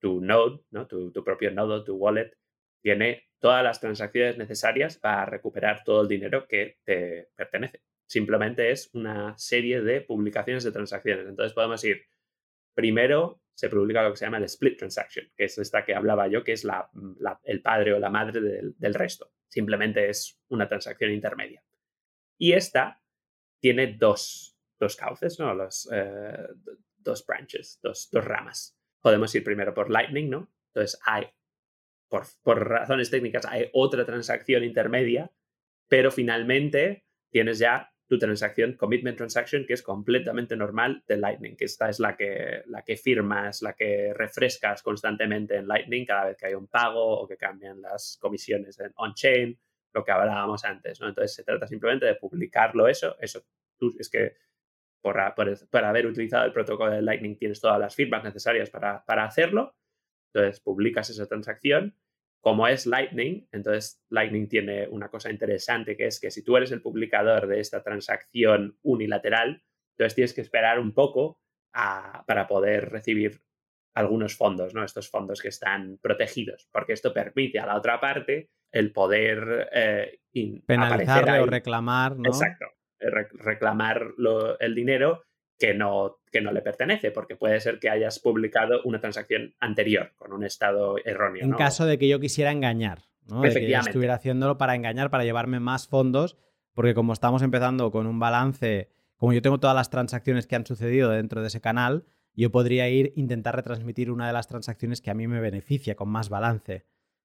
[0.00, 0.88] tu node, ¿no?
[0.88, 2.36] tu, tu propio nodo, tu wallet,
[2.82, 7.84] tiene todas las transacciones necesarias para recuperar todo el dinero que te pertenece.
[8.04, 11.28] Simplemente es una serie de publicaciones de transacciones.
[11.28, 12.08] Entonces podemos ir,
[12.74, 16.26] primero se publica lo que se llama el split transaction, que es esta que hablaba
[16.28, 16.90] yo, que es la,
[17.44, 19.32] el padre o la madre del, resto.
[19.48, 21.62] Simplemente es una transacción intermedia.
[22.36, 23.00] Y esta
[23.60, 25.54] tiene dos, dos cauces, ¿no?
[25.54, 26.48] Los, eh,
[26.96, 30.50] dos branches, dos, dos ramas podemos ir primero por Lightning, ¿no?
[30.68, 31.26] Entonces hay,
[32.08, 35.30] por, por razones técnicas, hay otra transacción intermedia,
[35.88, 41.64] pero finalmente tienes ya tu transacción, commitment transaction, que es completamente normal de Lightning, que
[41.64, 46.36] esta es la que, la que firmas, la que refrescas constantemente en Lightning cada vez
[46.36, 49.58] que hay un pago o que cambian las comisiones en on-chain,
[49.94, 51.08] lo que hablábamos antes, ¿no?
[51.08, 53.42] Entonces se trata simplemente de publicarlo eso, eso
[53.98, 54.36] es que
[55.00, 55.20] por,
[55.84, 59.76] haber utilizado el protocolo de Lightning tienes todas las firmas necesarias para, para hacerlo.
[60.32, 61.94] Entonces publicas esa transacción.
[62.44, 66.72] Como es Lightning, entonces Lightning tiene una cosa interesante que es que si tú eres
[66.72, 71.40] el publicador de esta transacción unilateral, entonces tienes que esperar un poco
[71.72, 73.40] para poder recibir
[73.94, 74.84] algunos fondos, ¿no?
[74.84, 80.20] Estos fondos que están protegidos, porque esto permite a la otra parte el poder eh,
[80.66, 82.28] penalizarle o reclamar, ¿no?
[82.28, 82.66] Exacto
[83.00, 84.14] reclamar
[84.60, 85.24] el dinero
[85.58, 90.12] que no, que no le pertenece, porque puede ser que hayas publicado una transacción anterior
[90.16, 91.44] con un estado erróneo.
[91.44, 93.40] En caso de que yo quisiera engañar, ¿no?
[93.42, 96.36] De que yo estuviera haciéndolo para engañar, para llevarme más fondos,
[96.74, 100.66] porque como estamos empezando con un balance, como yo tengo todas las transacciones que han
[100.66, 102.04] sucedido dentro de ese canal,
[102.34, 106.08] yo podría ir intentar retransmitir una de las transacciones que a mí me beneficia con
[106.08, 106.84] más balance.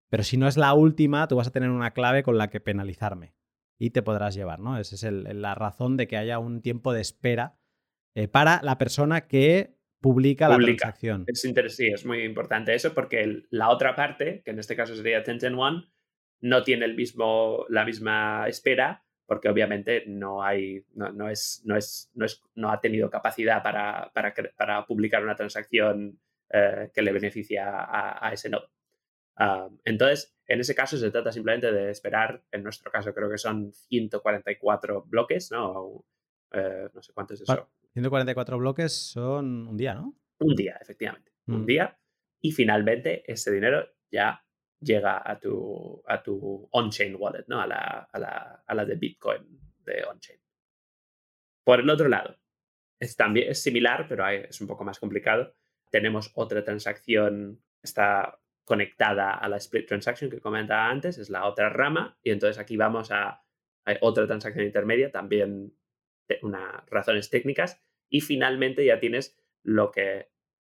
[0.10, 2.60] Pero si no es la última, tú vas a tener una clave con la que
[2.60, 3.34] penalizarme
[3.78, 4.78] y te podrás llevar, ¿no?
[4.78, 7.58] Esa es la razón de que haya un tiempo de espera
[8.16, 11.26] eh, para la persona que publica, la transacción.
[11.28, 11.42] Es
[11.76, 15.56] sí, es muy importante eso porque la otra parte, que en este caso sería Tenten
[15.56, 15.86] One,
[16.42, 22.10] no tiene el mismo, la misma espera porque obviamente no hay, no, es, no, es,
[22.16, 26.20] no, es, no ha tenido capacidad para, para, para publicar una transacción
[26.50, 28.72] eh, que le beneficia a, a ese nodo.
[29.36, 33.38] Ah, entonces, en ese caso se trata simplemente de esperar, en nuestro caso creo que
[33.38, 36.04] son 144 bloques, ¿no?
[36.52, 37.70] Eh, no sé cuánto es eso.
[37.94, 40.16] 144 bloques son un día, ¿no?
[40.40, 41.32] Un día, efectivamente.
[41.48, 41.66] Un mm.
[41.66, 42.00] día.
[42.42, 44.44] Y finalmente ese dinero ya
[44.80, 47.62] llega a tu, a tu on-chain wallet, ¿no?
[47.62, 50.40] A la, a, la, a la de Bitcoin de on-chain.
[51.64, 52.38] Por el otro lado,
[53.00, 55.56] es, también, es similar, pero es un poco más complicado.
[55.90, 61.70] Tenemos otra transacción, está conectada a la split transaction que comentaba antes, es la otra
[61.70, 63.44] rama, y entonces aquí vamos a,
[64.02, 65.74] otra transacción intermedia, también
[66.42, 70.30] unas razones técnicas, y finalmente ya tienes lo que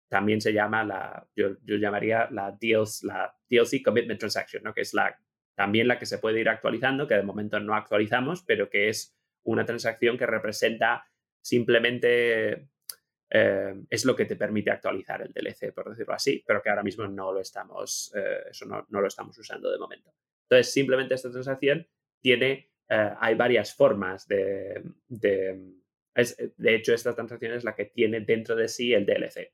[0.07, 4.73] también se llama la, yo, llamaría la DLC, la DLC Commitment Transaction, ¿no?
[4.73, 5.19] que es la,
[5.55, 9.17] también la que se puede ir actualizando, que de momento no actualizamos, pero que es
[9.43, 11.05] una transacción que representa
[11.41, 12.67] simplemente
[13.29, 16.83] eh, es lo que te permite actualizar el DLC, por decirlo así, pero que ahora
[16.83, 20.13] mismo no lo estamos, eh, eso no, lo estamos usando de momento.
[20.43, 21.87] Entonces, simplemente esta transacción
[22.21, 25.73] tiene, eh, hay varias formas de, de,
[26.57, 29.53] de hecho, esta transacción es la que tiene dentro de sí el DLC.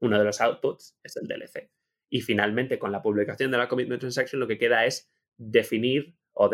[0.00, 1.70] Uno de los outputs es el DLC.
[2.10, 6.50] Y finalmente, con la publicación de la commitment transaction, lo que queda es definir o,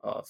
[0.00, 0.22] o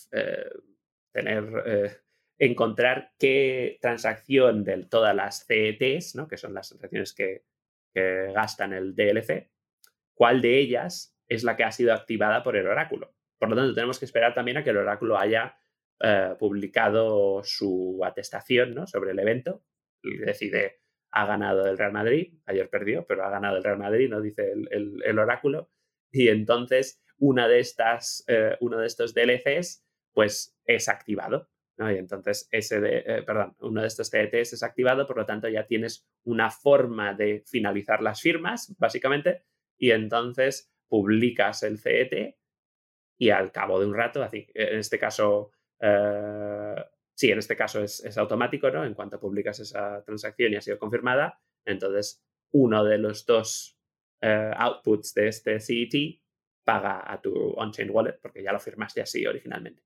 [1.13, 2.03] tener
[2.39, 6.29] encontrar qué transacción de todas las CETs, ¿no?
[6.29, 7.45] que son las transacciones que
[7.97, 9.49] que gastan el DLC,
[10.15, 13.16] cuál de ellas es la que ha sido activada por el oráculo.
[13.39, 15.59] Por lo tanto, tenemos que esperar también a que el oráculo haya
[16.01, 18.87] eh, publicado su atestación ¿no?
[18.87, 19.63] sobre el evento.
[20.03, 20.81] Y decide,
[21.11, 24.53] ha ganado el Real Madrid, ayer perdió, pero ha ganado el Real Madrid, no dice
[24.53, 25.71] el, oráculo.
[26.13, 31.49] Y entonces una de estas, eh, uno de estos DLCs, pues es activado.
[31.79, 35.49] Y entonces ese de, eh, perdón, uno de estos CETs es activado, por lo tanto
[35.49, 39.43] ya tienes una forma de finalizar las firmas, básicamente,
[39.77, 42.37] y entonces publicas el CET
[43.19, 46.75] y al cabo de un rato, así, en este caso, eh,
[47.15, 48.85] sí, en este caso es, automático, ¿no?
[48.85, 52.23] En cuanto publicas esa transacción y ha sido confirmada, entonces
[52.53, 53.79] uno de los dos
[54.21, 56.21] eh, outputs de este CET
[56.65, 59.83] paga a tu on-chain wallet porque ya lo firmaste así originalmente.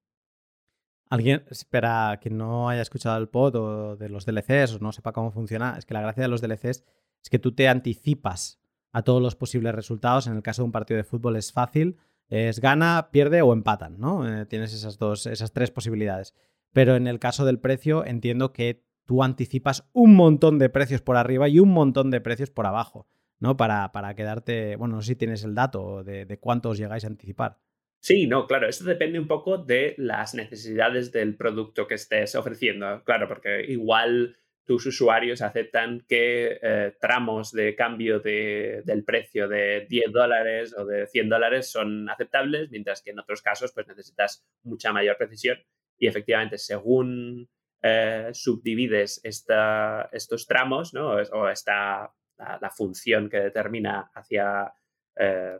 [1.09, 5.13] Alguien, espera, que no haya escuchado el pod o de los DLCs o no sepa
[5.13, 6.85] cómo funciona, es que la gracia de los DLCs
[7.23, 8.63] es que tú te anticipas
[8.93, 10.27] a todos los posibles resultados.
[10.27, 11.99] En el caso de un partido de fútbol es fácil,
[12.31, 14.27] es gana, pierde o empatan, ¿no?
[14.27, 16.35] Eh, tienes esas dos, esas tres posibilidades.
[16.73, 21.17] Pero en el caso del precio, entiendo que tú anticipas un montón de precios por
[21.17, 23.09] arriba y un montón de precios por abajo,
[23.41, 23.57] ¿no?
[23.57, 27.09] Para, para quedarte, bueno, no sé si tienes el dato de, de cuántos llegáis a
[27.09, 27.59] anticipar.
[28.03, 33.03] Sí, no, claro, esto depende un poco de las necesidades del producto que estés ofreciendo,
[33.05, 34.37] claro, porque igual
[34.71, 41.09] tus usuarios aceptan que eh, tramos de cambio del precio de 10 dólares o de
[41.09, 45.59] 100 dólares son aceptables, mientras que en otros casos pues necesitas mucha mayor precisión
[45.99, 47.51] y efectivamente según
[47.83, 51.17] eh, subdivides estos tramos ¿no?
[51.17, 54.73] o esta, la, función que determina hacia
[55.17, 55.59] eh,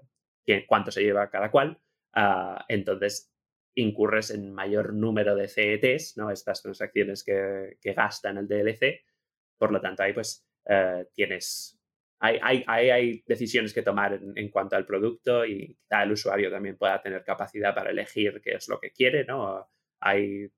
[0.69, 1.81] cuánto se lleva cada cual,
[2.13, 3.29] ah, entonces
[3.75, 6.31] incurres en mayor número de CETs, ¿no?
[6.31, 9.05] Estas transacciones que, gastan el DLC.
[9.59, 11.77] Por lo tanto, ahí pues eh, tienes...
[12.23, 16.77] Hay, hay, hay, decisiones que tomar en, cuanto al producto y quizá el usuario también
[16.77, 19.67] pueda tener capacidad para elegir qué es lo que quiere, ¿no?
[20.01, 20.51] Hay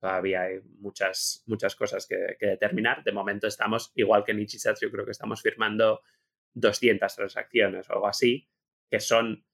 [0.00, 3.04] todavía hay muchas, muchas cosas que, determinar.
[3.04, 6.00] De momento estamos, igual que en yo creo que estamos firmando
[6.54, 8.48] 200 transacciones o algo así,
[8.90, 9.44] que son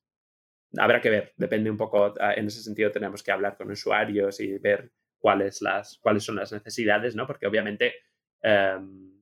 [0.76, 4.40] habrá que ver, depende un poco, ah, en ese sentido tenemos que hablar con usuarios
[4.40, 7.26] y ver cuáles, las, cuáles son las necesidades, ¿no?
[7.26, 7.94] Porque obviamente...
[8.42, 9.16] Em,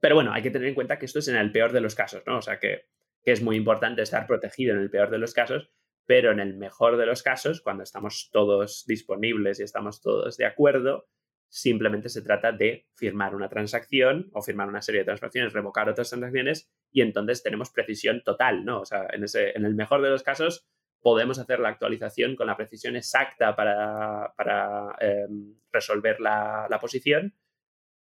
[0.00, 1.94] pero bueno, hay que tener en cuenta que esto es en el peor de los
[1.94, 2.38] casos, ¿no?
[2.38, 2.86] O sea, que,
[3.22, 5.70] que es muy importante estar protegido en el peor de los casos,
[6.06, 10.44] pero en el mejor de los casos, cuando estamos todos disponibles y estamos todos de
[10.44, 11.06] acuerdo,
[11.54, 16.08] simplemente se trata de firmar una transacción o firmar una serie de transacciones, revocar otras
[16.08, 18.80] transacciones y entonces tenemos precisión total, ¿no?
[18.80, 20.66] O sea, en, ese, en el mejor de los casos
[21.00, 27.36] podemos hacer la actualización con la precisión exacta para, em, resolver la, posición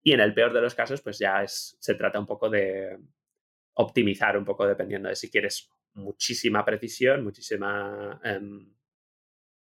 [0.01, 2.97] y en el peor de los casos pues ya es, se trata un poco de
[3.75, 8.73] optimizar un poco dependiendo de si quieres muchísima precisión, muchísima em,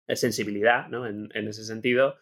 [0.07, 1.05] sensibilidad, ¿no?
[1.05, 2.15] En ese sentido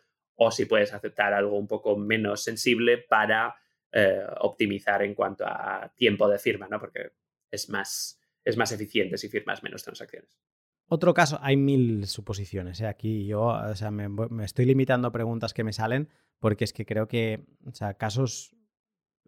[0.43, 3.55] o si puedes aceptar algo un poco menos sensible para
[3.91, 6.79] eh, optimizar en cuanto a tiempo de firma, ¿no?
[6.79, 7.11] Porque
[7.51, 10.41] es más, es más eficiente si firmas menos transacciones.
[10.87, 12.81] Otro caso, hay mil suposiciones.
[12.81, 12.87] ¿eh?
[12.87, 14.09] Aquí yo o sea, me,
[14.43, 16.09] estoy limitando a preguntas que me salen
[16.39, 18.55] porque es que creo que, o sea, casos,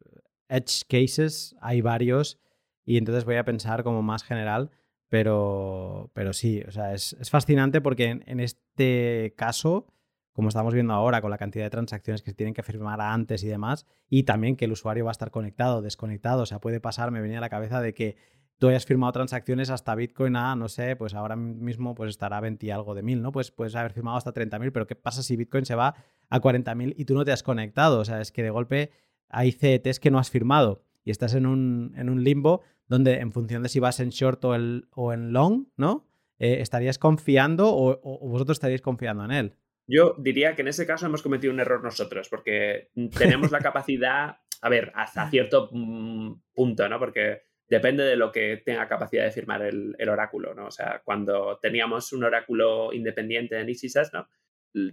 [0.04, 0.20] eh,
[0.50, 2.40] edge cases, hay varios
[2.86, 4.72] y entonces voy a pensar como más general,
[5.10, 9.94] pero, pero sí, o sea, es, fascinante porque en este caso
[10.34, 13.44] como estamos viendo ahora, con la cantidad de transacciones que se tienen que firmar antes
[13.44, 16.42] y demás, y también que el usuario va a estar conectado, desconectado.
[16.42, 18.18] O sea, puede pasar, me venía a la cabeza de que
[18.58, 22.66] tú hayas firmado transacciones hasta Bitcoin a, no sé, pues ahora mismo pues estará 20
[22.66, 23.32] y algo de mil, ¿no?
[23.32, 25.96] Pues puedes haber firmado hasta 30.000, pero ¿qué pasa si Bitcoin se va
[26.30, 28.00] a 40.000 y tú no te has conectado?
[28.00, 28.92] O sea, es que de golpe
[29.30, 33.32] hay CETs que no has firmado y estás en un, en un limbo donde en
[33.32, 36.08] función de si vas en short o, el, o en long, ¿no?
[36.40, 39.56] Eh, ¿Estarías confiando o vosotros estaríais confiando en él?
[39.88, 44.38] Yo diría que en ese caso hemos cometido un error nosotros, porque tenemos la capacidad,
[44.62, 47.00] a ver, hasta cierto mm, punto, ¿no?
[47.00, 50.68] Porque depende de lo que tenga capacidad de firmar el, oráculo, ¿no?
[50.68, 54.28] O sea, cuando teníamos un oráculo independiente en Isisas, ¿no?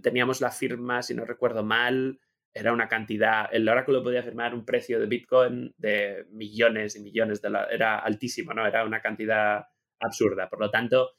[0.01, 2.19] Teníamos la firma, si no recuerdo mal,
[2.53, 7.41] era una cantidad, el oráculo podía firmar un precio de Bitcoin de millones y millones
[7.41, 8.67] de la, era altísimo, ¿no?
[8.67, 9.65] Era una cantidad
[9.99, 10.49] absurda.
[10.49, 11.11] Por lo tanto,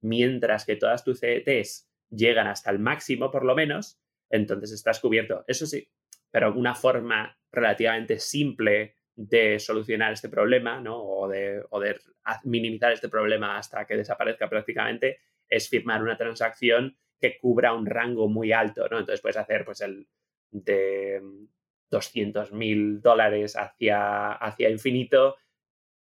[0.00, 4.00] mientras que todas tus CETs llegan hasta el máximo por lo menos,
[4.30, 5.44] entonces estás cubierto.
[5.46, 5.88] Eso sí,
[6.30, 11.00] pero una forma relativamente simple de solucionar este problema, ¿no?
[11.00, 11.62] O de,
[12.44, 18.28] minimizar este problema hasta que desaparezca prácticamente, es firmar una transacción que cubra un rango
[18.28, 18.98] muy alto, ¿no?
[18.98, 20.08] Entonces puedes hacer, pues, el
[20.50, 21.22] de
[21.90, 25.36] 200 mil dólares hacia, hacia infinito,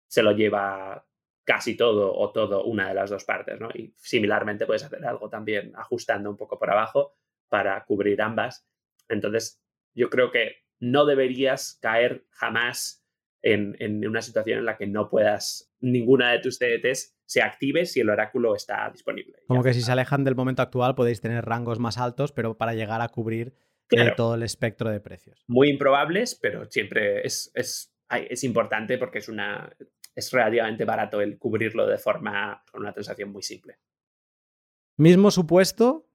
[0.08, 1.05] se lo lleva
[1.46, 3.68] casi todo o todo una de las dos partes, ¿no?
[3.72, 7.14] Y similarmente puedes hacer algo también ajustando un poco por abajo
[7.48, 8.68] para cubrir ambas.
[9.08, 9.62] Entonces,
[9.94, 13.06] yo creo que no deberías caer jamás
[13.42, 18.00] en, una situación en la que no puedas, ninguna de tus TDTs se active si
[18.00, 19.38] el oráculo está disponible.
[19.46, 22.74] Como que si se alejan del momento actual podéis tener rangos más altos, pero para
[22.74, 23.54] llegar a cubrir
[23.90, 25.44] eh, todo el espectro de precios.
[25.46, 29.72] Muy improbables, pero siempre es, es, es importante porque es una
[30.16, 33.78] es relativamente barato el cubrirlo de forma con una transacción muy simple.
[34.96, 36.08] Mismo supuesto,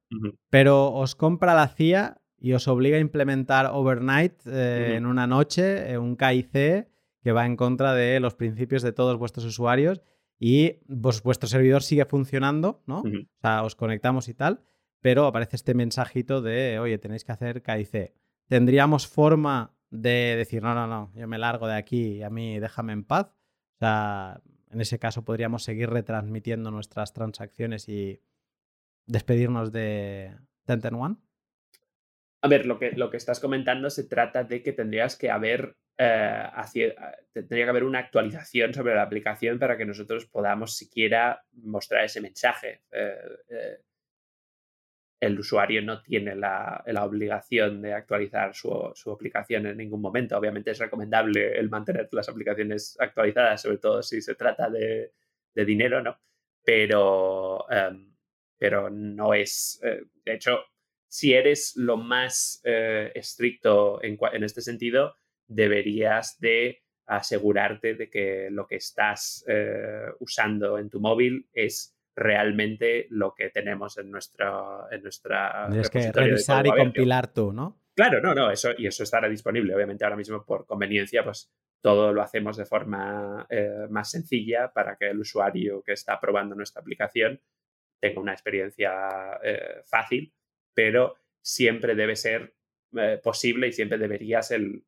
[0.49, 5.91] pero os compra la CIA y os obliga a implementar overnight eh, en una noche
[5.91, 10.01] eh, un KIC que va en contra de los principios de todos vuestros usuarios
[10.39, 13.01] y vuestro servidor sigue funcionando, ¿no?
[13.01, 14.63] O sea, os conectamos y tal,
[14.99, 18.15] pero aparece este mensajito de, oye, tenéis que hacer KIC.
[18.47, 22.59] ¿Tendríamos forma de decir, no, no, no, yo me largo de aquí y a mí
[22.59, 23.31] déjame en paz?
[23.81, 28.21] En ese caso podríamos seguir retransmitiendo nuestras transacciones y
[29.05, 30.35] despedirnos de
[30.65, 31.15] Tenten One.
[32.43, 35.75] A ver, lo que, lo que estás comentando se trata de que tendrías que haber
[36.03, 36.49] eh,
[37.31, 42.21] tendría que haber una actualización sobre la aplicación para que nosotros podamos siquiera mostrar ese
[42.21, 42.81] mensaje.
[42.91, 43.15] Eh,
[43.49, 43.77] eh,
[45.21, 50.35] el usuario no tiene la, obligación de actualizar su, aplicación en ningún momento.
[50.35, 55.13] Obviamente es recomendable el mantener las aplicaciones actualizadas, sobre todo si se trata de,
[55.53, 56.17] dinero, ¿no?
[56.63, 58.15] Pero, em,
[58.57, 60.59] pero no es, eh, de hecho,
[61.07, 65.15] si eres lo más eh, estricto en, en, este sentido,
[65.45, 73.07] deberías de asegurarte de que lo que estás eh, usando en tu móvil es realmente
[73.09, 77.81] lo que tenemos en nuestra en nuestra Tienes que revisar y compilar tú, ¿no?
[77.95, 79.75] Claro, no, no, eso y eso estará disponible.
[79.75, 84.95] Obviamente ahora mismo por conveniencia, pues todo lo hacemos de forma eh, más sencilla para
[84.95, 87.41] que el usuario que está probando nuestra aplicación
[87.99, 90.33] tenga una experiencia eh, fácil,
[90.73, 92.55] pero siempre debe ser
[92.95, 94.83] eh, posible y siempre deberías el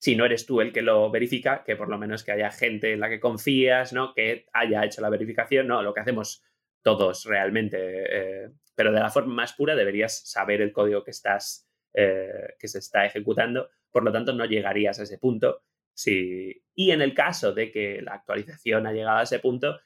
[0.00, 2.92] si no eres tú el que lo verifica, que por lo menos que haya gente
[2.92, 4.14] en la que confías, ¿no?
[4.14, 5.82] Que haya hecho la verificación, ¿no?
[5.82, 6.44] Lo que hacemos
[6.88, 11.68] todos realmente, eh, pero de la forma más pura deberías saber el código que estás,
[11.92, 15.62] eh, que se está ejecutando, por lo tanto no llegarías a ese punto.
[15.92, 16.62] Si...
[16.74, 19.78] Y en el caso de que la actualización ha llegado a ese punto,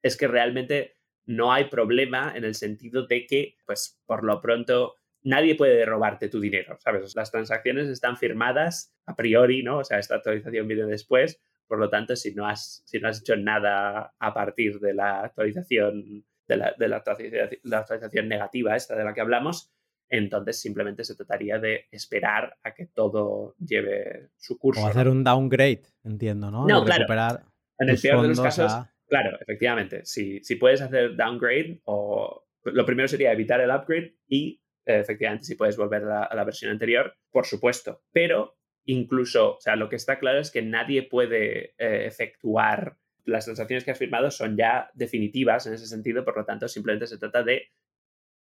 [0.00, 0.94] es que realmente
[1.26, 6.28] no hay problema en el sentido de que, pues, por lo pronto, nadie puede robarte
[6.28, 7.16] tu dinero, ¿sabes?
[7.16, 9.78] Las transacciones están firmadas a priori, ¿no?
[9.78, 13.20] O sea, esta actualización viene después, por lo tanto, si no has, si no has
[13.20, 19.04] hecho nada a partir de la actualización, de la, de la, actualización, negativa, esta de
[19.04, 19.70] la que hablamos,
[20.08, 24.82] entonces simplemente se trataría de esperar a que todo lleve su curso.
[24.82, 26.66] O hacer un downgrade, entiendo, ¿no?
[26.66, 27.44] No, claro.
[27.78, 28.72] En el peor de los casos,
[29.06, 30.04] claro, efectivamente.
[30.04, 34.60] Si, si puedes hacer downgrade, o lo primero sería evitar el upgrade y
[34.96, 38.02] efectivamente, si puedes volver a la, versión anterior, por supuesto.
[38.12, 38.57] Pero
[38.88, 42.96] incluso, o sea, lo que está claro es que nadie puede eh, efectuar
[43.26, 47.06] las transacciones que has firmado son ya definitivas en ese sentido, por lo tanto, simplemente
[47.06, 47.70] se trata de,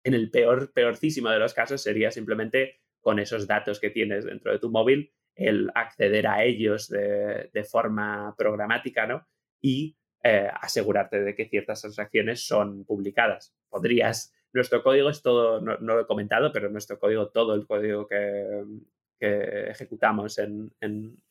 [0.05, 4.53] en el peor, peorcísimo de los casos, sería simplemente con esos datos que tienes dentro
[4.53, 9.27] de tu móvil, el acceder a ellos de, forma programática, ¿no?
[9.61, 13.53] Y eh, asegurarte de que ciertas transacciones son publicadas.
[13.69, 18.07] Podrías nuestro código es todo, no, lo he comentado, pero nuestro código, todo el código
[18.07, 18.63] que,
[19.19, 20.71] ejecutamos en,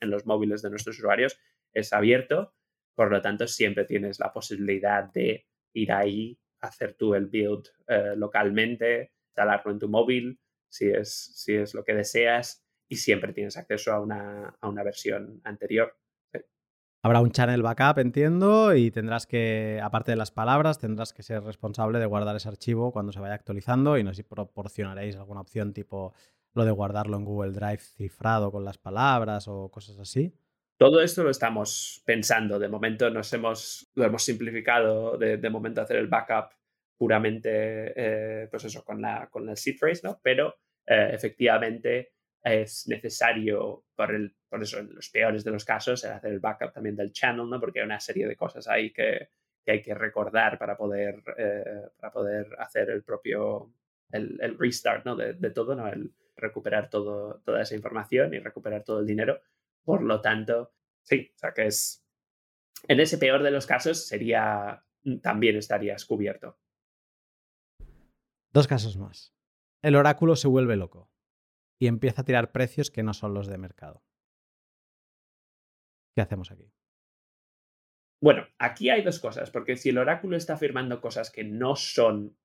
[0.00, 1.38] los móviles de nuestros usuarios
[1.72, 2.54] es abierto.
[2.94, 8.14] Por lo tanto, siempre tienes la posibilidad de ir ahí, hacer tú el build eh,
[8.16, 13.56] localmente, instalarlo en tu móvil, si es, si es lo que deseas, y siempre tienes
[13.56, 15.96] acceso a una, a una versión anterior.
[17.06, 21.40] Habrá un channel backup, entiendo, y tendrás que, aparte de las palabras, tendrás que ser
[21.44, 25.40] responsable de guardar ese archivo cuando se vaya actualizando y no sé si proporcionaréis alguna
[25.40, 26.14] opción tipo
[26.56, 30.34] lo de guardarlo en Google Drive cifrado con las palabras o cosas así.
[30.78, 32.58] Todo esto lo estamos pensando.
[32.58, 36.50] De momento nos hemos, lo hemos simplificado de, de momento hacer el backup
[36.96, 40.18] puramente, eh, pues eso, con, la, con el seed phrase, ¿no?
[40.22, 40.56] Pero
[40.86, 42.12] eh, efectivamente
[42.42, 46.72] es necesario, por, el, por eso en los peores de los casos, hacer el backup
[46.72, 47.58] también del channel, ¿no?
[47.58, 49.30] porque hay una serie de cosas ahí que,
[49.66, 53.72] hay que recordar para poder, eh, para poder hacer el propio,
[54.12, 55.16] el, restart ¿no?
[55.16, 55.88] de, todo, ¿no?
[55.88, 59.40] el recuperar todo, toda esa información y recuperar todo el dinero.
[59.84, 60.72] Por lo tanto,
[61.02, 62.04] sí, o sea que es,
[62.88, 64.84] en ese peor de los casos sería,
[65.22, 66.58] también estarías cubierto.
[68.52, 69.34] Dos casos más.
[69.82, 71.10] El oráculo se vuelve loco
[71.78, 74.02] y empieza a tirar precios que no son los de mercado.
[76.14, 76.72] ¿Qué hacemos aquí?
[78.22, 82.36] Bueno, aquí hay dos cosas, porque si el oráculo está afirmando cosas que no son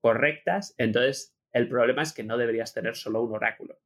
[0.00, 3.80] correctas, entonces el problema es que no deberías tener solo un oráculo.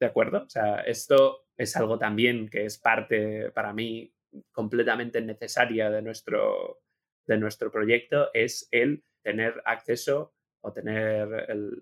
[0.00, 0.44] ¿De acuerdo?
[0.44, 4.12] O sea, esto es algo también que es parte para mí
[4.50, 6.82] completamente necesaria de nuestro,
[7.26, 10.34] de nuestro proyecto, es el tener acceso
[10.64, 11.28] o tener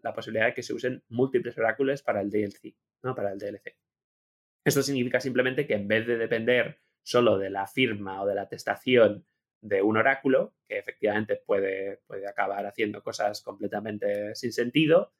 [0.02, 3.14] la posibilidad de que se usen múltiples oráculos para el DLC, ¿no?
[3.14, 3.76] Para el DLC.
[4.64, 8.42] Esto significa simplemente que en vez de depender solo de la firma o de la
[8.42, 9.26] atestación
[9.60, 15.12] de un oráculo, que efectivamente puede, puede acabar haciendo cosas completamente sin sentido,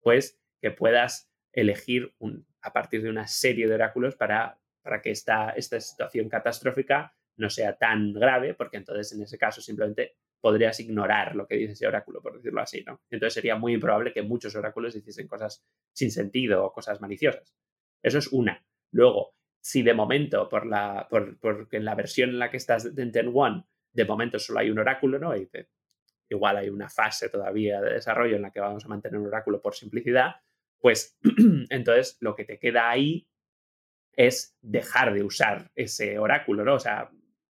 [0.00, 2.14] pues que puedas elegir
[2.62, 7.50] a partir de una serie de oráculos para, para que esta, esta situación catastrófica no
[7.50, 11.86] sea tan grave, porque entonces en ese caso simplemente podrías ignorar lo que dice ese
[11.86, 13.00] oráculo, por decirlo así, ¿no?
[13.10, 17.54] Entonces sería muy improbable que muchos oráculos hiciesen cosas sin sentido o cosas maliciosas.
[18.02, 18.64] Eso es una.
[18.92, 23.12] Luego, si de momento, por la, por, en la versión en la que estás en
[23.12, 23.64] Ten One,
[23.98, 25.36] de momento solo hay un oráculo, ¿no?
[25.36, 25.48] Y
[26.28, 29.60] igual hay una fase todavía de desarrollo en la que vamos a mantener un oráculo
[29.60, 30.36] por simplicidad,
[30.78, 31.18] pues
[31.70, 33.28] entonces lo que te queda ahí
[34.12, 36.74] es dejar de usar ese oráculo, ¿no?
[36.74, 37.10] O sea,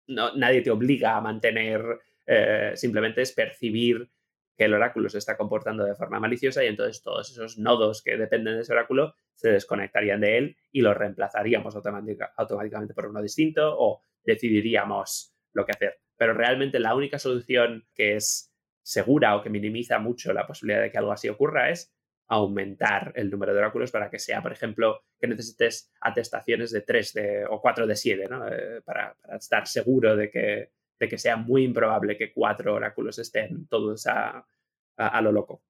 [0.07, 1.83] no, nadie te obliga a mantener,
[2.27, 4.11] eh, simplemente es percibir
[4.57, 8.17] que el oráculo se está comportando de forma maliciosa y entonces todos esos nodos que
[8.17, 13.75] dependen de ese oráculo se desconectarían de él y los reemplazaríamos automáticamente por uno distinto
[13.79, 16.01] o decidiríamos lo que hacer.
[16.21, 18.53] Pero realmente la única solución que es
[18.83, 21.95] segura o que minimiza mucho la posibilidad de que algo así ocurra es
[22.29, 27.13] aumentar el número de oráculos para que sea, por ejemplo, que necesites atestaciones de 3
[27.15, 28.47] de, o 4 de 7, ¿no?
[28.49, 33.67] Eh, para, estar seguro de que, de que sea muy improbable que cuatro oráculos estén
[33.67, 34.47] todos a,
[34.99, 35.63] a, lo loco.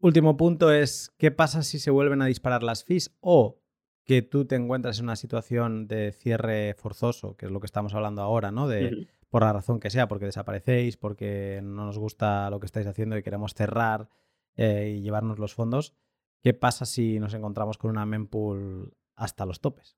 [0.00, 3.58] Último punto es, ¿qué pasa si se vuelven a disparar las fees o
[4.04, 7.94] que tú te encuentras en una situación de cierre forzoso, que es lo que estamos
[7.94, 8.68] hablando ahora, ¿no?
[8.68, 12.86] De, Por la razón que sea, porque desaparecéis, porque no nos gusta lo que estáis
[12.86, 14.10] haciendo y queremos cerrar
[14.56, 15.96] eh, y llevarnos los fondos.
[16.42, 19.96] ¿Qué pasa si nos encontramos con una mempool hasta los topes?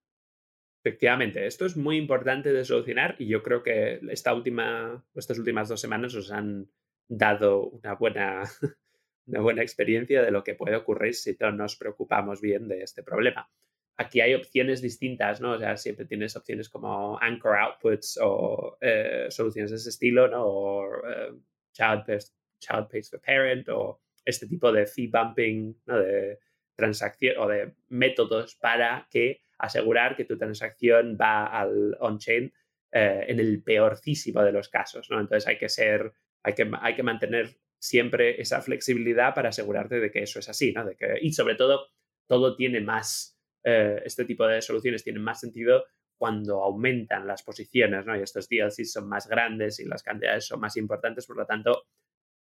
[0.84, 5.68] Efectivamente, esto es muy importante de solucionar y yo creo que esta última, estas últimas
[5.68, 6.70] dos semanas nos han
[7.08, 8.44] dado una buena,
[9.26, 13.02] una buena experiencia de lo que puede ocurrir si no nos preocupamos bien de este
[13.02, 13.50] problema.
[13.96, 15.52] Aquí hay opciones distintas, ¿no?
[15.52, 20.44] O sea, siempre tienes opciones como anchor outputs o eh, soluciones de ese estilo, ¿no?
[20.44, 21.32] O eh,
[21.72, 22.04] child,
[22.58, 25.98] child pays for parent o este tipo de fee bumping, ¿no?
[25.98, 26.38] De
[26.74, 32.52] transacción o de métodos para que asegurar que tu transacción va al on-chain
[32.92, 35.20] eh, en el peorcísimo de los casos, ¿no?
[35.20, 36.12] Entonces hay que ser,
[36.42, 40.72] hay que, hay que mantener siempre esa flexibilidad para asegurarte de que eso es así,
[40.72, 40.84] ¿no?
[40.84, 41.88] De que, y sobre todo,
[42.26, 43.33] todo tiene más,
[43.64, 45.84] eh, este tipo de soluciones tienen más sentido
[46.16, 48.16] cuando aumentan las posiciones, ¿no?
[48.16, 51.86] Y estos DLCs son más grandes y las cantidades son más importantes, por lo tanto,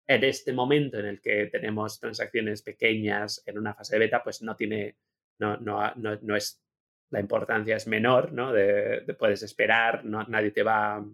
[0.06, 4.40] en este momento en el que tenemos transacciones pequeñas en una fase de beta, pues
[4.42, 4.96] no tiene,
[5.38, 6.62] no, no, no, es,
[7.10, 8.52] la importancia es menor, ¿no?
[8.52, 11.04] De, puedes esperar, no, nadie te va,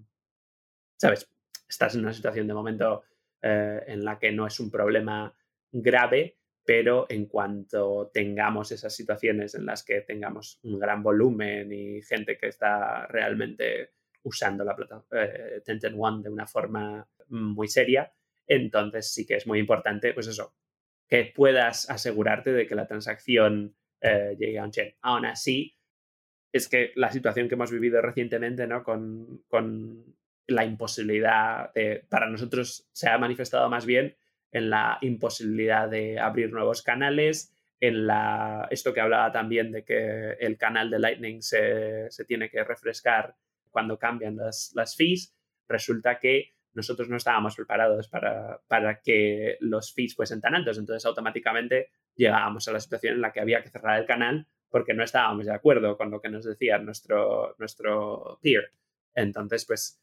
[0.97, 1.31] ¿sabes?
[1.67, 3.05] Estás en una situación de momento
[3.41, 5.35] eh, en la que no es un problema
[5.71, 12.03] grave, pero en cuanto tengamos esas situaciones en las que tengamos un gran volumen y
[12.03, 13.91] gente que está realmente
[14.23, 15.63] usando la plataforma eh,
[15.97, 18.13] One de una forma muy seria,
[18.47, 20.55] entonces sí que es muy importante, pues eso,
[21.09, 24.95] que puedas asegurarte de que la transacción eh, llegue a un chain.
[25.03, 25.77] Aún así,
[26.53, 28.85] es que la situación que hemos vivido recientemente, ¿no?
[28.85, 30.15] Con, con
[30.47, 34.17] la imposibilidad de, para nosotros se ha manifestado más bien
[34.53, 40.37] en la imposibilidad de abrir nuevos canales, en la, esto que hablaba también de que
[40.39, 43.35] el canal de Lightning se, se tiene que refrescar
[43.71, 45.35] cuando cambian las, las fees,
[45.67, 50.79] resulta que nosotros no estábamos preparados para, para, que los fees fuesen tan altos.
[50.79, 54.95] Entonces, automáticamente llegábamos a la situación en la que había que cerrar el canal porque
[54.95, 58.73] no estábamos de acuerdo con lo que nos decía nuestro, nuestro peer.
[59.15, 60.02] Entonces, pues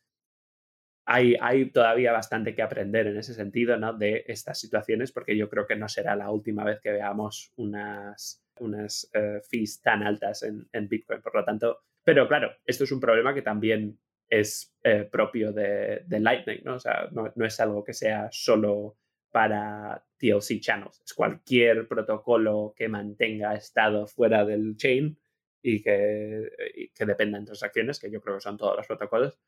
[1.12, 3.94] hay, todavía bastante que aprender en ese sentido ¿no?
[3.94, 8.44] de estas situaciones porque yo creo que no será la última vez que veamos unas,
[8.60, 11.22] unas eh, fees tan altas en, Bitcoin.
[11.22, 13.98] Por lo tanto, pero claro, esto es un problema que también
[14.30, 16.76] es eh, propio de, Lightning, ¿no?
[16.76, 18.96] O sea, no, es algo que sea solo
[19.32, 25.18] para TLC channels, es cualquier protocolo que mantenga estado fuera del chain
[25.62, 29.40] y que, que dependa en transacciones, que yo creo que son todos los protocolos,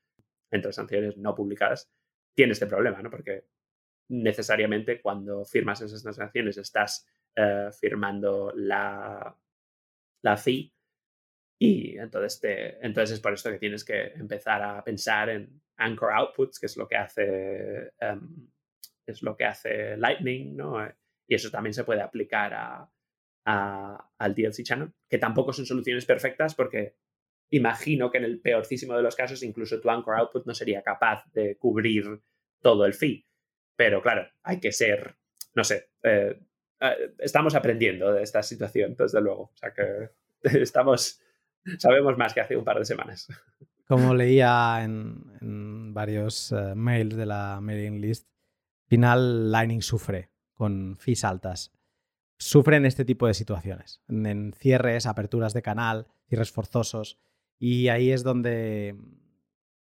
[0.51, 1.91] en transacciones no publicadas,
[2.35, 3.09] tiene este problema, ¿no?
[3.09, 3.45] Porque
[4.09, 9.35] necesariamente cuando firmas esas transacciones estás eh, firmando la,
[10.21, 10.73] la fee
[11.59, 12.41] Y entonces,
[12.81, 16.75] entonces es por esto que tienes que empezar a pensar en Anchor Outputs, que es
[16.75, 18.49] lo que hace, em,
[19.05, 20.85] es lo que hace Lightning, ¿no?
[21.27, 22.91] Y eso también se puede aplicar a,
[23.45, 26.95] al DLC Channel, que tampoco son soluciones perfectas porque
[27.51, 31.23] imagino que en el peorcísimo de los casos incluso tu Anchor Output no sería capaz
[31.33, 32.21] de cubrir
[32.61, 33.25] todo el fee.
[33.75, 35.15] Pero claro, hay que ser,
[35.55, 36.39] no sé, eh,
[36.79, 39.43] eh, estamos aprendiendo de esta situación, desde luego.
[39.43, 40.09] O sea que
[40.59, 41.21] estamos
[41.77, 43.27] sabemos más que hace un par de semanas.
[43.87, 48.27] Como leía en, varios eh, mails de la mailing list,
[48.87, 51.73] final Lightning sufre con fees altas.
[52.37, 57.19] Sufre en este tipo de situaciones, en cierres, aperturas de canal, cierres forzosos.
[57.61, 58.97] Y ahí es donde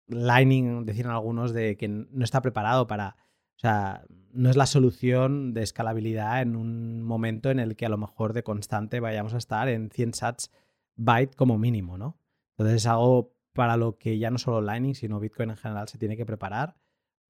[0.08, 3.16] Lightning, decían algunos, de que no está preparado para...
[3.54, 7.88] O sea, no es la solución de escalabilidad en un momento en el que a
[7.88, 10.50] lo mejor de constante vayamos a estar en 100 sats
[10.96, 12.18] byte como mínimo, ¿no?
[12.56, 15.98] Entonces es algo para lo que ya no solo Lightning, sino Bitcoin en general se
[15.98, 16.74] tiene que preparar,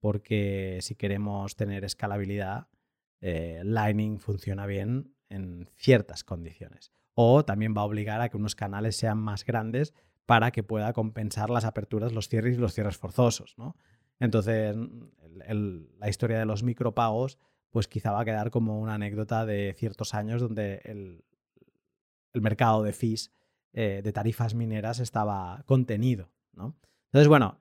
[0.01, 2.69] porque si queremos tener escalabilidad,
[3.21, 6.91] eh, Lightning funciona bien en ciertas condiciones.
[7.13, 9.93] O también va a obligar a que unos canales sean más grandes
[10.27, 13.77] para que pueda compensar las aperturas, los cierres y los cierres forzosos, ¿no?
[14.20, 14.77] Entonces,
[15.99, 17.39] la historia de los micropagos,
[17.70, 21.24] pues quizá va a quedar como una anécdota de ciertos años donde el,
[22.35, 23.32] mercado de fees
[23.73, 26.31] eh, de tarifas mineras estaba contenido.
[26.53, 26.77] ¿no?
[27.07, 27.61] Entonces, bueno,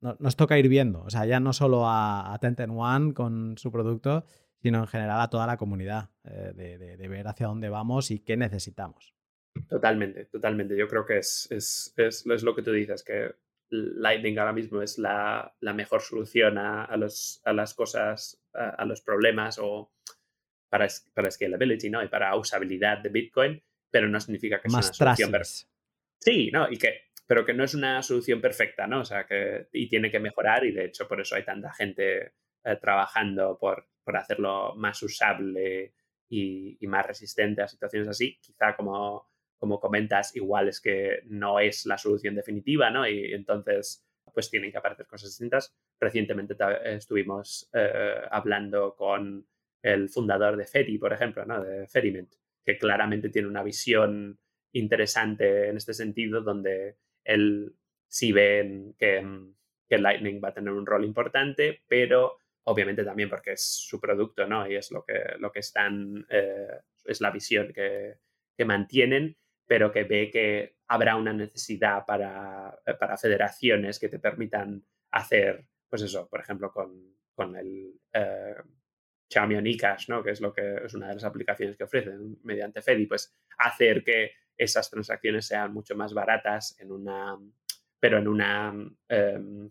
[0.00, 4.24] nos toca ir viendo, o sea, ya no solo a, a One con su producto,
[4.62, 8.36] sino en general a toda la comunidad, eh, de, ver hacia dónde vamos y qué
[8.36, 9.15] necesitamos.
[9.68, 10.76] Totalmente, totalmente.
[10.76, 13.34] Yo creo que es, es, es, lo que tú dices, que
[13.70, 18.84] Lightning ahora mismo es la, la mejor solución a, a, los, a las cosas, a,
[18.84, 19.92] los problemas o
[20.68, 22.02] para, para scalability ¿no?
[22.02, 23.62] y para usabilidad de Bitcoin
[23.96, 25.72] pero no significa que sea una solución perfecta.
[26.20, 26.70] Sí, ¿no?
[26.70, 29.00] Y que, pero que no es una solución perfecta, ¿no?
[29.00, 32.32] O sea, que y tiene que mejorar y de hecho por eso hay tanta gente
[32.64, 35.94] eh, trabajando por, por, hacerlo más usable
[36.28, 38.38] y, más resistente a situaciones así.
[38.40, 43.08] Quizá como, como comentas, igual es que no es la solución definitiva, ¿no?
[43.08, 44.02] Y, entonces
[44.34, 45.74] pues tienen que aparecer cosas distintas.
[45.98, 46.54] Recientemente
[46.84, 49.46] estuvimos eh, hablando con
[49.82, 51.62] el fundador de Ferry, por ejemplo, ¿no?
[51.62, 52.34] De Ferryment,
[52.64, 54.38] que claramente tiene una visión
[54.72, 57.74] interesante en este sentido, donde él
[58.08, 59.24] sí ve que,
[59.88, 64.46] que Lightning va a tener un rol importante, pero obviamente también porque es su producto,
[64.46, 64.68] ¿no?
[64.68, 68.16] Y es lo que, lo que están, eh, es la visión que,
[68.56, 69.36] que, mantienen,
[69.66, 76.02] pero que ve que habrá una necesidad para, para federaciones que te permitan hacer, pues
[76.02, 78.54] eso, por ejemplo, con, con el eh,
[79.28, 80.22] Icash, ¿no?
[80.22, 84.04] que es lo que es una de las aplicaciones que ofrecen mediante Fedi, pues hacer
[84.04, 87.36] que esas transacciones sean mucho más baratas en una,
[87.98, 88.74] pero en una
[89.08, 89.70] em,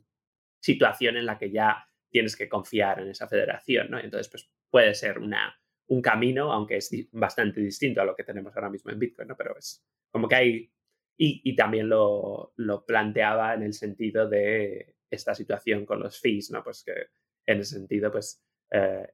[0.60, 4.00] situación en la que ya tienes que confiar en esa federación, ¿no?
[4.00, 8.56] Entonces, pues puede ser una, un camino, aunque es bastante distinto a lo que tenemos
[8.56, 9.38] ahora mismo en Bitcoin, ¿no?
[9.38, 10.72] Pero es como que hay...
[11.18, 16.62] Y, también lo, lo, planteaba en el sentido de esta situación con los fees, ¿no?
[16.62, 17.08] Pues que
[17.46, 19.08] en ese sentido, pues eh,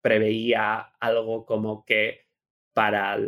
[0.00, 2.28] preveía algo como que
[2.72, 3.18] para,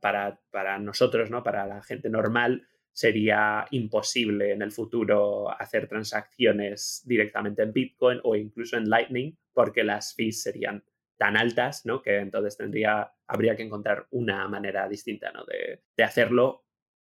[0.00, 1.42] para, para, nosotros, ¿no?
[1.42, 8.36] para la gente normal, sería imposible en el futuro hacer transacciones directamente en Bitcoin o
[8.36, 10.84] incluso en Lightning, porque las fees serían
[11.20, 12.00] tan altas, ¿no?
[12.00, 15.44] Que entonces tendría, habría que encontrar una manera distinta, ¿no?
[15.44, 16.64] De, hacerlo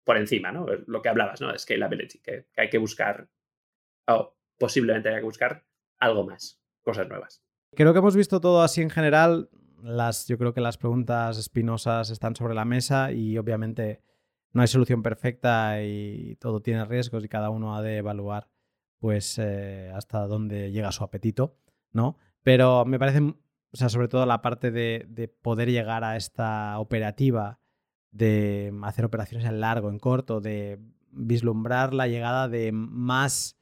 [0.04, 0.68] por encima, ¿no?
[0.86, 1.58] Lo que hablabas, ¿no?
[1.58, 3.28] Scalability, que, que hay que buscar,
[4.08, 5.66] o posiblemente haya que buscar
[5.98, 7.44] algo más, cosas nuevas.
[7.76, 9.50] Creo que hemos visto todo así en general.
[9.82, 14.04] Las, yo creo que las preguntas espinosas están sobre la mesa y obviamente
[14.54, 18.50] no hay solución perfecta y todo tiene riesgos y cada uno ha de evaluar
[19.00, 21.58] pues eh, hasta dónde llega su apetito,
[21.92, 22.18] ¿no?
[22.44, 23.34] Pero me parece,
[23.76, 27.60] o sea, sobre todo la parte de, poder llegar a esta operativa,
[28.12, 30.80] de hacer operaciones en largo, en corto, de
[31.12, 33.58] vislumbrar la llegada de más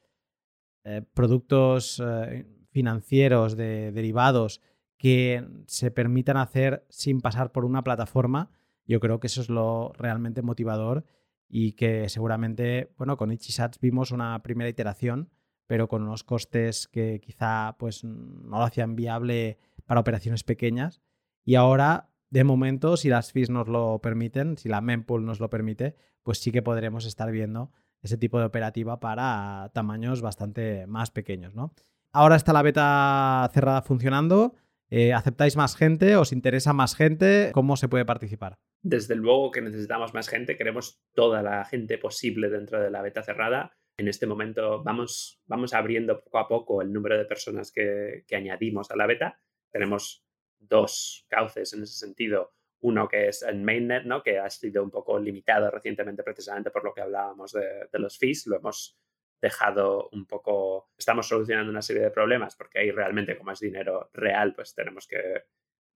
[0.84, 4.60] eh, productos eh, financieros, de derivados
[4.98, 8.52] que se permitan hacer sin pasar por una plataforma,
[8.86, 11.04] yo creo que eso es lo realmente motivador
[11.48, 15.28] y que seguramente, bueno, con Ichisats vimos una primera iteración,
[15.66, 21.02] pero con unos costes que quizá pues no lo hacían viable para operaciones pequeñas
[21.44, 25.50] y ahora de momento, si las fees nos lo permiten, si la mempool nos lo
[25.50, 25.94] permite,
[26.24, 27.70] pues sí que podremos estar viendo
[28.02, 31.72] ese tipo de operativa para tamaños bastante más pequeños, ¿no?
[32.12, 34.54] Ahora está la beta cerrada funcionando.
[34.90, 36.16] Eh, ¿Aceptáis más gente?
[36.16, 37.50] ¿Os interesa más gente?
[37.54, 38.56] ¿Cómo se puede participar?
[38.82, 43.22] Desde luego que necesitamos más gente, queremos toda la gente posible dentro de la beta
[43.22, 43.72] cerrada.
[43.96, 48.36] En este momento vamos, vamos abriendo poco a poco el número de personas que, que
[48.36, 49.40] añadimos a la beta.
[49.74, 50.24] Tenemos
[50.60, 52.52] dos cauces en ese sentido.
[52.82, 54.22] Uno que es en mainnet, ¿no?
[54.22, 58.16] que ha sido un poco limitado recientemente precisamente por lo que hablábamos de, de los
[58.16, 58.46] fees.
[58.46, 58.96] Lo hemos
[59.42, 64.10] dejado un poco, estamos solucionando una serie de problemas porque ahí realmente como es dinero
[64.12, 65.42] real, pues tenemos que,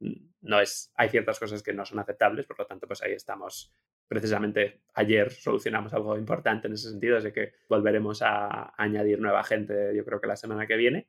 [0.00, 3.72] no es, hay ciertas cosas que no son aceptables, por lo tanto, pues ahí estamos.
[4.08, 9.94] Precisamente ayer solucionamos algo importante en ese sentido, así que volveremos a añadir nueva gente,
[9.94, 11.08] yo creo que la semana que viene.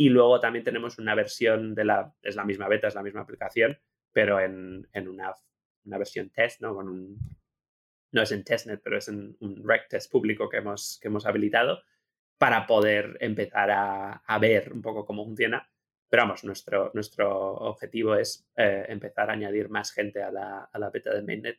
[0.00, 3.22] Y luego también tenemos una versión de la, es la misma beta, es la misma
[3.22, 3.76] aplicación,
[4.12, 5.34] pero en, en una,
[5.84, 6.72] una, versión test, ¿no?
[6.72, 7.18] Con un,
[8.12, 11.26] no es en testnet, pero es en un rec test público que hemos, que hemos
[11.26, 11.82] habilitado
[12.38, 15.68] para poder empezar a, a ver un poco cómo funciona.
[16.08, 20.78] Pero vamos, nuestro, nuestro objetivo es eh, empezar a añadir más gente a la, a
[20.78, 21.58] la, beta de mainnet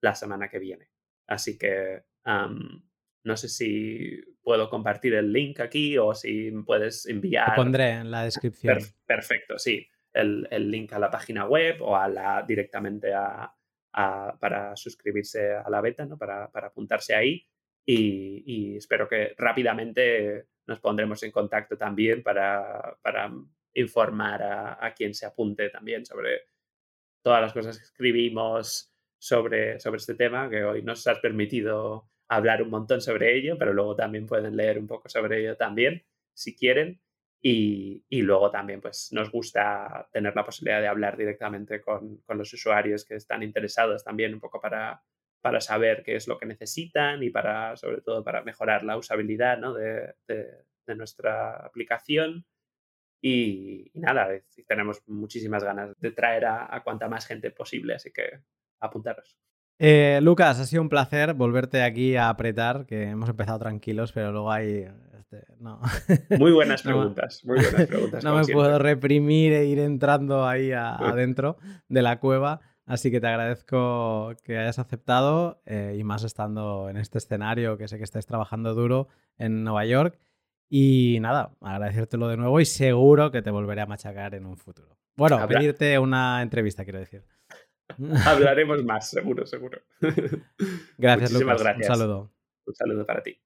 [0.00, 0.90] la semana que viene.
[1.28, 7.50] Así que no sé si puedo compartir el link aquí o si puedes enviar.
[7.50, 8.76] Lo pondré en la descripción.
[8.76, 9.86] Per perfecto, sí.
[10.12, 13.50] El, el, link a la página web o a la, directamente a,
[13.92, 16.18] a, para suscribirse a la beta, ¿no?
[16.18, 17.46] para, para apuntarse ahí.
[17.84, 23.32] Y, y, espero que rápidamente nos pondremos en contacto también para, para
[23.74, 26.48] informar a, a, quien se apunte también sobre
[27.22, 32.62] todas las cosas que escribimos sobre, sobre este tema, que hoy nos has permitido hablar
[32.62, 36.04] un montón sobre ello, pero luego también pueden leer un poco sobre ello también,
[36.34, 37.00] si quieren.
[37.44, 42.38] Y, y, luego también pues nos gusta tener la posibilidad de hablar directamente con, con,
[42.38, 45.02] los usuarios que están interesados también un poco para,
[45.40, 49.58] para saber qué es lo que necesitan y para sobre todo para mejorar la usabilidad
[49.58, 49.74] ¿no?
[49.74, 52.46] de, de, nuestra aplicación
[53.20, 54.28] y, y, nada,
[54.68, 58.40] tenemos muchísimas ganas de traer a, a cuanta más gente posible, así que
[58.78, 59.36] apuntaros.
[59.78, 64.30] Eh, Lucas, ha sido un placer volverte aquí a apretar, que hemos empezado tranquilos, pero
[64.32, 64.86] luego hay
[65.32, 65.80] este, no.
[66.38, 68.24] Muy buenas preguntas, no, muy buenas preguntas.
[68.24, 68.54] No me siempre.
[68.54, 71.56] puedo reprimir e ir entrando ahí a, adentro
[71.88, 72.60] de la cueva.
[72.84, 77.86] Así que te agradezco que hayas aceptado eh, y más estando en este escenario que
[77.86, 79.08] sé que estáis trabajando duro
[79.38, 80.18] en Nueva York.
[80.68, 84.98] Y nada, agradecértelo de nuevo y seguro que te volveré a machacar en un futuro.
[85.16, 85.58] Bueno, Habla.
[85.58, 87.24] pedirte una entrevista, quiero decir.
[88.26, 89.80] Hablaremos más, seguro, seguro.
[90.98, 91.62] Gracias, Muchísimas Lucas.
[91.62, 91.90] Gracias.
[91.90, 92.32] Un saludo.
[92.66, 93.38] Un saludo para ti.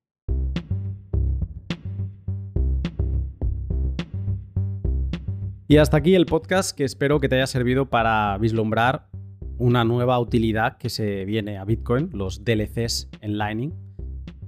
[5.68, 9.08] Y hasta aquí el podcast que espero que te haya servido para vislumbrar
[9.58, 13.74] una nueva utilidad que se viene a Bitcoin, los DLCs en Lightning.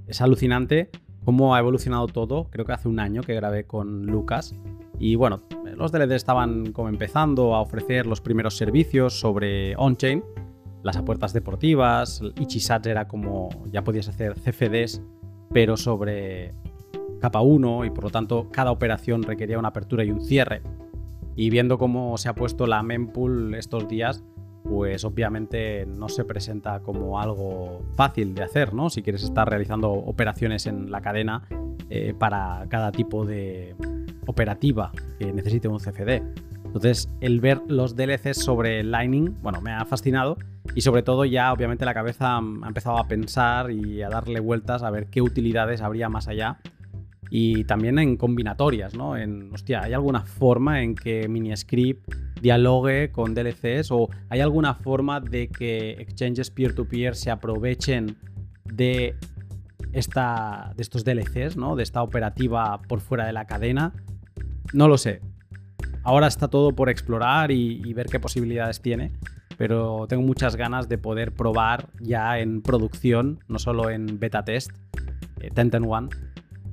[0.06, 0.90] Es alucinante
[1.24, 2.48] cómo ha evolucionado todo.
[2.50, 4.54] Creo que hace un año que grabé con Lucas.
[4.98, 5.42] Y bueno,
[5.76, 10.24] los DLCs estaban como empezando a ofrecer los primeros servicios sobre on-chain,
[10.82, 15.02] las apuertas deportivas, Ichisats era como ya podías hacer CFDs,
[15.52, 16.52] pero sobre
[17.20, 20.62] capa 1 y por lo tanto cada operación requería una apertura y un cierre.
[21.34, 24.24] Y viendo cómo se ha puesto la mempool estos días,
[24.64, 28.90] pues obviamente no se presenta como algo fácil de hacer, ¿no?
[28.90, 31.42] Si quieres estar realizando operaciones en la cadena
[31.90, 33.74] eh, para cada tipo de
[34.26, 36.22] operativa que necesite un CFD.
[36.64, 40.36] Entonces, el ver los DLCs sobre Lightning, bueno, me ha fascinado
[40.74, 44.82] y sobre todo ya obviamente la cabeza ha empezado a pensar y a darle vueltas
[44.82, 46.58] a ver qué utilidades habría más allá
[47.30, 49.16] y también en combinatorias, ¿no?
[49.16, 55.20] En, hostia, ¿hay alguna forma en que MiniScript dialogue con DLCs o hay alguna forma
[55.20, 58.16] de que exchanges peer-to-peer -peer se aprovechen
[58.64, 59.16] de,
[59.92, 61.76] esta, de estos DLCs, ¿no?
[61.76, 63.92] De esta operativa por fuera de la cadena.
[64.72, 65.20] No lo sé.
[66.04, 69.12] Ahora está todo por explorar y, ver qué posibilidades tiene,
[69.56, 74.70] pero tengo muchas ganas de poder probar ya en producción, no solo en beta test,
[75.40, 76.08] eh, Tenten One,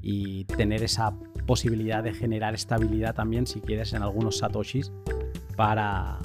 [0.08, 1.16] y tener esa
[1.48, 4.92] posibilidad de generar estabilidad también, si quieres, en algunos satoshis
[5.58, 6.20] para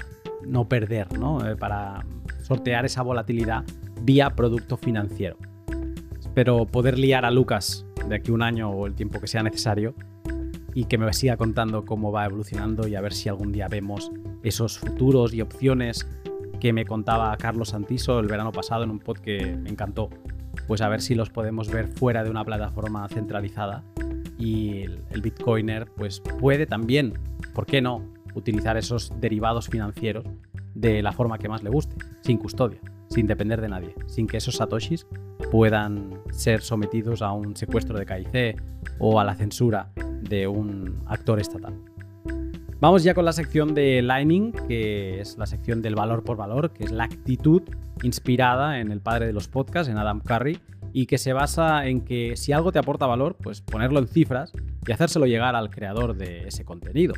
[0.45, 1.43] no perder, ¿no?
[1.49, 2.05] Eh, para
[2.43, 3.63] sortear esa volatilidad
[4.03, 5.37] vía producto financiero.
[6.19, 9.95] Espero poder liar a Lucas de aquí un año o el tiempo que sea necesario
[10.75, 14.11] y que me siga contando cómo va evolucionando y a ver si algún día vemos
[14.43, 16.07] esos futuros y opciones
[16.59, 20.11] que me contaba Carlos Santiso el verano pasado en un pod que me encantó
[20.71, 23.83] pues a ver si los podemos ver fuera de una plataforma centralizada
[24.37, 27.19] y el, Bitcoiner pues puede también,
[27.53, 30.23] ¿por qué no?, utilizar esos derivados financieros
[30.73, 32.79] de la forma que más le guste, sin custodia,
[33.09, 35.05] sin depender de nadie, sin que esos satoshis
[35.51, 38.63] puedan ser sometidos a un secuestro de KIC
[38.97, 39.91] o a la censura
[40.21, 41.73] de un actor estatal.
[42.81, 46.73] Vamos ya con la sección de Lightning, que es la sección del valor por valor,
[46.73, 47.61] que es la actitud
[48.01, 50.59] inspirada en el padre de los podcasts, en Adam Curry,
[50.91, 54.51] y que se basa en que si algo te aporta valor, pues ponerlo en cifras
[54.87, 57.13] y hacérselo llegar al creador de ese contenido.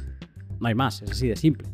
[0.59, 1.69] No hay más, es así de simple.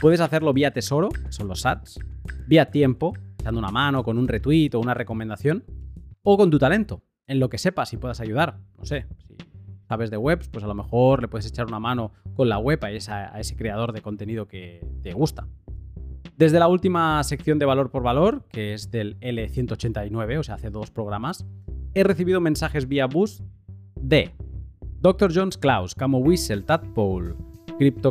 [0.00, 2.00] Puedes hacerlo vía tesoro, son los ads,
[2.48, 5.62] vía tiempo, dando una mano con un retweet o una recomendación,
[6.24, 8.58] o con tu talento, en lo que sepas y puedas ayudar.
[8.76, 9.06] No sé,
[9.47, 9.47] si
[9.88, 12.78] sabes de webs, pues a lo mejor le puedes echar una mano con la web
[12.84, 15.48] a, ese creador de contenido que te gusta.
[16.36, 20.70] Desde la última sección de valor por valor, que es del L189, o sea, hace
[20.70, 21.46] dos programas,
[21.94, 23.42] he recibido mensajes vía bus
[23.96, 24.32] de
[25.00, 25.32] Dr.
[25.34, 27.34] Jones Klaus, Camo Whistle, Tadpole,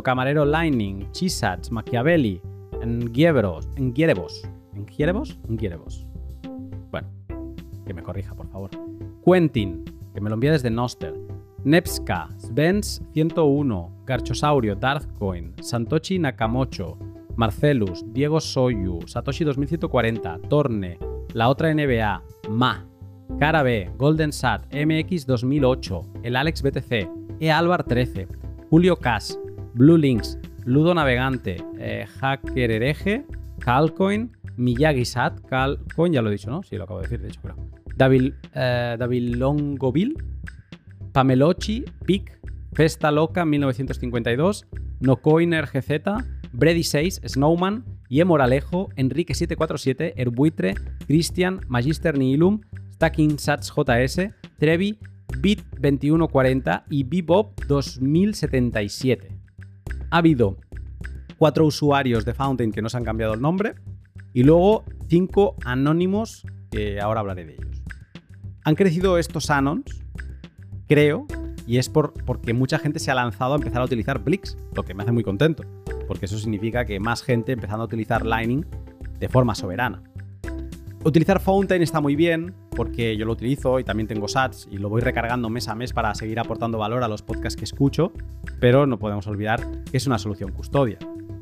[0.02, 2.40] Camarero Lightning, Chisats, Machiavelli,
[2.84, 6.06] Ngierebos, Ngierebos, Ngierebos, Ngierebos.
[6.90, 7.08] Bueno,
[7.86, 8.70] que me corrija, por favor.
[9.24, 11.14] Quentin, que me lo envía desde Noster.
[11.68, 16.96] Nepska, Svens 101, Garchosaurio, Darthcoin, Santochi Nakamocho,
[17.36, 20.98] Marcelus, Diego Soyu, Satoshi 2140, Torne,
[21.34, 22.86] La Otra NBA, Ma,
[23.38, 27.06] Cara B, Golden Sat, MX 2008, el Alex BTC,
[27.38, 28.26] E Alvar 13,
[28.70, 29.34] Julio Cash,
[29.74, 32.96] Blue Links, Ludo Navegante, eh, Hacker
[33.58, 36.62] Calcoin, Miyagi Sat, Calcoin, ya lo he dicho, ¿no?
[36.62, 37.56] Sí, lo acabo de decir, de hecho, pero.
[37.94, 39.36] David, eh, David
[41.18, 42.38] Pamelochi, Pic,
[42.74, 44.68] Festa Loca 1952,
[45.00, 46.22] Nocoiner GZ,
[46.52, 50.76] Brady 6, Snowman, Ye Moralejo, Enrique 747, Erbuitre,
[51.08, 52.60] Christian, Magister Nihilum,
[52.92, 54.30] Stacking Sats JS,
[54.60, 55.00] Trevi,
[55.40, 59.36] Bit 2140 y Bebop 2077.
[60.10, 60.56] Ha habido
[61.36, 63.74] cuatro usuarios de Fountain que no se han cambiado el nombre
[64.32, 67.82] y luego cinco anónimos que ahora hablaré de ellos.
[68.62, 70.04] Han crecido estos anons
[70.88, 71.26] creo,
[71.66, 74.82] y es por, porque mucha gente se ha lanzado a empezar a utilizar Blix, lo
[74.82, 75.64] que me hace muy contento,
[76.06, 78.64] porque eso significa que más gente empezando a utilizar Lightning
[79.20, 80.02] de forma soberana.
[81.04, 84.88] Utilizar Fountain está muy bien, porque yo lo utilizo y también tengo sats y lo
[84.88, 88.12] voy recargando mes a mes para seguir aportando valor a los podcasts que escucho,
[88.58, 90.98] pero no podemos olvidar que es una solución custodia.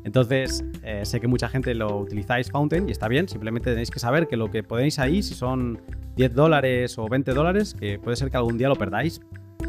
[0.07, 3.99] Entonces, eh, sé que mucha gente lo utilizáis Fountain y está bien, simplemente tenéis que
[3.99, 5.81] saber que lo que podéis ahí, si son
[6.15, 9.19] 10 dólares o 20 dólares, que puede ser que algún día lo perdáis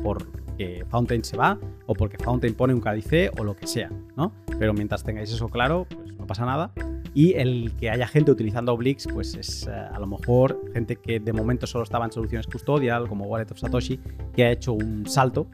[0.00, 4.32] porque Fountain se va o porque Fountain pone un KDC o lo que sea, ¿no?
[4.60, 6.70] Pero mientras tengáis eso claro, pues no pasa nada.
[7.14, 11.18] Y el que haya gente utilizando Blix, pues es eh, a lo mejor gente que
[11.18, 13.98] de momento solo estaba en soluciones custodial, como Wallet of Satoshi,
[14.36, 15.48] que ha hecho un salto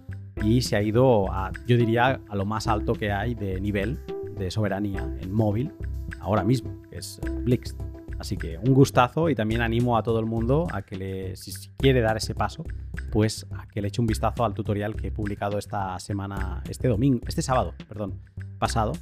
[0.45, 1.25] y se ha ido
[1.67, 3.99] yo diría, a lo más alto que hay de nivel
[4.35, 5.73] de soberanía en móvil
[6.21, 7.77] ahora mismo, que es eh, Blix.
[8.19, 11.53] Así que un gustazo y también animo a todo el mundo a que le, si
[11.77, 12.65] quiere dar ese paso,
[13.11, 16.89] pues a que le eche un vistazo al tutorial que he publicado esta semana, este
[16.89, 18.21] domingo, este sábado, perdón,
[18.59, 18.93] pasado,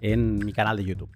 [0.00, 1.10] en mi canal de YouTube.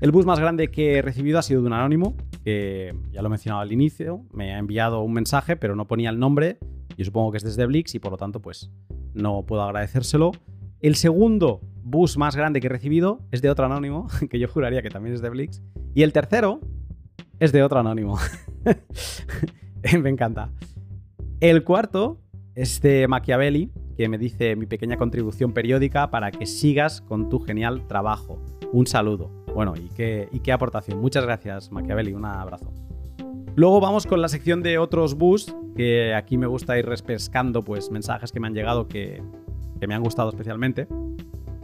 [0.00, 3.28] El bus más grande que he recibido ha sido de un anónimo, que ya lo
[3.28, 6.58] he mencionado al inicio, me ha enviado un mensaje, pero no ponía el nombre,
[6.96, 8.70] yo supongo que es desde Blix y por lo tanto pues
[9.14, 10.32] no puedo agradecérselo.
[10.80, 14.82] El segundo bus más grande que he recibido es de otro anónimo, que yo juraría
[14.82, 15.62] que también es de Blix.
[15.94, 16.60] Y el tercero
[17.38, 18.18] es de otro anónimo.
[20.02, 20.50] me encanta.
[21.40, 22.20] El cuarto
[22.54, 27.38] es de Machiavelli, que me dice mi pequeña contribución periódica para que sigas con tu
[27.40, 28.42] genial trabajo.
[28.72, 29.30] Un saludo.
[29.54, 31.00] Bueno, y qué, y qué aportación.
[31.00, 32.12] Muchas gracias, Machiavelli.
[32.12, 32.72] Un abrazo.
[33.54, 37.90] Luego vamos con la sección de otros bus, que aquí me gusta ir repescando pues,
[37.90, 39.22] mensajes que me han llegado que,
[39.78, 40.86] que me han gustado especialmente.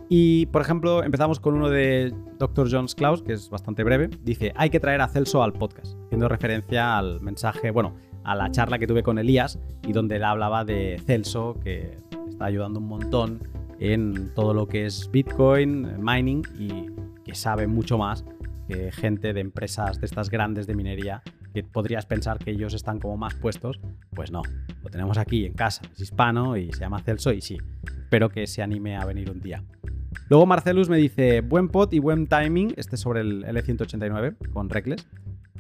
[0.09, 2.69] Y, por ejemplo, empezamos con uno de Dr.
[2.71, 4.11] Jones Klaus, que es bastante breve.
[4.23, 7.95] Dice, hay que traer a Celso al podcast, haciendo referencia al mensaje, bueno,
[8.25, 11.97] a la charla que tuve con Elías y donde él hablaba de Celso, que
[12.29, 13.41] está ayudando un montón
[13.79, 16.91] en todo lo que es Bitcoin, mining y
[17.25, 18.25] que sabe mucho más
[18.69, 21.23] que gente de empresas de estas grandes de minería
[21.53, 23.81] que podrías pensar que ellos están como más puestos,
[24.15, 24.43] pues no,
[24.83, 28.47] lo tenemos aquí en casa, es hispano y se llama Celso y sí, espero que
[28.47, 29.63] se anime a venir un día.
[30.29, 35.07] Luego Marcelus me dice, buen pot y buen timing, este sobre el L189 con Reckless.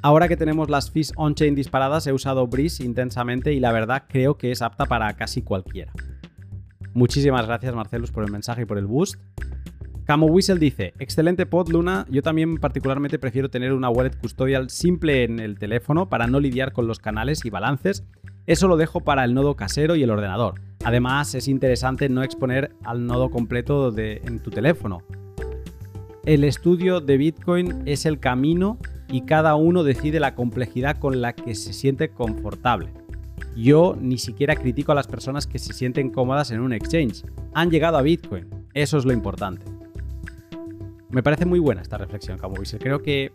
[0.02, 4.36] Ahora que tenemos las fees on-chain disparadas, he usado Breeze intensamente y la verdad creo
[4.36, 5.93] que es apta para casi cualquiera.
[6.94, 9.20] Muchísimas gracias Marcelus por el mensaje y por el boost.
[10.12, 15.24] Camo Whistle dice, excelente pod Luna, yo también particularmente prefiero tener una wallet custodial simple
[15.24, 18.05] en el teléfono para no lidiar con los canales y balances.
[18.44, 20.60] Eso lo dejo para el nodo casero y el ordenador.
[20.84, 25.02] Además, es interesante no exponer al nodo completo en tu teléfono.
[26.26, 28.76] El estudio de Bitcoin es el camino
[29.09, 32.93] y cada uno decide la complejidad con la que se siente confortable.
[33.56, 37.24] Yo ni siquiera critico a las personas que se sienten cómodas en un exchange.
[37.55, 38.47] Han llegado a Bitcoin.
[38.74, 39.64] Eso es lo importante.
[41.12, 42.80] Me parece muy buena esta reflexión, Camoviser.
[42.80, 43.32] Creo que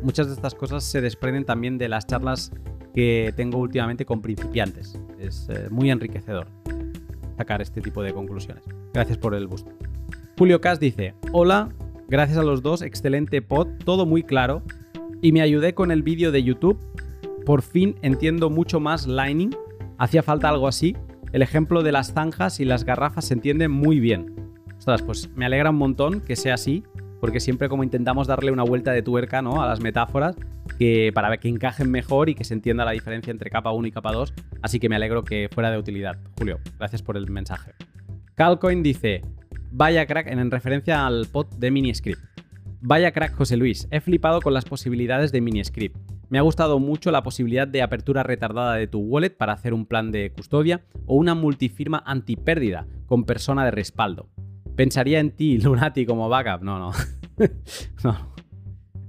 [0.00, 2.52] muchas de estas cosas se desprenden también de las charlas
[2.94, 4.96] que tengo últimamente con principiantes.
[5.18, 6.46] Es eh, muy enriquecedor
[7.36, 8.62] sacar este tipo de conclusiones.
[8.94, 9.66] Gracias por el boost.
[10.38, 11.70] Julio Cas dice, hola,
[12.06, 14.62] gracias a los dos, excelente pod, todo muy claro.
[15.20, 16.78] Y me ayudé con el vídeo de YouTube.
[17.44, 19.50] Por fin entiendo mucho más Lightning.
[19.98, 20.96] Hacía falta algo así.
[21.32, 24.32] El ejemplo de las zanjas y las garrafas se entiende muy bien.
[24.78, 26.84] Ostras, pues me alegra un montón que sea así
[27.20, 29.62] porque siempre como intentamos darle una vuelta de tuerca ¿no?
[29.62, 30.36] a las metáforas
[30.78, 33.92] que, para que encajen mejor y que se entienda la diferencia entre capa 1 y
[33.92, 36.18] capa 2, así que me alegro que fuera de utilidad.
[36.38, 37.72] Julio, gracias por el mensaje.
[38.34, 39.22] Calcoin dice,
[39.70, 42.20] vaya crack en referencia al pod de Miniscript.
[42.82, 45.96] Vaya crack José Luis, he flipado con las posibilidades de Miniscript.
[46.28, 49.86] Me ha gustado mucho la posibilidad de apertura retardada de tu wallet para hacer un
[49.86, 54.28] plan de custodia o una multifirma antipérdida con persona de respaldo.
[54.76, 56.62] Pensaría en ti, Lunati, como backup.
[56.62, 56.78] No,
[58.04, 58.36] no.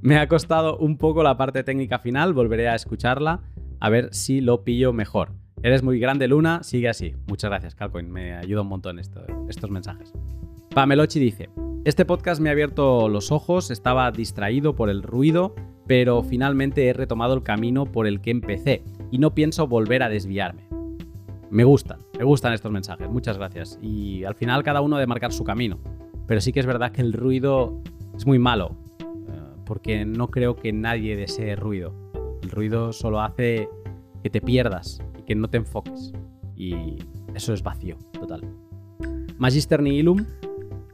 [0.02, 3.42] Me ha costado un poco la parte técnica final, volveré a escucharla
[3.80, 5.34] a ver si lo pillo mejor.
[5.64, 7.16] Eres muy grande, Luna, sigue así.
[7.28, 10.14] Muchas gracias, Calcoin, me ayuda un montón estos mensajes.
[10.74, 11.50] Pamelochi dice,
[11.84, 15.56] este podcast me ha abierto los ojos, estaba distraído por el ruido,
[15.88, 20.10] pero finalmente he retomado el camino por el que empecé y no pienso volver a
[20.10, 20.67] desviarme.
[21.50, 23.80] Me gustan, me gustan estos mensajes, muchas gracias.
[23.82, 25.80] Y al final cada uno de marcar su camino.
[26.28, 27.82] Pero sí que es verdad que el ruido
[28.16, 31.94] es muy malo, eh, porque no creo que nadie desee ruido.
[32.44, 33.70] El ruido solo hace
[34.22, 36.12] que te pierdas y que no te enfoques.
[36.56, 36.98] Y
[37.34, 38.42] eso es vacío, total.
[39.38, 40.26] Magister Nihilum.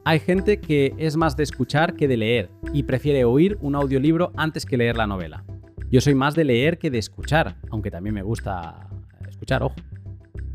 [0.05, 4.33] Hay gente que es más de escuchar que de leer y prefiere oír un audiolibro
[4.35, 5.45] antes que leer la novela.
[5.89, 8.89] Yo soy más de leer que de escuchar, aunque también me gusta
[9.29, 9.75] escuchar, ojo.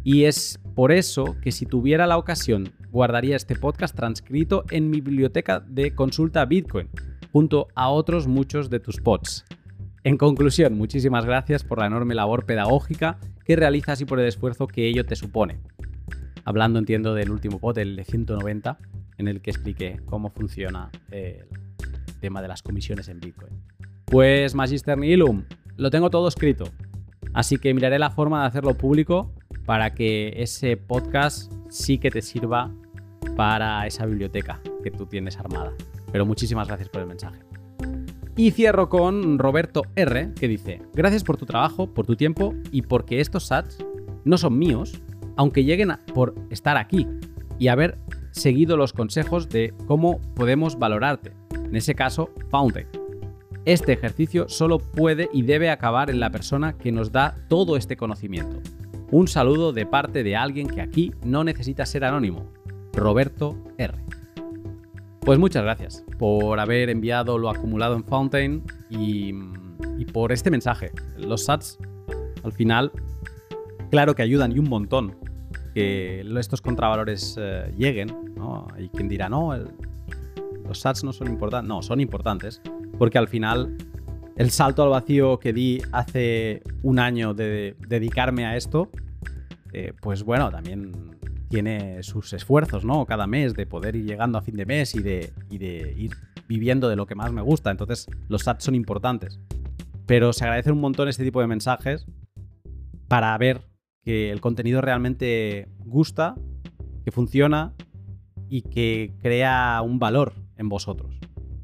[0.05, 5.01] Y es por eso que si tuviera la ocasión guardaría este podcast transcrito en mi
[5.01, 6.89] biblioteca de consulta Bitcoin,
[7.33, 9.45] junto a otros muchos de tus pods.
[10.05, 14.67] En conclusión, muchísimas gracias por la enorme labor pedagógica que realizas y por el esfuerzo
[14.67, 15.59] que ello te supone.
[16.45, 18.79] Hablando, entiendo, del último pod, el de 190,
[19.19, 21.45] en el que expliqué cómo funciona el
[22.21, 23.53] tema de las comisiones en Bitcoin.
[24.07, 25.45] Pues Magister Nihilum,
[25.77, 26.65] lo tengo todo escrito,
[27.33, 29.33] así que miraré la forma de hacerlo público
[29.67, 32.71] para que ese podcast sí que te sirva
[33.37, 35.73] para esa biblioteca que tú tienes armada.
[36.11, 37.41] Pero muchísimas gracias por el mensaje.
[38.37, 42.83] Y cierro con Roberto R, que dice, gracias por tu trabajo, por tu tiempo y
[42.83, 43.79] porque estos sats
[44.25, 45.01] no son míos,
[45.37, 47.07] aunque lleguen por estar aquí
[47.59, 47.99] y haber
[48.31, 51.33] seguido los consejos de cómo podemos valorarte.
[51.53, 52.98] En ese caso, Fountain.
[53.69, 57.99] Este ejercicio solo puede y debe acabar en la persona que nos da todo este
[57.99, 58.63] conocimiento.
[59.11, 62.51] Un saludo de parte de alguien que aquí no necesita ser anónimo,
[62.95, 63.93] Roberto R.
[65.21, 69.35] Pues muchas gracias por haber enviado lo acumulado en Fountain y,
[70.15, 70.91] por este mensaje.
[71.19, 71.79] Los sats,
[72.45, 72.91] al final,
[73.91, 75.15] claro que ayudan y un montón
[75.75, 78.33] que estos contravalores eh, lleguen.
[78.35, 78.67] ¿no?
[78.75, 79.53] Hay quien dirá, no,
[80.69, 81.69] los sats no son importantes.
[81.69, 82.61] No, son importantes
[82.99, 83.77] porque al final
[84.37, 88.91] el salto al vacío que di hace un año de dedicarme a esto,
[89.73, 91.17] eh, pues bueno, también
[91.49, 93.07] tiene sus esfuerzos, ¿no?
[93.07, 96.13] Cada mes de poder ir llegando a fin de mes y de, de ir
[96.47, 97.71] viviendo de lo que más me gusta.
[97.71, 99.41] Entonces, los sats son importantes.
[100.07, 102.07] Pero se agradecen un montón este tipo de mensajes
[103.09, 103.63] para ver
[104.05, 106.35] que el contenido realmente gusta,
[107.05, 107.75] que funciona
[108.49, 111.19] y que crea un valor en vosotros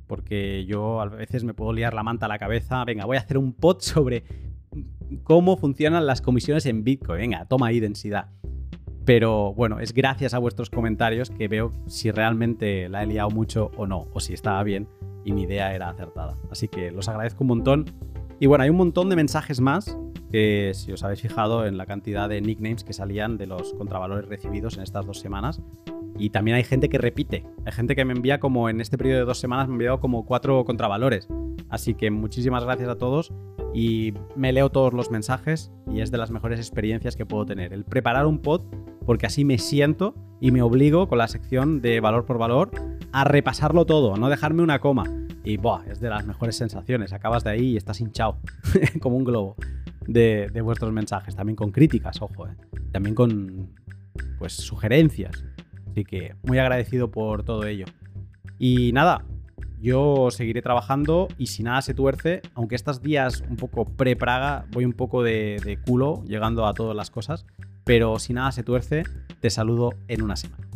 [0.06, 2.84] porque yo a veces me puedo liar la manta a la cabeza.
[2.84, 4.24] Venga, voy a hacer un pod sobre
[5.22, 7.20] cómo funcionan las comisiones en Bitcoin.
[7.20, 8.30] Venga, toma ahí densidad.
[9.04, 13.70] Pero bueno, es gracias a vuestros comentarios que veo si realmente la he liado mucho
[13.76, 14.88] o no, o si estaba bien
[15.24, 16.38] y mi idea era acertada.
[16.50, 17.84] Así que los agradezco un montón.
[18.40, 19.96] Y bueno, hay un montón de mensajes más
[20.74, 24.77] si os habéis fijado en la cantidad de nicknames que salían de los contravalores recibidos
[24.77, 25.61] en estas dos semanas,
[26.19, 27.44] y también hay gente que repite.
[27.65, 30.01] Hay gente que me envía como en este periodo de dos semanas me ha enviado
[30.01, 31.28] como cuatro contravalores.
[31.69, 33.32] Así que muchísimas gracias a todos
[33.74, 37.72] y me leo todos los mensajes y es de las mejores experiencias que puedo tener.
[37.72, 38.62] El preparar un pod
[39.05, 42.70] porque así me siento y me obligo con la sección de valor por valor
[43.12, 45.05] a repasarlo todo, no dejarme una coma.
[45.42, 47.12] Y buah, es de las mejores sensaciones.
[47.12, 48.38] Acabas de ahí y estás hinchado,
[49.01, 49.56] como un globo,
[50.06, 51.36] de, de, vuestros mensajes.
[51.36, 52.56] También con críticas, ojo, ¿eh?
[52.92, 53.68] también con
[54.38, 55.44] pues sugerencias.
[55.90, 57.84] Así que muy agradecido por todo ello.
[58.59, 59.24] Y nada,
[59.85, 64.86] yo seguiré trabajando y si nada se tuerce, aunque estos días un poco pre-Praga voy
[64.86, 67.44] un poco de, de culo llegando a todas las cosas,
[67.85, 69.05] pero si nada se tuerce,
[69.40, 70.73] te saludo en una semana.